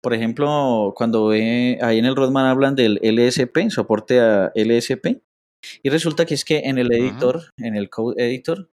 por 0.01 0.13
ejemplo, 0.13 0.93
cuando 0.95 1.27
ve 1.27 1.77
ahí 1.81 1.99
en 1.99 2.05
el 2.05 2.15
roadmap 2.15 2.45
hablan 2.45 2.75
del 2.75 2.99
LSP, 3.03 3.69
soporte 3.69 4.21
a 4.21 4.51
LSP, 4.55 5.21
y 5.83 5.89
resulta 5.89 6.25
que 6.25 6.35
es 6.35 6.45
que 6.45 6.59
en 6.59 6.77
el 6.77 6.91
editor, 6.93 7.49
en 7.57 7.75
el 7.75 7.89
code 7.89 8.15
editor, 8.23 8.69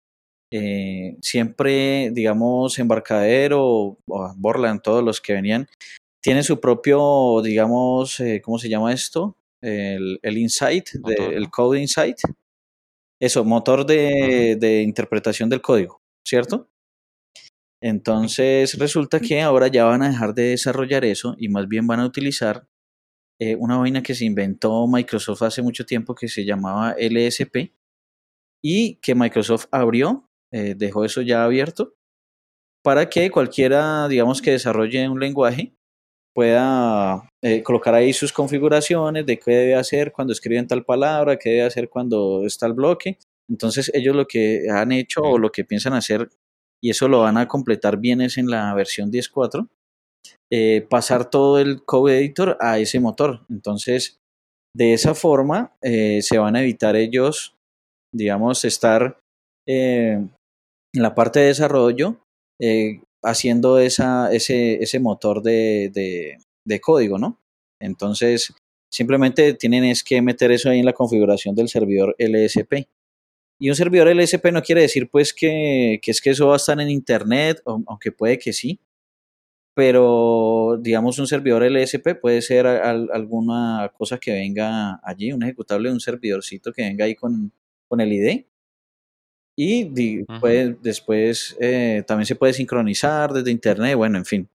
eh, 0.53 1.17
siempre, 1.23 2.11
digamos, 2.13 2.79
Embarcadero 2.79 3.65
o 4.07 4.35
Borland, 4.37 4.83
todos 4.83 5.03
los 5.03 5.21
que 5.21 5.33
venían, 5.33 5.67
tienen 6.23 6.45
su 6.45 6.61
propio, 6.61 7.43
digamos, 7.43 8.21
eh, 8.21 8.41
¿cómo 8.43 8.59
se 8.59 8.69
llama 8.69 8.93
esto? 8.93 9.37
El, 9.61 10.19
el 10.23 10.39
insight, 10.39 10.89
el 11.07 11.51
code 11.51 11.81
insight. 11.81 12.19
Eso, 13.21 13.45
motor 13.45 13.87
de, 13.87 14.57
de 14.59 14.83
interpretación 14.83 15.49
del 15.49 15.61
código, 15.61 16.01
¿cierto? 16.25 16.69
Entonces 17.83 18.79
resulta 18.79 19.19
que 19.19 19.41
ahora 19.43 19.67
ya 19.67 19.85
van 19.85 20.03
a 20.03 20.09
dejar 20.09 20.35
de 20.35 20.51
desarrollar 20.51 21.05
eso 21.05 21.35
y 21.37 21.49
más 21.49 21.67
bien 21.67 21.87
van 21.87 22.01
a 22.01 22.07
utilizar 22.07 22.69
eh, 23.41 23.57
una 23.57 23.77
vaina 23.77 24.05
que 24.05 24.15
se 24.15 24.25
inventó 24.25 24.87
Microsoft 24.87 25.43
hace 25.43 25.63
mucho 25.63 25.85
tiempo 25.85 26.15
que 26.15 26.29
se 26.29 26.45
llamaba 26.45 26.95
LSP 26.97 27.75
y 28.63 28.97
que 28.97 29.17
Microsoft 29.17 29.67
abrió, 29.73 30.31
eh, 30.53 30.75
dejó 30.77 31.05
eso 31.05 31.23
ya 31.23 31.45
abierto 31.45 31.97
para 32.85 33.09
que 33.09 33.31
cualquiera, 33.31 34.07
digamos, 34.07 34.41
que 34.43 34.53
desarrolle 34.53 35.09
un 35.09 35.19
lenguaje 35.19 35.75
pueda 36.35 37.29
eh, 37.43 37.63
colocar 37.63 37.95
ahí 37.95 38.13
sus 38.13 38.33
configuraciones 38.33 39.27
de 39.27 39.39
qué 39.39 39.51
debe 39.51 39.75
hacer 39.75 40.13
cuando 40.13 40.33
escriben 40.33 40.67
tal 40.67 40.85
palabra, 40.85 41.37
qué 41.37 41.51
debe 41.51 41.63
hacer 41.63 41.89
cuando 41.89 42.45
está 42.47 42.67
el 42.67 42.73
bloque. 42.73 43.19
Entonces 43.49 43.91
ellos 43.95 44.17
lo 44.17 44.27
que 44.27 44.67
han 44.71 44.93
hecho 44.93 45.21
o 45.23 45.39
lo 45.39 45.51
que 45.51 45.65
piensan 45.65 45.95
hacer 45.95 46.29
y 46.83 46.91
eso 46.91 47.09
lo 47.09 47.21
van 47.21 47.37
a 47.37 47.47
completar 47.47 47.99
bien 47.99 48.21
es 48.21 48.39
en 48.39 48.51
la 48.51 48.75
versión 48.75 49.11
10.4, 49.11 49.69
eh, 50.51 50.87
pasar 50.89 51.31
todo 51.31 51.59
el 51.59 51.85
code 51.85 52.19
editor 52.19 52.57
a 52.61 52.79
ese 52.79 52.99
motor. 52.99 53.47
Entonces, 53.49 54.19
de 54.75 54.95
esa 54.95 55.15
forma 55.15 55.77
eh, 55.83 56.23
se 56.23 56.39
van 56.39 56.57
a 56.57 56.63
evitar 56.63 56.97
ellos, 56.97 57.55
digamos, 58.13 58.65
estar 58.65 59.19
eh, 59.69 60.19
en 60.95 61.03
la 61.03 61.15
parte 61.15 61.41
de 61.41 61.47
desarrollo 61.47 62.19
haciendo 63.23 63.79
esa, 63.79 64.33
ese, 64.33 64.83
ese 64.83 64.99
motor 64.99 65.43
de, 65.43 65.91
de, 65.93 66.39
de 66.65 66.81
código, 66.81 67.19
¿no? 67.19 67.39
Entonces, 67.81 68.53
simplemente 68.91 69.55
tienen 69.55 69.85
es 69.85 70.05
que 70.05 70.21
meter 70.23 70.53
eso 70.53 70.71
ahí 70.71 70.81
en 70.81 70.87
la 70.87 70.93
configuración 70.93 71.55
del 71.55 71.69
servidor 71.69 72.15
LSP. 72.19 72.89
Y 73.59 73.71
un 73.71 73.77
servidor 73.77 74.09
LSP 74.09 74.53
no 74.53 74.63
quiere 74.63 74.83
decir 74.83 75.09
pues 75.11 75.33
que, 75.33 76.01
es 76.05 76.21
que 76.21 76.31
eso 76.31 76.49
va 76.49 76.55
a 76.55 76.57
estar 76.57 76.81
en 76.81 76.91
internet, 76.91 77.63
aunque 77.65 78.13
puede 78.13 78.39
que 78.39 78.53
sí, 78.53 78.81
pero 79.75 80.79
digamos 80.81 81.19
un 81.19 81.27
servidor 81.27 81.63
LSP 81.63 82.17
puede 82.21 82.43
ser 82.43 82.67
alguna 82.67 83.91
cosa 83.97 84.19
que 84.19 84.33
venga 84.33 85.01
allí, 85.03 85.33
un 85.33 85.43
ejecutable, 85.45 85.91
un 85.91 86.01
servidorcito 86.01 86.73
que 86.73 86.83
venga 86.83 87.05
ahí 87.05 87.15
con, 87.15 87.53
con 87.89 88.01
el 88.01 88.13
ID. 88.13 88.45
Y 89.57 89.85
después 90.81 91.57
eh, 91.61 92.03
también 92.07 92.27
se 92.27 92.37
puede 92.37 92.55
sincronizar 92.55 93.33
desde 93.33 93.51
internet, 93.51 93.97
bueno, 93.97 94.19
en 94.19 94.25
fin. 94.25 94.49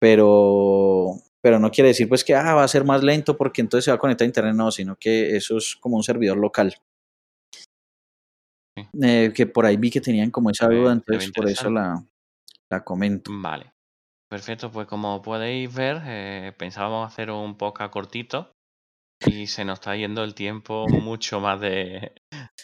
Pero, 0.00 1.16
pero 1.42 1.58
no 1.58 1.70
quiere 1.70 1.88
decir 1.88 2.08
pues 2.08 2.24
que 2.24 2.34
ah, 2.34 2.54
va 2.54 2.64
a 2.64 2.68
ser 2.68 2.84
más 2.84 3.02
lento 3.02 3.36
porque 3.36 3.60
entonces 3.60 3.84
se 3.84 3.90
va 3.90 3.96
a 3.96 4.00
conectar 4.00 4.24
a 4.24 4.28
internet, 4.28 4.54
no, 4.54 4.70
sino 4.70 4.96
que 4.96 5.36
eso 5.36 5.58
es 5.58 5.76
como 5.76 5.96
un 5.96 6.02
servidor 6.02 6.38
local. 6.38 6.74
Eh, 9.02 9.32
que 9.34 9.46
por 9.46 9.66
ahí 9.66 9.76
vi 9.76 9.90
que 9.90 10.00
tenían 10.00 10.30
como 10.30 10.50
esa 10.50 10.68
duda, 10.68 10.92
entonces 10.92 11.30
por 11.32 11.46
eso 11.48 11.68
la, 11.68 12.02
la 12.70 12.82
comento. 12.82 13.30
Vale. 13.34 13.72
Perfecto, 14.30 14.70
pues 14.70 14.86
como 14.86 15.20
podéis 15.20 15.74
ver, 15.74 16.00
eh, 16.06 16.52
pensábamos 16.56 17.12
hacer 17.12 17.30
un 17.30 17.58
podcast 17.58 17.92
cortito 17.92 18.52
y 19.26 19.46
se 19.46 19.64
nos 19.64 19.80
está 19.80 19.96
yendo 19.96 20.24
el 20.24 20.34
tiempo 20.34 20.86
mucho 20.88 21.40
más 21.40 21.60
de, 21.60 22.12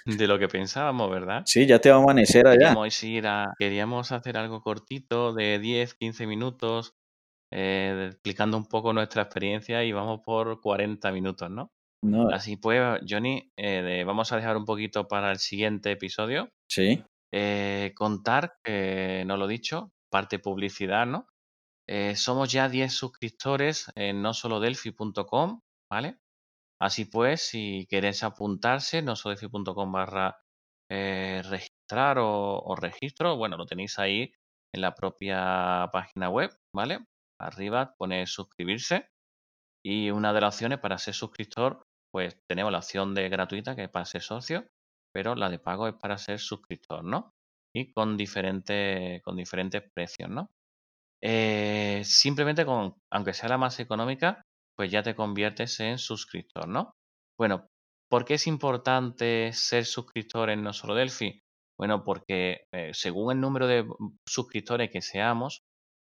de 0.05 0.27
lo 0.27 0.39
que 0.39 0.49
pensábamos, 0.49 1.11
¿verdad? 1.11 1.43
Sí, 1.47 1.67
ya 1.67 1.81
te 1.81 1.91
va 1.91 1.97
a 1.97 2.03
amanecer 2.03 2.47
allá. 2.47 2.59
Queríamos, 2.59 3.03
ir 3.03 3.27
a, 3.27 3.55
queríamos 3.59 4.13
hacer 4.13 4.37
algo 4.37 4.63
cortito 4.63 5.33
de 5.33 5.59
10, 5.59 5.95
15 5.95 6.27
minutos, 6.27 6.95
eh, 7.53 8.09
explicando 8.11 8.57
un 8.57 8.67
poco 8.67 8.93
nuestra 8.93 9.23
experiencia 9.23 9.85
y 9.85 9.93
vamos 9.93 10.21
por 10.25 10.61
40 10.61 11.13
minutos, 11.13 11.51
¿no? 11.51 11.73
Así 12.33 12.57
pues, 12.57 13.01
Johnny, 13.09 13.51
eh, 13.57 14.05
vamos 14.07 14.31
a 14.31 14.37
dejar 14.37 14.57
un 14.57 14.65
poquito 14.65 15.09
para 15.09 15.31
el 15.33 15.39
siguiente 15.39 15.91
episodio. 15.91 16.51
Sí. 16.71 17.03
Eh, 17.33 17.93
contar, 17.97 18.59
que 18.63 19.25
no 19.27 19.37
lo 19.37 19.47
he 19.47 19.53
dicho, 19.53 19.93
parte 20.11 20.39
publicidad, 20.39 21.07
¿no? 21.07 21.27
Eh, 21.89 22.17
somos 22.17 22.51
ya 22.51 22.69
10 22.69 22.93
suscriptores 22.93 23.91
en 23.95 24.23
no 24.23 24.35
solo 24.35 24.61
delphi.com, 24.61 25.61
¿vale? 25.91 26.19
Así 26.81 27.07
pues, 27.07 27.49
si 27.49 27.87
queréis 27.89 28.23
apuntarse, 28.23 29.03
no 29.03 29.17
solo 29.17 29.35
delphi.com 29.35 29.93
barra 29.93 30.39
registrar 30.89 32.19
o, 32.19 32.59
o, 32.61 32.77
registro, 32.77 33.37
bueno, 33.37 33.57
lo 33.57 33.67
tenéis 33.67 33.99
ahí 33.99 34.33
en 34.75 34.81
la 34.81 34.95
propia 34.95 35.89
página 35.93 36.29
web, 36.31 36.51
¿vale? 36.75 37.01
Arriba 37.41 37.95
pone 37.99 38.27
suscribirse 38.27 39.09
y 39.85 40.11
una 40.11 40.33
de 40.33 40.41
las 40.41 40.55
opciones 40.55 40.79
para 40.81 40.99
ser 40.99 41.15
suscriptor 41.15 41.87
pues 42.17 42.35
tenemos 42.49 42.73
la 42.73 42.79
opción 42.79 43.15
de 43.15 43.29
gratuita 43.29 43.77
que 43.77 43.85
es 43.85 43.91
para 43.91 44.07
ser 44.07 44.23
socio, 44.23 44.67
pero 45.13 45.35
la 45.35 45.51
de 45.51 45.59
pago 45.59 45.87
es 45.87 45.95
para 45.95 46.17
ser 46.17 46.39
suscriptor, 46.39 47.05
¿no? 47.05 47.35
Y 47.75 47.93
con 47.93 48.17
diferentes, 48.17 49.23
con 49.23 49.37
diferentes 49.37 49.83
precios, 49.93 50.31
¿no? 50.31 50.51
Eh, 51.23 52.01
simplemente 52.05 52.65
con, 52.65 52.97
aunque 53.13 53.35
sea 53.35 53.51
la 53.51 53.59
más 53.59 53.81
económica, 53.81 54.46
pues 54.77 54.91
ya 54.91 55.03
te 55.03 55.15
conviertes 55.15 55.81
en 55.81 55.99
suscriptor, 55.99 56.69
¿no? 56.69 56.93
Bueno, 57.39 57.67
¿por 58.11 58.25
qué 58.25 58.35
es 58.35 58.47
importante 58.47 59.53
ser 59.53 59.85
suscriptor 59.85 60.51
en 60.51 60.63
No 60.63 60.73
Solo 60.73 60.95
Delphi? 60.95 61.41
Bueno, 61.79 62.05
porque 62.05 62.67
eh, 62.73 62.93
según 62.95 63.33
el 63.33 63.41
número 63.41 63.67
de 63.67 63.87
suscriptores 64.27 64.91
que 64.91 65.03
seamos, 65.03 65.63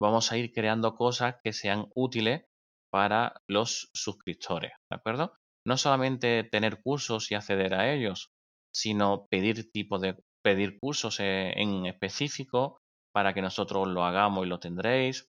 vamos 0.01 0.31
a 0.31 0.37
ir 0.37 0.51
creando 0.51 0.95
cosas 0.95 1.35
que 1.43 1.53
sean 1.53 1.87
útiles 1.95 2.45
para 2.91 3.33
los 3.47 3.89
suscriptores, 3.93 4.71
¿de 4.89 4.97
acuerdo? 4.97 5.33
no 5.65 5.77
solamente 5.77 6.43
tener 6.43 6.81
cursos 6.81 7.31
y 7.31 7.35
acceder 7.35 7.73
a 7.73 7.93
ellos, 7.93 8.31
sino 8.73 9.27
pedir 9.29 9.71
tipo 9.71 9.99
de 9.99 10.17
pedir 10.43 10.79
cursos 10.79 11.19
eh, 11.19 11.53
en 11.55 11.85
específico 11.85 12.79
para 13.13 13.33
que 13.33 13.41
nosotros 13.41 13.87
lo 13.87 14.03
hagamos 14.03 14.45
y 14.45 14.49
lo 14.49 14.59
tendréis. 14.59 15.27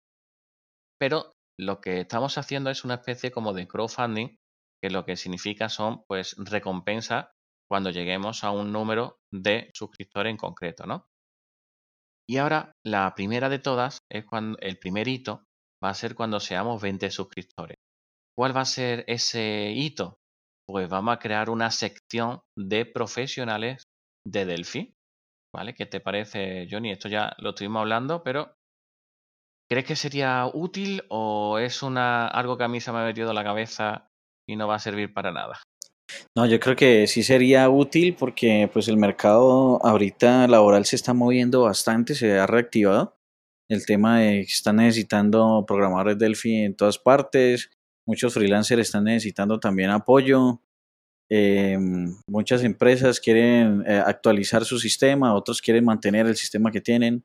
Pero 1.00 1.34
lo 1.62 1.80
que 1.80 2.01
estamos 2.01 2.38
haciendo 2.38 2.70
es 2.70 2.84
una 2.84 2.95
especie 2.95 3.32
como 3.32 3.53
de 3.53 3.68
crowdfunding, 3.68 4.36
que 4.82 4.89
lo 4.89 5.05
que 5.05 5.16
significa 5.16 5.70
son 5.70 6.03
pues 6.07 6.36
recompensas 6.38 7.28
cuando 7.70 7.91
lleguemos 7.91 8.43
a 8.43 8.51
un 8.51 8.72
número 8.72 9.20
de 9.32 9.70
suscriptores 9.74 10.32
en 10.32 10.38
concreto, 10.38 10.86
¿no? 10.86 11.05
Y 12.28 12.38
ahora 12.38 12.72
la 12.84 13.14
primera 13.16 13.49
de 13.49 13.59
todas 13.59 13.99
es 14.09 14.26
cuando 14.26 14.57
el 14.59 14.80
primer 14.80 15.07
hito 15.07 15.43
va 15.84 15.89
a 15.89 15.93
ser 15.93 16.16
cuando 16.16 16.39
seamos 16.39 16.82
20 16.82 17.12
suscriptores. 17.12 17.78
¿Cuál 18.36 18.55
va 18.55 18.62
a 18.62 18.66
ser 18.66 19.03
ese 19.07 19.72
hito? 19.72 20.18
pues 20.72 20.88
vamos 20.88 21.14
a 21.14 21.20
crear 21.20 21.49
una 21.49 21.70
sección 21.70 22.39
de 22.57 22.86
profesionales 22.86 23.84
de 24.26 24.45
Delphi. 24.45 24.93
¿Vale? 25.53 25.74
¿Qué 25.74 25.86
te 25.86 25.99
parece, 25.99 26.66
Johnny? 26.72 26.91
Esto 26.91 27.09
ya 27.09 27.36
lo 27.39 27.49
estuvimos 27.49 27.82
hablando, 27.82 28.24
pero 28.24 28.55
¿crees 29.72 29.86
que 29.86 29.95
sería 29.95 30.49
útil 30.53 31.03
o 31.07 31.57
es 31.57 31.82
una, 31.82 32.28
algo 32.28 32.57
que 32.57 32.65
a 32.65 32.67
mí 32.67 32.82
se 32.82 32.91
me 32.91 32.99
ha 32.99 33.05
metido 33.05 33.32
la 33.32 33.43
cabeza 33.43 34.11
y 34.45 34.57
no 34.57 34.67
va 34.67 34.76
a 34.76 34.80
servir 34.80 35.13
para 35.13 35.32
nada? 35.32 35.61
No, 36.36 36.45
yo 36.45 36.59
creo 36.59 36.76
que 36.76 37.07
sí 37.07 37.24
sería 37.24 37.69
útil 37.69 38.15
porque 38.19 38.69
pues 38.72 38.89
el 38.89 38.97
mercado 38.97 39.80
ahorita 39.86 40.47
laboral 40.49 40.84
se 40.84 40.97
está 40.97 41.13
moviendo 41.13 41.61
bastante, 41.61 42.15
se 42.15 42.38
ha 42.38 42.47
reactivado. 42.47 43.17
El 43.69 43.86
tema 43.86 44.19
de 44.19 44.45
que 44.45 44.51
están 44.51 44.76
necesitando 44.76 45.63
programadores 45.65 46.19
Delphi 46.19 46.65
en 46.65 46.76
todas 46.76 46.99
partes, 46.99 47.69
Muchos 48.05 48.34
freelancers 48.34 48.82
están 48.82 49.05
necesitando 49.05 49.59
también 49.59 49.89
apoyo. 49.89 50.61
Eh, 51.30 51.78
muchas 52.28 52.63
empresas 52.63 53.19
quieren 53.19 53.84
eh, 53.88 54.03
actualizar 54.05 54.65
su 54.65 54.80
sistema, 54.80 55.34
otros 55.34 55.61
quieren 55.61 55.86
mantener 55.86 56.26
el 56.26 56.36
sistema 56.36 56.72
que 56.72 56.82
tienen. 56.82 57.24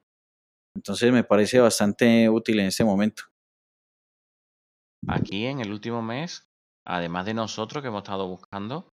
Entonces 0.76 1.10
me 1.10 1.24
parece 1.24 1.58
bastante 1.58 2.28
útil 2.28 2.60
en 2.60 2.66
este 2.66 2.84
momento. 2.84 3.24
Aquí 5.08 5.46
en 5.46 5.60
el 5.60 5.72
último 5.72 6.02
mes, 6.02 6.44
además 6.86 7.24
de 7.24 7.34
nosotros 7.34 7.82
que 7.82 7.88
hemos 7.88 8.02
estado 8.02 8.28
buscando, 8.28 8.90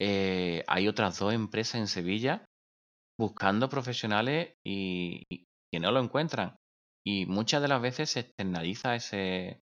eh, 0.00 0.62
hay 0.66 0.86
otras 0.86 1.18
dos 1.18 1.32
empresas 1.32 1.76
en 1.76 1.86
Sevilla 1.86 2.44
buscando 3.18 3.68
profesionales 3.70 4.54
y, 4.66 5.22
y, 5.30 5.44
que 5.72 5.80
no 5.80 5.92
lo 5.92 6.00
encuentran. 6.00 6.56
Y 7.06 7.26
muchas 7.26 7.62
de 7.62 7.68
las 7.68 7.80
veces 7.80 8.10
se 8.10 8.20
externaliza 8.20 8.94
ese, 8.96 9.60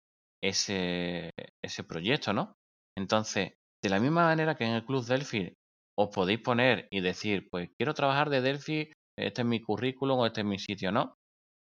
ese, 0.44 1.32
ese 1.64 1.84
proyecto, 1.84 2.34
¿no? 2.34 2.54
Entonces, 2.98 3.54
de 3.84 3.90
la 3.90 4.00
misma 4.00 4.26
manera 4.26 4.56
que 4.56 4.66
en 4.66 4.74
el 4.74 4.86
Club 4.86 5.06
Delphi 5.06 5.54
os 5.98 6.10
podéis 6.10 6.40
poner 6.40 6.88
y 6.92 7.00
decir, 7.00 7.48
pues 7.50 7.70
quiero 7.78 7.94
trabajar 7.94 8.30
de 8.30 8.42
Delphi, 8.42 8.92
este 9.18 9.42
es 9.42 9.48
mi 9.48 9.62
currículum 9.62 10.20
o 10.20 10.26
este 10.26 10.42
es 10.42 10.48
mi 10.48 10.60
sitio, 10.60 10.92
¿no? 10.92 11.16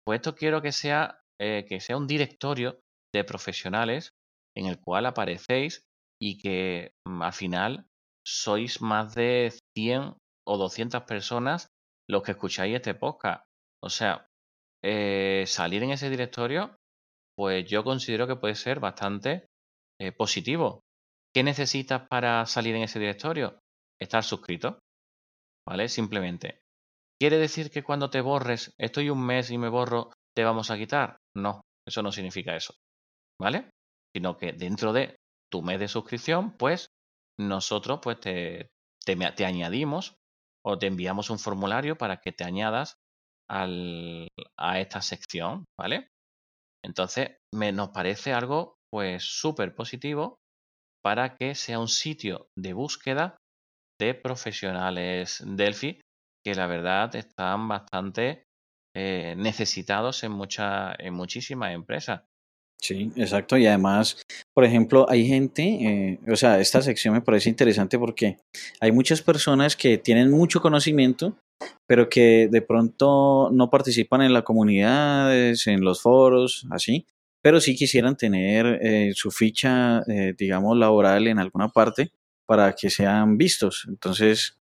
Pues 0.10 0.22
esto 0.22 0.34
quiero 0.34 0.64
que 0.64 0.72
sea, 0.72 1.22
eh, 1.40 1.68
que 1.70 1.80
sea 1.80 1.96
un 1.96 2.08
directorio 2.08 2.80
de 3.14 3.24
profesionales 3.24 4.10
en 4.58 4.66
el 4.66 4.80
cual 4.80 5.06
aparecéis 5.06 5.84
y 6.20 6.40
que 6.40 6.94
mm, 7.08 7.22
al 7.22 7.34
final 7.34 7.86
sois 8.26 8.82
más 8.82 9.14
de 9.14 9.54
100 9.78 10.16
o 10.48 10.58
200 10.58 11.04
personas 11.04 11.68
los 12.10 12.24
que 12.24 12.32
escucháis 12.32 12.76
este 12.76 12.96
podcast. 12.96 13.44
O 13.84 13.92
sea, 13.92 14.26
eh, 14.84 15.44
salir 15.46 15.84
en 15.84 15.92
ese 15.92 16.10
directorio, 16.10 16.76
pues 17.38 17.70
yo 17.70 17.84
considero 17.84 18.26
que 18.26 18.36
puede 18.36 18.56
ser 18.56 18.80
bastante 18.80 19.46
eh, 20.02 20.12
positivo. 20.12 20.82
¿Qué 21.36 21.44
necesitas 21.44 22.08
para 22.08 22.48
salir 22.48 22.74
en 22.74 22.82
ese 22.82 22.98
directorio? 22.98 23.60
Estar 24.02 24.24
suscrito. 24.24 24.80
¿Vale? 25.68 25.88
Simplemente. 25.88 26.62
¿Quiere 27.20 27.38
decir 27.38 27.70
que 27.70 27.84
cuando 27.84 28.10
te 28.10 28.22
borres, 28.22 28.74
estoy 28.78 29.10
un 29.10 29.26
mes 29.26 29.52
y 29.52 29.58
me 29.58 29.68
borro, 29.68 30.12
te 30.36 30.46
vamos 30.46 30.72
a 30.72 30.78
quitar? 30.78 31.18
No, 31.36 31.62
eso 31.86 32.02
no 32.02 32.12
significa 32.12 32.56
eso. 32.56 32.74
¿Vale? 33.42 33.70
Sino 34.16 34.38
que 34.38 34.54
dentro 34.54 34.94
de 34.94 35.18
tu 35.52 35.62
mes 35.62 35.80
de 35.80 35.88
suscripción, 35.88 36.56
pues 36.58 36.90
nosotros 37.38 38.00
pues 38.02 38.20
te, 38.20 38.70
te, 39.06 39.46
añadimos 39.46 40.16
o 40.66 40.78
te 40.78 40.88
enviamos 40.88 41.30
un 41.30 41.40
formulario 41.40 41.98
para 41.98 42.18
que 42.18 42.32
te 42.32 42.44
añadas 42.44 42.96
al, 43.50 44.28
a 44.58 44.80
esta 44.80 45.02
sección, 45.02 45.66
¿vale? 45.78 46.08
Entonces, 46.84 47.38
me, 47.54 47.72
nos 47.72 47.90
parece 47.90 48.34
algo 48.34 48.76
pues 48.92 49.24
súper 49.24 49.76
positivo 49.76 50.38
para 51.04 51.36
que 51.36 51.56
sea 51.56 51.80
un 51.80 51.88
sitio 51.88 52.48
de 52.58 52.74
búsqueda 52.74 53.38
de 54.00 54.14
profesionales 54.14 55.44
Delphi 55.46 56.02
que 56.44 56.56
la 56.56 56.68
verdad 56.68 57.16
están 57.16 57.68
bastante 57.68 58.46
eh, 58.96 59.36
necesitados 59.38 60.24
en, 60.24 60.32
mucha, 60.32 60.94
en 60.98 61.14
muchísimas 61.14 61.74
empresas. 61.74 62.22
Sí, 62.82 63.12
exacto. 63.18 63.58
Y 63.58 63.68
además, 63.68 64.22
por 64.54 64.64
ejemplo, 64.64 65.06
hay 65.10 65.28
gente, 65.28 65.64
eh, 65.64 66.20
o 66.32 66.36
sea, 66.36 66.60
esta 66.60 66.82
sección 66.82 67.14
me 67.14 67.22
parece 67.22 67.50
interesante 67.50 68.00
porque 68.00 68.38
hay 68.80 68.92
muchas 68.92 69.22
personas 69.22 69.76
que 69.76 69.98
tienen 69.98 70.32
mucho 70.32 70.62
conocimiento, 70.62 71.38
pero 71.86 72.08
que 72.08 72.48
de 72.50 72.62
pronto 72.62 73.50
no 73.52 73.70
participan 73.70 74.22
en 74.22 74.34
las 74.34 74.44
comunidades, 74.44 75.68
en 75.68 75.82
los 75.82 76.02
foros, 76.02 76.66
así, 76.72 77.06
pero 77.42 77.60
sí 77.60 77.76
quisieran 77.76 78.16
tener 78.16 78.80
eh, 78.82 79.12
su 79.14 79.30
ficha, 79.30 80.02
eh, 80.08 80.34
digamos, 80.38 80.78
laboral 80.78 81.28
en 81.28 81.40
alguna 81.40 81.70
parte 81.70 82.12
para 82.46 82.74
que 82.74 82.90
sean 82.90 83.38
vistos. 83.38 83.86
Entonces, 83.90 84.59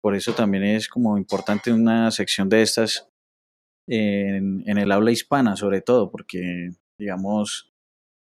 por 0.00 0.14
eso 0.14 0.32
también 0.32 0.64
es 0.64 0.88
como 0.88 1.18
importante 1.18 1.72
una 1.72 2.10
sección 2.10 2.48
de 2.48 2.62
estas 2.62 3.08
en, 3.86 4.62
en 4.66 4.78
el 4.78 4.90
habla 4.92 5.10
hispana, 5.10 5.56
sobre 5.56 5.82
todo, 5.82 6.10
porque 6.10 6.70
digamos, 6.98 7.74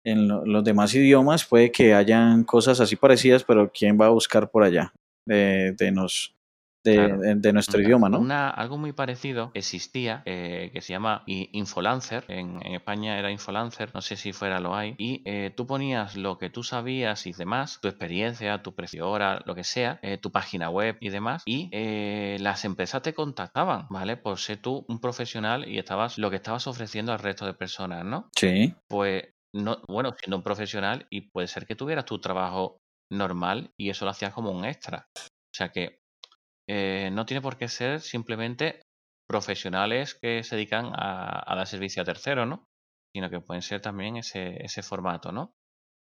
en 0.04 0.28
los 0.28 0.64
demás 0.64 0.94
idiomas 0.94 1.44
puede 1.44 1.72
que 1.72 1.94
hayan 1.94 2.44
cosas 2.44 2.80
así 2.80 2.96
parecidas, 2.96 3.44
pero 3.44 3.70
¿quién 3.72 3.98
va 3.98 4.06
a 4.06 4.10
buscar 4.10 4.50
por 4.50 4.62
allá 4.62 4.92
de, 5.26 5.74
nos, 5.92 6.36
de, 6.84 7.52
nuestro 7.52 7.80
idioma, 7.80 8.08
¿no? 8.08 8.18
Una, 8.18 8.50
algo 8.50 8.76
muy 8.76 8.92
parecido 8.92 9.50
existía 9.54 10.22
eh, 10.26 10.70
que 10.72 10.80
se 10.80 10.92
llama 10.92 11.22
Infolancer. 11.26 12.24
En, 12.28 12.62
España 12.74 13.18
era 13.18 13.30
Infolancer, 13.30 13.90
no 13.94 14.02
sé 14.02 14.16
si 14.16 14.32
fuera 14.32 14.60
lo 14.60 14.74
hay. 14.74 14.94
Y 14.98 15.22
eh, 15.24 15.52
tú 15.54 15.66
ponías 15.66 16.16
lo 16.16 16.38
que 16.38 16.50
tú 16.50 16.62
sabías 16.62 17.26
y 17.26 17.32
demás, 17.32 17.78
tu 17.80 17.88
experiencia, 17.88 18.62
tu 18.62 18.74
precio 18.74 19.08
hora, 19.08 19.42
lo 19.46 19.54
que 19.54 19.64
sea, 19.64 19.98
eh, 20.02 20.18
tu 20.18 20.30
página 20.30 20.70
web 20.70 20.96
y 21.00 21.08
demás. 21.08 21.42
Y 21.46 21.70
las 22.38 22.64
empresas 22.64 23.02
te 23.02 23.14
contactaban, 23.14 23.86
¿vale? 23.90 24.16
Por 24.16 24.38
ser 24.38 24.58
tú 24.58 24.84
un 24.88 25.00
profesional 25.00 25.68
y 25.68 25.78
estabas 25.78 26.18
lo 26.18 26.30
que 26.30 26.36
estabas 26.36 26.66
ofreciendo 26.66 27.12
al 27.12 27.18
resto 27.18 27.46
de 27.46 27.54
personas, 27.54 28.04
¿no? 28.04 28.28
Sí. 28.36 28.74
Pues, 28.88 29.24
no, 29.54 29.80
bueno, 29.88 30.14
siendo 30.18 30.36
un 30.36 30.42
profesional 30.42 31.06
y 31.10 31.22
puede 31.30 31.46
ser 31.46 31.66
que 31.66 31.76
tuvieras 31.76 32.04
tu 32.04 32.20
trabajo 32.20 32.78
normal 33.10 33.72
y 33.78 33.90
eso 33.90 34.04
lo 34.04 34.10
hacías 34.10 34.32
como 34.32 34.50
un 34.50 34.64
extra. 34.64 35.06
O 35.16 35.56
sea 35.56 35.70
que 35.70 36.03
eh, 36.68 37.10
no 37.12 37.26
tiene 37.26 37.42
por 37.42 37.56
qué 37.56 37.68
ser 37.68 38.00
simplemente 38.00 38.82
profesionales 39.28 40.14
que 40.20 40.42
se 40.42 40.56
dedican 40.56 40.92
a, 40.94 41.54
dar 41.54 41.66
servicio 41.66 42.02
a 42.02 42.04
terceros, 42.04 42.46
¿no? 42.46 42.64
Sino 43.14 43.30
que 43.30 43.40
pueden 43.40 43.62
ser 43.62 43.80
también 43.80 44.16
ese, 44.16 44.62
ese 44.64 44.82
formato, 44.82 45.32
¿no? 45.32 45.52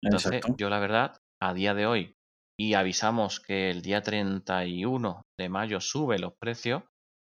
Entonces, 0.03 0.41
yo 0.57 0.69
la 0.69 0.79
verdad, 0.79 1.17
a 1.41 1.53
día 1.53 1.73
de 1.73 1.85
hoy, 1.85 2.15
y 2.59 2.73
avisamos 2.73 3.39
que 3.39 3.69
el 3.69 3.81
día 3.81 4.01
31 4.01 5.23
de 5.39 5.49
mayo 5.49 5.79
sube 5.79 6.19
los 6.19 6.33
precios, 6.39 6.83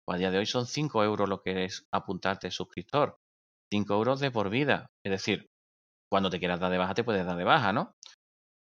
pues 0.04 0.16
a 0.16 0.18
día 0.18 0.30
de 0.30 0.38
hoy 0.38 0.46
son 0.46 0.66
5 0.66 1.04
euros 1.04 1.28
lo 1.28 1.42
que 1.42 1.64
es 1.64 1.84
apuntarte 1.92 2.50
suscriptor. 2.50 3.18
5 3.72 3.94
euros 3.94 4.20
de 4.20 4.30
por 4.30 4.50
vida. 4.50 4.86
Es 5.04 5.12
decir, 5.12 5.46
cuando 6.10 6.28
te 6.28 6.38
quieras 6.38 6.60
dar 6.60 6.72
de 6.72 6.78
baja 6.78 6.94
te 6.94 7.04
puedes 7.04 7.24
dar 7.24 7.36
de 7.36 7.44
baja, 7.44 7.72
¿no? 7.72 7.92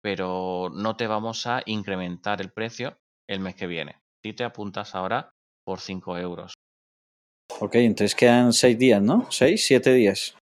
Pero 0.02 0.70
no 0.72 0.96
te 0.96 1.06
vamos 1.06 1.46
a 1.46 1.62
incrementar 1.66 2.40
el 2.40 2.52
precio 2.52 2.98
el 3.28 3.40
mes 3.40 3.54
que 3.54 3.66
viene 3.66 3.99
si 4.24 4.32
te 4.32 4.44
apuntas 4.44 4.94
ahora 4.94 5.30
por 5.64 5.80
5 5.80 6.18
euros. 6.18 6.54
Ok, 7.60 7.74
entonces 7.76 8.14
quedan 8.14 8.52
6 8.52 8.78
días, 8.78 9.02
¿no? 9.02 9.30
6, 9.30 9.64
7 9.64 9.92
días. 9.92 10.36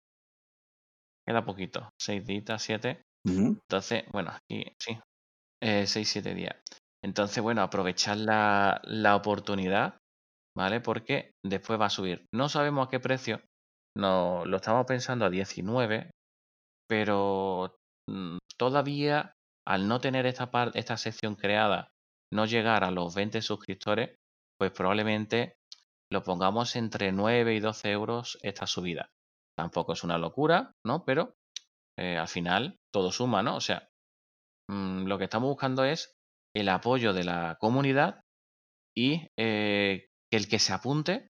Queda 1.26 1.44
poquito, 1.44 1.88
6 2.00 2.26
días, 2.26 2.62
7. 2.62 3.02
Entonces, 3.26 4.04
bueno, 4.12 4.30
aquí 4.30 4.64
sí, 4.80 4.98
6, 5.62 5.96
eh, 5.96 6.04
7 6.04 6.34
días. 6.34 6.56
Entonces, 7.02 7.42
bueno, 7.42 7.62
aprovechar 7.62 8.16
la, 8.18 8.80
la, 8.84 9.16
oportunidad, 9.16 9.98
¿vale? 10.56 10.80
Porque 10.80 11.32
después 11.44 11.80
va 11.80 11.86
a 11.86 11.90
subir. 11.90 12.26
No 12.32 12.48
sabemos 12.48 12.86
a 12.86 12.90
qué 12.90 13.00
precio, 13.00 13.40
no, 13.96 14.44
lo 14.44 14.58
estamos 14.58 14.86
pensando 14.86 15.24
a 15.24 15.30
19, 15.30 16.10
pero 16.88 17.74
mm, 18.08 18.38
todavía 18.56 19.32
al 19.66 19.88
no 19.88 20.00
tener 20.00 20.26
esta, 20.26 20.50
parte, 20.50 20.78
esta 20.78 20.96
sección 20.96 21.34
creada 21.34 21.88
no 22.32 22.46
llegar 22.46 22.84
a 22.84 22.90
los 22.90 23.14
20 23.14 23.42
suscriptores, 23.42 24.16
pues 24.58 24.72
probablemente 24.72 25.56
lo 26.10 26.22
pongamos 26.22 26.76
entre 26.76 27.12
9 27.12 27.54
y 27.54 27.60
12 27.60 27.90
euros 27.90 28.38
esta 28.42 28.66
subida. 28.66 29.08
Tampoco 29.56 29.92
es 29.92 30.04
una 30.04 30.18
locura, 30.18 30.72
¿no? 30.84 31.04
Pero 31.04 31.34
eh, 31.98 32.16
al 32.16 32.28
final 32.28 32.76
todo 32.92 33.10
suma, 33.10 33.42
¿no? 33.42 33.56
O 33.56 33.60
sea, 33.60 33.88
mm, 34.70 35.06
lo 35.06 35.18
que 35.18 35.24
estamos 35.24 35.48
buscando 35.48 35.84
es 35.84 36.12
el 36.54 36.68
apoyo 36.68 37.12
de 37.12 37.24
la 37.24 37.56
comunidad 37.60 38.20
y 38.96 39.28
eh, 39.38 40.06
que 40.30 40.36
el 40.36 40.48
que 40.48 40.58
se 40.58 40.72
apunte, 40.72 41.28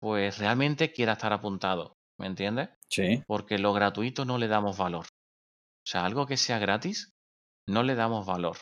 pues 0.00 0.38
realmente 0.38 0.92
quiera 0.92 1.12
estar 1.12 1.32
apuntado, 1.32 1.94
¿me 2.18 2.26
entiendes? 2.26 2.70
Sí. 2.88 3.22
Porque 3.26 3.58
lo 3.58 3.72
gratuito 3.72 4.24
no 4.24 4.38
le 4.38 4.48
damos 4.48 4.76
valor. 4.76 5.06
O 5.06 5.88
sea, 5.88 6.04
algo 6.04 6.26
que 6.26 6.36
sea 6.36 6.58
gratis, 6.58 7.10
no 7.68 7.82
le 7.82 7.94
damos 7.94 8.26
valor 8.26 8.58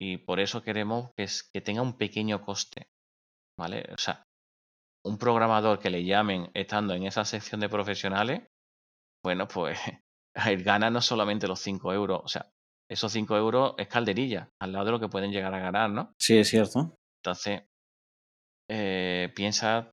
y 0.00 0.18
por 0.18 0.40
eso 0.40 0.62
queremos 0.62 1.10
que, 1.16 1.26
que 1.52 1.60
tenga 1.60 1.82
un 1.82 1.96
pequeño 1.96 2.42
coste. 2.42 2.86
¿Vale? 3.58 3.86
O 3.94 3.98
sea, 3.98 4.22
un 5.06 5.18
programador 5.18 5.78
que 5.78 5.90
le 5.90 6.04
llamen 6.04 6.50
estando 6.52 6.94
en 6.94 7.04
esa 7.04 7.24
sección 7.24 7.60
de 7.60 7.68
profesionales, 7.68 8.42
bueno, 9.24 9.48
pues 9.48 9.78
gana 10.64 10.90
no 10.90 11.00
solamente 11.00 11.48
los 11.48 11.60
5 11.60 11.92
euros, 11.92 12.20
o 12.22 12.28
sea, 12.28 12.50
esos 12.90 13.12
5 13.12 13.36
euros 13.36 13.74
es 13.78 13.88
calderilla 13.88 14.50
al 14.60 14.72
lado 14.72 14.86
de 14.86 14.90
lo 14.92 15.00
que 15.00 15.08
pueden 15.08 15.32
llegar 15.32 15.54
a 15.54 15.60
ganar, 15.60 15.90
¿no? 15.90 16.12
Sí, 16.20 16.38
es 16.38 16.48
cierto. 16.48 16.94
Entonces, 17.22 17.62
eh, 18.70 19.32
piensa 19.34 19.90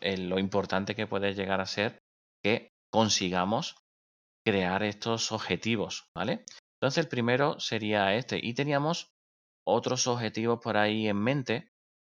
en 0.00 0.28
lo 0.28 0.38
importante 0.38 0.94
que 0.94 1.06
puede 1.06 1.34
llegar 1.34 1.60
a 1.60 1.66
ser 1.66 1.98
que 2.44 2.70
consigamos 2.92 3.76
crear 4.46 4.82
estos 4.82 5.32
objetivos, 5.32 6.04
¿vale? 6.16 6.44
Entonces, 6.80 7.04
el 7.04 7.08
primero 7.08 7.58
sería 7.58 8.14
este. 8.14 8.38
Y 8.40 8.54
teníamos 8.54 9.10
otros 9.68 10.06
objetivos 10.06 10.60
por 10.62 10.76
ahí 10.76 11.08
en 11.08 11.18
mente 11.18 11.70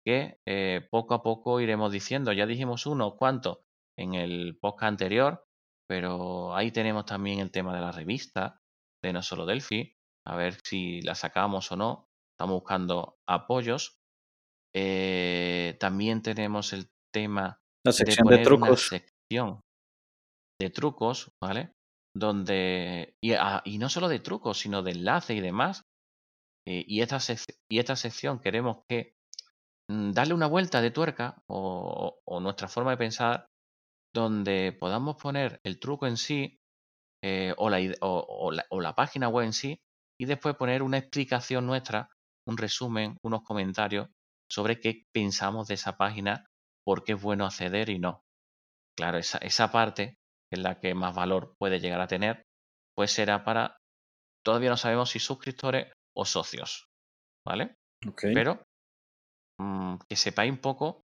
que 0.06 0.40
eh, 0.48 0.88
poco 0.90 1.14
a 1.14 1.24
poco 1.24 1.60
iremos 1.60 1.92
diciendo. 1.92 2.32
Ya 2.32 2.46
dijimos 2.46 2.86
uno, 2.86 3.16
¿cuánto? 3.18 3.64
En 3.98 4.14
el 4.14 4.58
podcast 4.60 4.90
anterior, 4.90 5.46
pero 5.88 6.56
ahí 6.56 6.72
tenemos 6.72 7.06
también 7.06 7.40
el 7.40 7.52
tema 7.52 7.76
de 7.76 7.82
la 7.82 7.92
revista, 7.92 8.62
de 9.04 9.14
no 9.14 9.22
solo 9.22 9.46
Delphi, 9.46 9.94
a 10.28 10.36
ver 10.36 10.58
si 10.64 11.02
la 11.02 11.16
sacamos 11.16 11.72
o 11.72 11.76
no. 11.76 12.08
Estamos 12.34 12.62
buscando 12.62 13.18
apoyos. 13.28 13.98
Eh, 14.74 15.76
también 15.80 16.22
tenemos 16.22 16.72
el 16.74 16.90
tema 17.12 17.60
la 17.86 17.92
sección 17.92 18.28
de, 18.28 18.38
trucos. 18.40 18.88
sección 18.88 19.62
de 20.62 20.70
trucos, 20.70 21.32
¿vale? 21.42 21.74
Donde, 22.16 23.16
y, 23.22 23.34
ah, 23.34 23.62
y, 23.66 23.78
no 23.78 23.90
solo 23.90 24.08
de 24.08 24.20
trucos, 24.20 24.60
sino 24.60 24.84
de 24.84 24.92
enlace 24.92 25.34
y 25.34 25.42
demás, 25.42 25.89
eh, 26.70 26.86
y, 26.88 27.02
esta 27.02 27.18
y 27.68 27.80
esta 27.80 27.96
sección 27.96 28.40
queremos 28.40 28.84
que 28.88 29.16
mm, 29.90 30.12
darle 30.12 30.36
una 30.36 30.46
vuelta 30.46 30.82
de 30.82 30.92
tuerca 30.92 31.42
o, 31.50 32.22
nuestra 32.42 32.68
forma 32.68 32.92
de 32.92 32.98
pensar 32.98 33.48
donde 34.14 34.72
podamos 34.80 35.18
poner 35.20 35.60
el 35.64 35.80
truco 35.80 36.06
en 36.06 36.16
sí 36.16 36.58
eh, 37.24 37.56
o, 37.58 37.72
la, 37.72 37.80
o, 38.02 38.82
la, 38.82 38.96
página 38.96 39.30
web 39.30 39.48
en 39.48 39.54
sí 39.54 39.80
y 40.20 40.26
después 40.26 40.56
poner 40.56 40.84
una 40.84 41.00
explicación 41.00 41.66
nuestra, 41.66 42.08
un 42.48 42.56
resumen, 42.56 43.18
unos 43.24 43.42
comentarios 43.42 44.08
sobre 44.48 44.80
qué 44.80 45.06
pensamos 45.12 45.68
de 45.68 45.74
esa 45.74 45.98
página, 45.98 46.46
por 46.86 47.04
qué 47.04 47.14
es 47.14 47.22
bueno 47.22 47.46
acceder 47.46 47.90
y 47.90 47.98
no. 47.98 48.22
Claro, 48.96 49.18
esa, 49.18 49.40
esa 49.40 49.72
parte 49.72 50.18
es 50.52 50.60
la 50.60 50.80
que 50.80 50.94
más 50.94 51.16
valor 51.16 51.56
puede 51.58 51.80
llegar 51.80 52.02
a 52.02 52.08
tener, 52.08 52.44
pues 52.96 53.12
será 53.12 53.44
para, 53.44 53.78
todavía 54.46 54.70
no 54.70 54.78
sabemos 54.78 55.10
si 55.10 55.20
suscriptores 55.20 55.92
o 56.20 56.26
socios, 56.26 56.90
¿vale? 57.48 57.76
Pero 58.22 58.62
mm, 59.60 59.96
que 60.08 60.16
sepáis 60.16 60.52
un 60.52 60.60
poco 60.60 61.04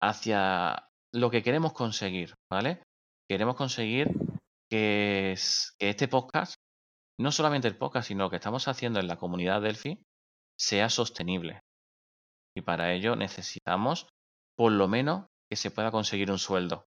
hacia 0.00 0.88
lo 1.12 1.30
que 1.30 1.42
queremos 1.42 1.72
conseguir, 1.72 2.34
¿vale? 2.50 2.82
Queremos 3.28 3.56
conseguir 3.56 4.08
que, 4.70 5.34
que 5.78 5.88
este 5.88 6.08
podcast, 6.08 6.54
no 7.20 7.32
solamente 7.32 7.68
el 7.68 7.76
podcast, 7.76 8.08
sino 8.08 8.24
lo 8.24 8.30
que 8.30 8.36
estamos 8.36 8.68
haciendo 8.68 9.00
en 9.00 9.08
la 9.08 9.16
comunidad 9.16 9.60
Delphi, 9.60 9.98
sea 10.56 10.88
sostenible. 10.88 11.60
Y 12.56 12.62
para 12.62 12.92
ello 12.92 13.16
necesitamos, 13.16 14.08
por 14.56 14.70
lo 14.70 14.86
menos, 14.86 15.26
que 15.50 15.56
se 15.56 15.72
pueda 15.72 15.90
conseguir 15.90 16.30
un 16.30 16.38
sueldo 16.38 16.86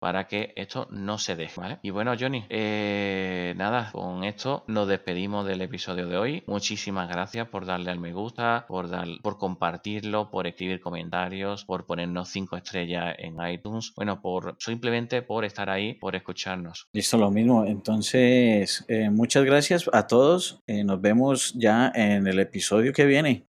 para 0.00 0.26
que 0.26 0.52
esto 0.56 0.88
no 0.90 1.18
se 1.18 1.36
deje, 1.36 1.60
¿vale? 1.60 1.78
Y 1.82 1.90
bueno, 1.90 2.14
Johnny, 2.18 2.44
eh, 2.48 3.54
nada, 3.56 3.90
con 3.92 4.24
esto 4.24 4.64
nos 4.66 4.88
despedimos 4.88 5.46
del 5.46 5.60
episodio 5.60 6.08
de 6.08 6.16
hoy. 6.16 6.42
Muchísimas 6.46 7.08
gracias 7.08 7.46
por 7.48 7.66
darle 7.66 7.90
al 7.90 8.00
me 8.00 8.12
gusta, 8.12 8.64
por, 8.66 8.88
dar, 8.88 9.06
por 9.22 9.38
compartirlo, 9.38 10.30
por 10.30 10.46
escribir 10.46 10.80
comentarios, 10.80 11.66
por 11.66 11.86
ponernos 11.86 12.30
cinco 12.30 12.56
estrellas 12.56 13.14
en 13.18 13.36
iTunes, 13.46 13.92
bueno, 13.94 14.22
por 14.22 14.56
simplemente 14.58 15.20
por 15.22 15.44
estar 15.44 15.68
ahí, 15.68 15.94
por 15.94 16.16
escucharnos. 16.16 16.88
Listo, 16.92 17.18
lo 17.18 17.30
mismo. 17.30 17.66
Entonces, 17.66 18.84
eh, 18.88 19.10
muchas 19.10 19.44
gracias 19.44 19.88
a 19.92 20.06
todos. 20.06 20.62
Eh, 20.66 20.82
nos 20.82 21.00
vemos 21.00 21.52
ya 21.54 21.92
en 21.94 22.26
el 22.26 22.40
episodio 22.40 22.94
que 22.94 23.04
viene. 23.04 23.49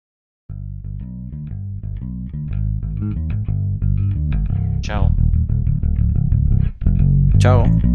Tchau. 7.46 7.95